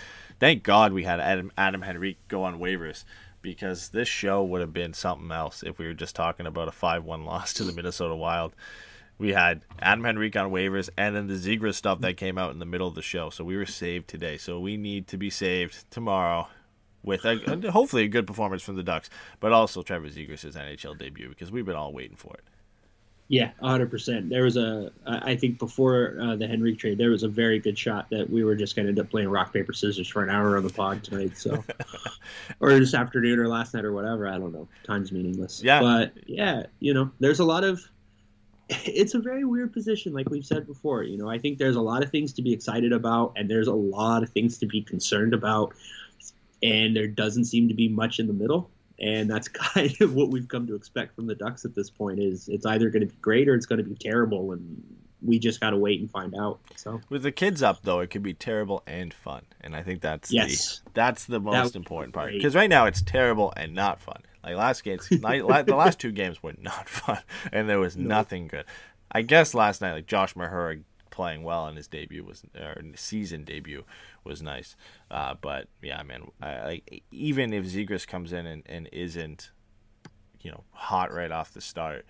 [0.41, 3.05] thank God we had Adam Adam Henrique go on waivers
[3.41, 6.73] because this show would have been something else if we were just talking about a
[6.73, 8.53] five one loss to the Minnesota Wild.
[9.17, 12.59] We had Adam Henrique on waivers and then the Zegras stuff that came out in
[12.59, 13.29] the middle of the show.
[13.29, 14.35] So we were saved today.
[14.35, 16.49] So we need to be saved tomorrow
[17.05, 19.09] with a, hopefully a good performance from the Ducks,
[19.39, 22.43] but also Trevor Zegras' NHL debut because we've been all waiting for it.
[23.27, 24.29] Yeah, hundred percent.
[24.29, 27.77] There was a, I think before uh, the Henrique trade, there was a very good
[27.77, 30.29] shot that we were just going to end up playing rock paper scissors for an
[30.29, 31.35] hour on the pod tonight.
[31.35, 31.63] So,
[32.59, 34.27] or this afternoon or last night or whatever.
[34.27, 34.67] I don't know.
[34.83, 35.63] Time's meaningless.
[35.63, 35.79] Yeah.
[35.79, 37.81] But yeah, you know, there's a lot of.
[38.67, 41.03] It's a very weird position, like we've said before.
[41.03, 43.67] You know, I think there's a lot of things to be excited about, and there's
[43.67, 45.75] a lot of things to be concerned about,
[46.63, 48.69] and there doesn't seem to be much in the middle
[48.99, 52.19] and that's kind of what we've come to expect from the Ducks at this point.
[52.19, 54.83] Is it's either going to be great or it's going to be terrible, and
[55.21, 56.59] we just got to wait and find out.
[56.75, 60.01] So with the kids up though, it could be terrible and fun, and I think
[60.01, 62.33] that's yes, the, that's the most important part.
[62.33, 64.21] Because right now it's terrible and not fun.
[64.43, 67.19] Like last games, the last two games were not fun,
[67.51, 68.65] and there was nothing good.
[69.11, 70.83] I guess last night, like Josh Mahura
[71.15, 73.85] playing well in his debut was or season debut
[74.25, 74.75] was nice.
[75.09, 79.51] Uh, but yeah, man, I, like even if Zegras comes in and, and isn't,
[80.41, 82.05] you know, hot right off the start,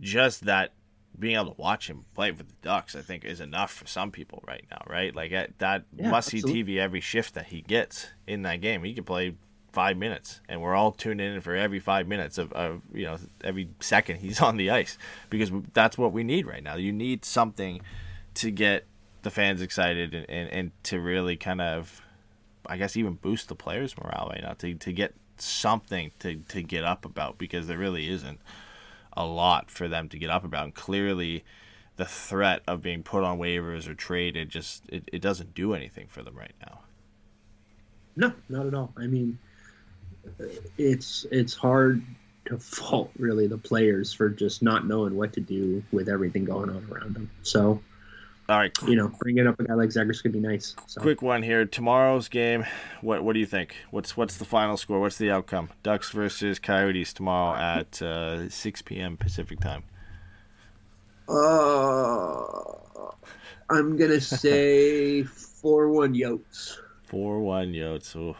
[0.00, 0.72] just that
[1.18, 4.10] being able to watch him play for the Ducks, I think, is enough for some
[4.10, 5.14] people right now, right?
[5.14, 8.82] Like that yeah, must see TV every shift that he gets in that game.
[8.82, 9.34] He can play
[9.72, 13.18] five minutes, and we're all tuned in for every five minutes of, of you know
[13.44, 14.96] every second he's on the ice
[15.28, 16.76] because that's what we need right now.
[16.76, 17.82] You need something
[18.36, 18.84] to get
[19.22, 22.00] the fans excited and, and, and to really kind of,
[22.66, 26.62] I guess, even boost the players' morale right now to, to get something to, to
[26.62, 28.40] get up about because there really isn't
[29.16, 30.64] a lot for them to get up about.
[30.64, 31.44] And clearly,
[31.96, 36.06] the threat of being put on waivers or traded just it, it doesn't do anything
[36.08, 36.80] for them right now.
[38.16, 38.92] No, not at all.
[38.96, 39.38] I mean,
[40.78, 42.02] it's it's hard
[42.46, 46.70] to fault really the players for just not knowing what to do with everything going
[46.70, 47.30] on around them.
[47.42, 47.82] So
[48.48, 48.72] all right.
[48.86, 50.76] You know, bringing it up a guy like Zegras could be nice.
[50.86, 51.00] So.
[51.00, 51.64] Quick one here.
[51.64, 52.64] Tomorrow's game.
[53.00, 53.76] What What do you think?
[53.90, 55.00] What's What's the final score?
[55.00, 55.70] What's the outcome?
[55.82, 59.16] Ducks versus Coyotes tomorrow at uh, 6 p.m.
[59.16, 59.84] Pacific time.
[61.28, 62.42] Uh,
[63.68, 66.76] I'm gonna say four one Yotes.
[67.02, 68.14] Four one Yotes.
[68.14, 68.36] Ooh.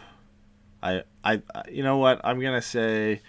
[0.83, 2.21] I, I, you know what?
[2.23, 3.21] I'm gonna say,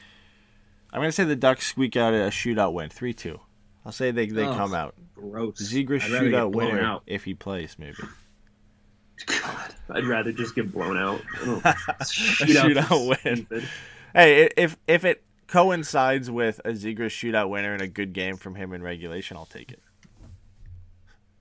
[0.93, 3.39] I'm gonna say the Ducks squeak out a shootout win, three two.
[3.87, 4.95] I'll say they they oh, come out.
[5.15, 5.61] Gross.
[5.61, 7.03] Zegras shootout winner out.
[7.07, 7.95] if he plays, maybe.
[9.25, 11.21] God, I'd rather just get blown out.
[11.45, 11.61] Oh,
[12.03, 13.67] shootout, shootout win.
[14.13, 18.55] Hey, if if it coincides with a Zegras shootout winner and a good game from
[18.55, 19.81] him in regulation, I'll take it.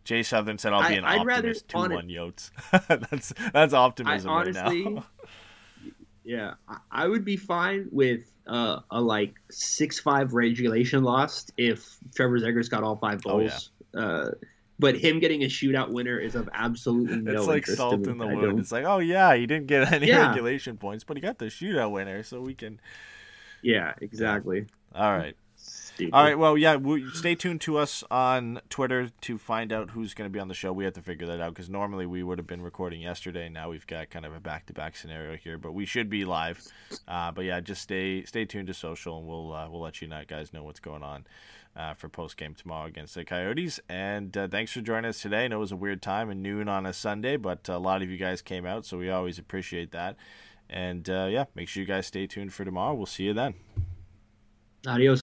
[0.05, 1.67] Jay Southern said I'll be an I, optimist.
[1.67, 2.53] Two one Yotes.
[3.11, 5.07] that's that's optimism I, honestly, right now.
[6.27, 6.55] yeah,
[6.91, 12.69] I would be fine with uh, a like six five regulation loss if Trevor Zegras
[12.69, 13.71] got all five goals.
[13.95, 14.07] Oh, yeah.
[14.07, 14.31] uh,
[14.79, 18.27] but him getting a shootout winner is of absolutely no It's like salt in the
[18.27, 18.59] wound.
[18.59, 20.29] It's like, oh yeah, he didn't get any yeah.
[20.29, 22.81] regulation points, but he got the shootout winner, so we can.
[23.63, 24.67] Yeah, exactly.
[24.95, 25.37] All right.
[25.97, 26.13] Stupid.
[26.13, 26.39] All right.
[26.39, 26.77] Well, yeah.
[27.15, 30.55] stay tuned to us on Twitter to find out who's going to be on the
[30.55, 30.71] show.
[30.71, 33.49] We have to figure that out because normally we would have been recording yesterday.
[33.49, 36.63] Now we've got kind of a back-to-back scenario here, but we should be live.
[37.09, 40.09] Uh, but yeah, just stay stay tuned to social, and we'll uh, we'll let you
[40.29, 41.25] guys know what's going on.
[41.75, 43.79] Uh, for post game tomorrow against the Coyotes.
[43.87, 45.45] And uh, thanks for joining us today.
[45.45, 48.01] I know it was a weird time and noon on a Sunday, but a lot
[48.01, 50.17] of you guys came out, so we always appreciate that.
[50.71, 52.95] And uh, yeah, make sure you guys stay tuned for tomorrow.
[52.95, 53.53] We'll see you then.
[54.87, 55.21] Adios.